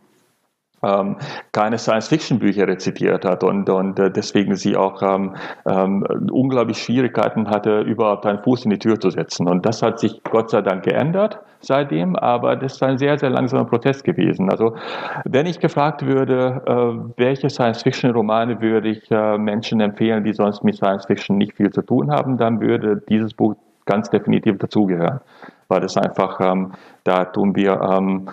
[0.82, 1.16] ähm,
[1.52, 5.34] keine Science-Fiction-Bücher rezitiert hat und, und äh, deswegen sie auch ähm,
[5.66, 9.48] ähm, unglaublich Schwierigkeiten hatte, überhaupt einen Fuß in die Tür zu setzen.
[9.48, 13.30] Und das hat sich Gott sei Dank geändert seitdem, aber das ist ein sehr, sehr
[13.30, 14.50] langsamer Prozess gewesen.
[14.50, 14.76] Also
[15.24, 20.76] wenn ich gefragt würde, äh, welche Science-Fiction-Romane würde ich äh, Menschen empfehlen, die sonst mit
[20.76, 23.56] Science-Fiction nicht viel zu tun haben, dann würde dieses Buch
[23.86, 25.20] ganz definitiv dazugehören,
[25.68, 26.72] weil das einfach, ähm,
[27.04, 28.28] da tun wir ähm,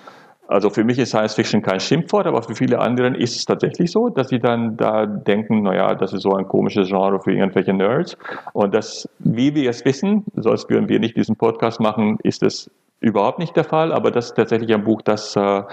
[0.47, 3.91] also für mich ist Science Fiction kein Schimpfwort, aber für viele anderen ist es tatsächlich
[3.91, 7.73] so, dass sie dann da denken, naja, das ist so ein komisches Genre für irgendwelche
[7.73, 8.17] Nerds.
[8.53, 12.69] Und das, wie wir es wissen, sonst würden wir nicht diesen Podcast machen, ist es
[12.99, 15.63] überhaupt nicht der Fall, aber das ist tatsächlich ein Buch, das äh,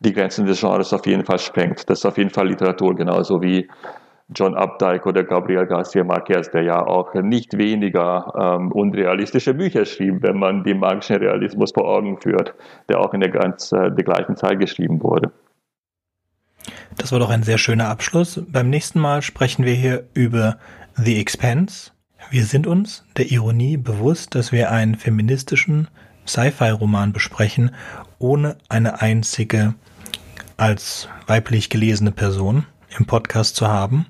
[0.00, 1.88] die Grenzen des Genres auf jeden Fall sprengt.
[1.88, 3.68] Das ist auf jeden Fall Literatur, genauso wie
[4.34, 10.22] John Updike oder Gabriel Garcia Marquez, der ja auch nicht weniger ähm, unrealistische Bücher schrieb,
[10.22, 12.54] wenn man den magischen Realismus vor Augen führt,
[12.88, 15.32] der auch in der ganz äh, der gleichen Zeit geschrieben wurde.
[16.96, 18.42] Das war doch ein sehr schöner Abschluss.
[18.48, 20.58] Beim nächsten Mal sprechen wir hier über
[20.96, 21.92] The Expanse.
[22.30, 25.88] Wir sind uns der Ironie bewusst, dass wir einen feministischen
[26.26, 27.74] Sci-Fi-Roman besprechen,
[28.18, 29.74] ohne eine einzige
[30.56, 34.06] als weiblich gelesene Person im Podcast zu haben.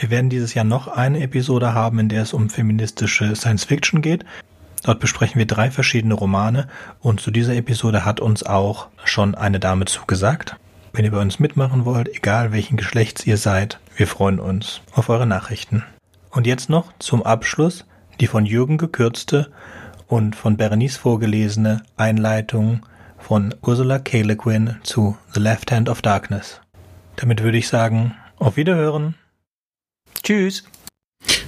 [0.00, 4.00] Wir werden dieses Jahr noch eine Episode haben, in der es um feministische Science Fiction
[4.00, 4.24] geht.
[4.82, 6.68] Dort besprechen wir drei verschiedene Romane
[7.00, 10.56] und zu dieser Episode hat uns auch schon eine Dame zugesagt.
[10.94, 15.10] Wenn ihr bei uns mitmachen wollt, egal welchen Geschlechts ihr seid, wir freuen uns auf
[15.10, 15.84] eure Nachrichten.
[16.30, 17.84] Und jetzt noch zum Abschluss
[18.20, 19.50] die von Jürgen gekürzte
[20.06, 22.86] und von Berenice vorgelesene Einleitung
[23.18, 24.22] von Ursula K.
[24.22, 26.62] Le Guin zu The Left Hand of Darkness.
[27.16, 29.14] Damit würde ich sagen, auf Wiederhören.
[30.22, 30.62] Tschüss.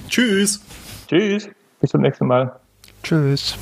[0.09, 0.59] Tschüss.
[1.07, 1.49] Tschüss.
[1.81, 2.59] Bis zum nächsten Mal.
[3.03, 3.55] Tschüss.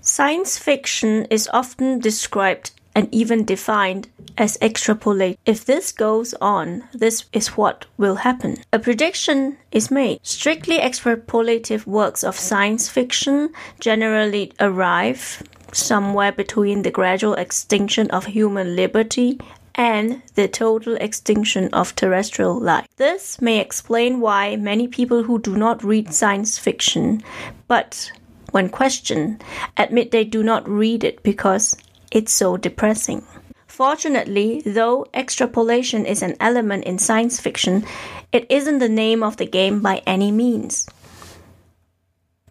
[0.00, 5.38] Science fiction is often described and even defined as extrapolate.
[5.46, 8.58] If this goes on, this is what will happen.
[8.72, 10.20] A prediction is made.
[10.22, 13.50] Strictly extrapolative works of science fiction
[13.80, 15.42] generally arrive
[15.72, 19.38] somewhere between the gradual extinction of human liberty
[19.74, 22.86] and the total extinction of terrestrial life.
[22.96, 27.22] This may explain why many people who do not read science fiction,
[27.66, 28.12] but
[28.52, 29.42] when questioned,
[29.76, 31.76] admit they do not read it because
[32.12, 33.24] it's so depressing.
[33.66, 37.84] Fortunately, though extrapolation is an element in science fiction,
[38.30, 40.88] it isn't the name of the game by any means.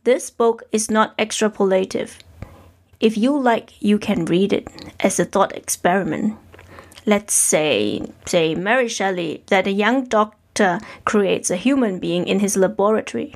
[0.03, 2.17] This book is not extrapolative.
[2.99, 4.67] If you like, you can read it
[4.99, 6.35] as a thought experiment.
[7.05, 12.55] Let's say, say Mary Shelley, that a young doctor creates a human being in his
[12.55, 13.35] laboratory.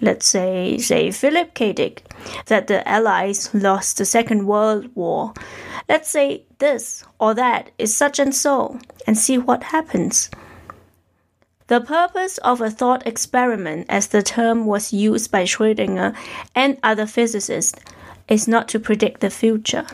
[0.00, 1.72] Let's say, say Philip K.
[1.72, 2.04] Dick,
[2.46, 5.32] that the Allies lost the Second World War.
[5.88, 10.30] Let's say this or that is such and so, and see what happens.
[11.68, 16.14] The purpose of a thought experiment, as the term was used by Schrödinger
[16.54, 17.78] and other physicists,
[18.28, 19.86] is not to predict the future.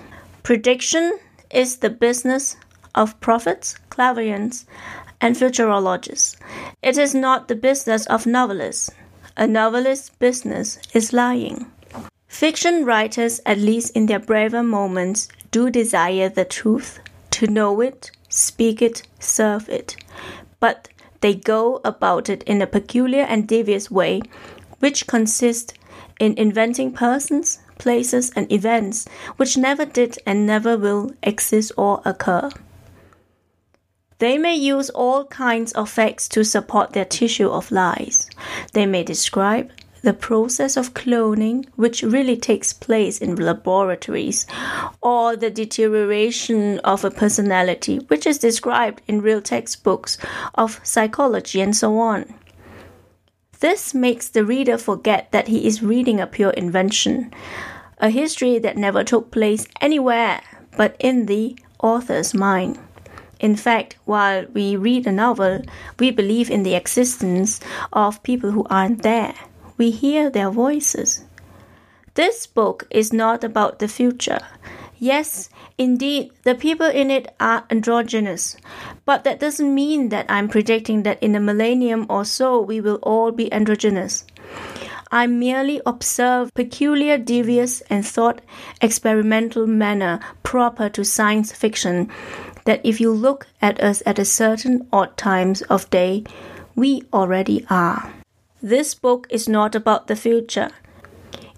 [0.43, 1.19] Prediction
[1.51, 2.57] is the business
[2.95, 4.67] of prophets, clairvoyants,
[5.21, 6.37] and futurologists.
[6.83, 8.91] It is not the business of novelists.
[9.37, 11.71] A novelist's business is lying.
[12.29, 16.99] Fiction writers, at least in their braver moments, do desire the truth,
[17.31, 19.97] to know it, speak it, serve it.
[20.61, 20.89] But
[21.21, 24.23] they go about it in a peculiar and devious way,
[24.81, 25.75] which consists
[26.19, 29.07] in inventing persons, places, and events
[29.37, 32.51] which never did and never will exist or occur.
[34.23, 38.31] They may use all kinds of facts to support their tissue of lies.
[38.73, 39.73] They may describe
[40.03, 44.47] the process of cloning, which really takes place in laboratories,
[45.01, 50.19] or the deterioration of a personality, which is described in real textbooks
[50.55, 52.33] of psychology and so on.
[53.59, 57.35] This makes the reader forget that he is reading a pure invention,
[57.99, 60.43] a history that never took place anywhere
[60.77, 62.79] but in the author's mind.
[63.43, 65.63] In fact, while we read a novel,
[65.99, 67.61] we believe in the existence
[67.93, 69.35] of people who aren't there.
[69.77, 71.25] We hear their voices.
[72.15, 74.39] This book is not about the future.
[74.97, 78.57] Yes, indeed, the people in it are androgynous,
[79.05, 83.01] but that doesn't mean that I'm predicting that in a millennium or so we will
[83.03, 84.25] all be androgynous.
[85.11, 88.41] I merely observe peculiar, devious, and thought
[88.81, 92.09] experimental manner proper to science fiction
[92.65, 96.25] that if you look at us at a certain odd times of day,
[96.75, 98.15] we already are.
[98.63, 100.71] This book is not about the future.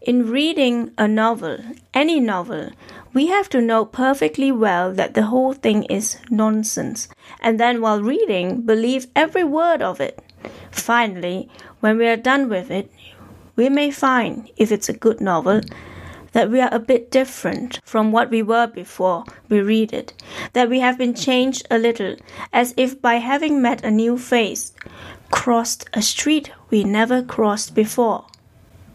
[0.00, 1.58] In reading a novel,
[1.94, 2.70] any novel,
[3.14, 7.08] we have to know perfectly well that the whole thing is nonsense,
[7.40, 10.20] and then while reading, believe every word of it.
[10.70, 11.48] Finally,
[11.80, 12.90] when we are done with it,
[13.56, 15.60] we may find, if it's a good novel,
[16.34, 20.12] that we are a bit different from what we were before we read it,
[20.52, 22.16] that we have been changed a little,
[22.52, 24.72] as if by having met a new face,
[25.30, 28.26] crossed a street we never crossed before.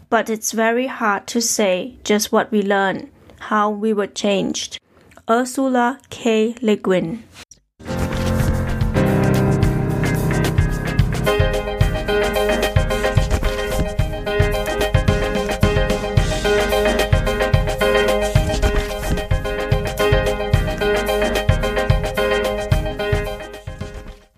[0.08, 4.78] But it's very hard to say just what we learn, how we were changed.
[5.28, 6.54] Ursula K.
[6.60, 7.22] Le Guin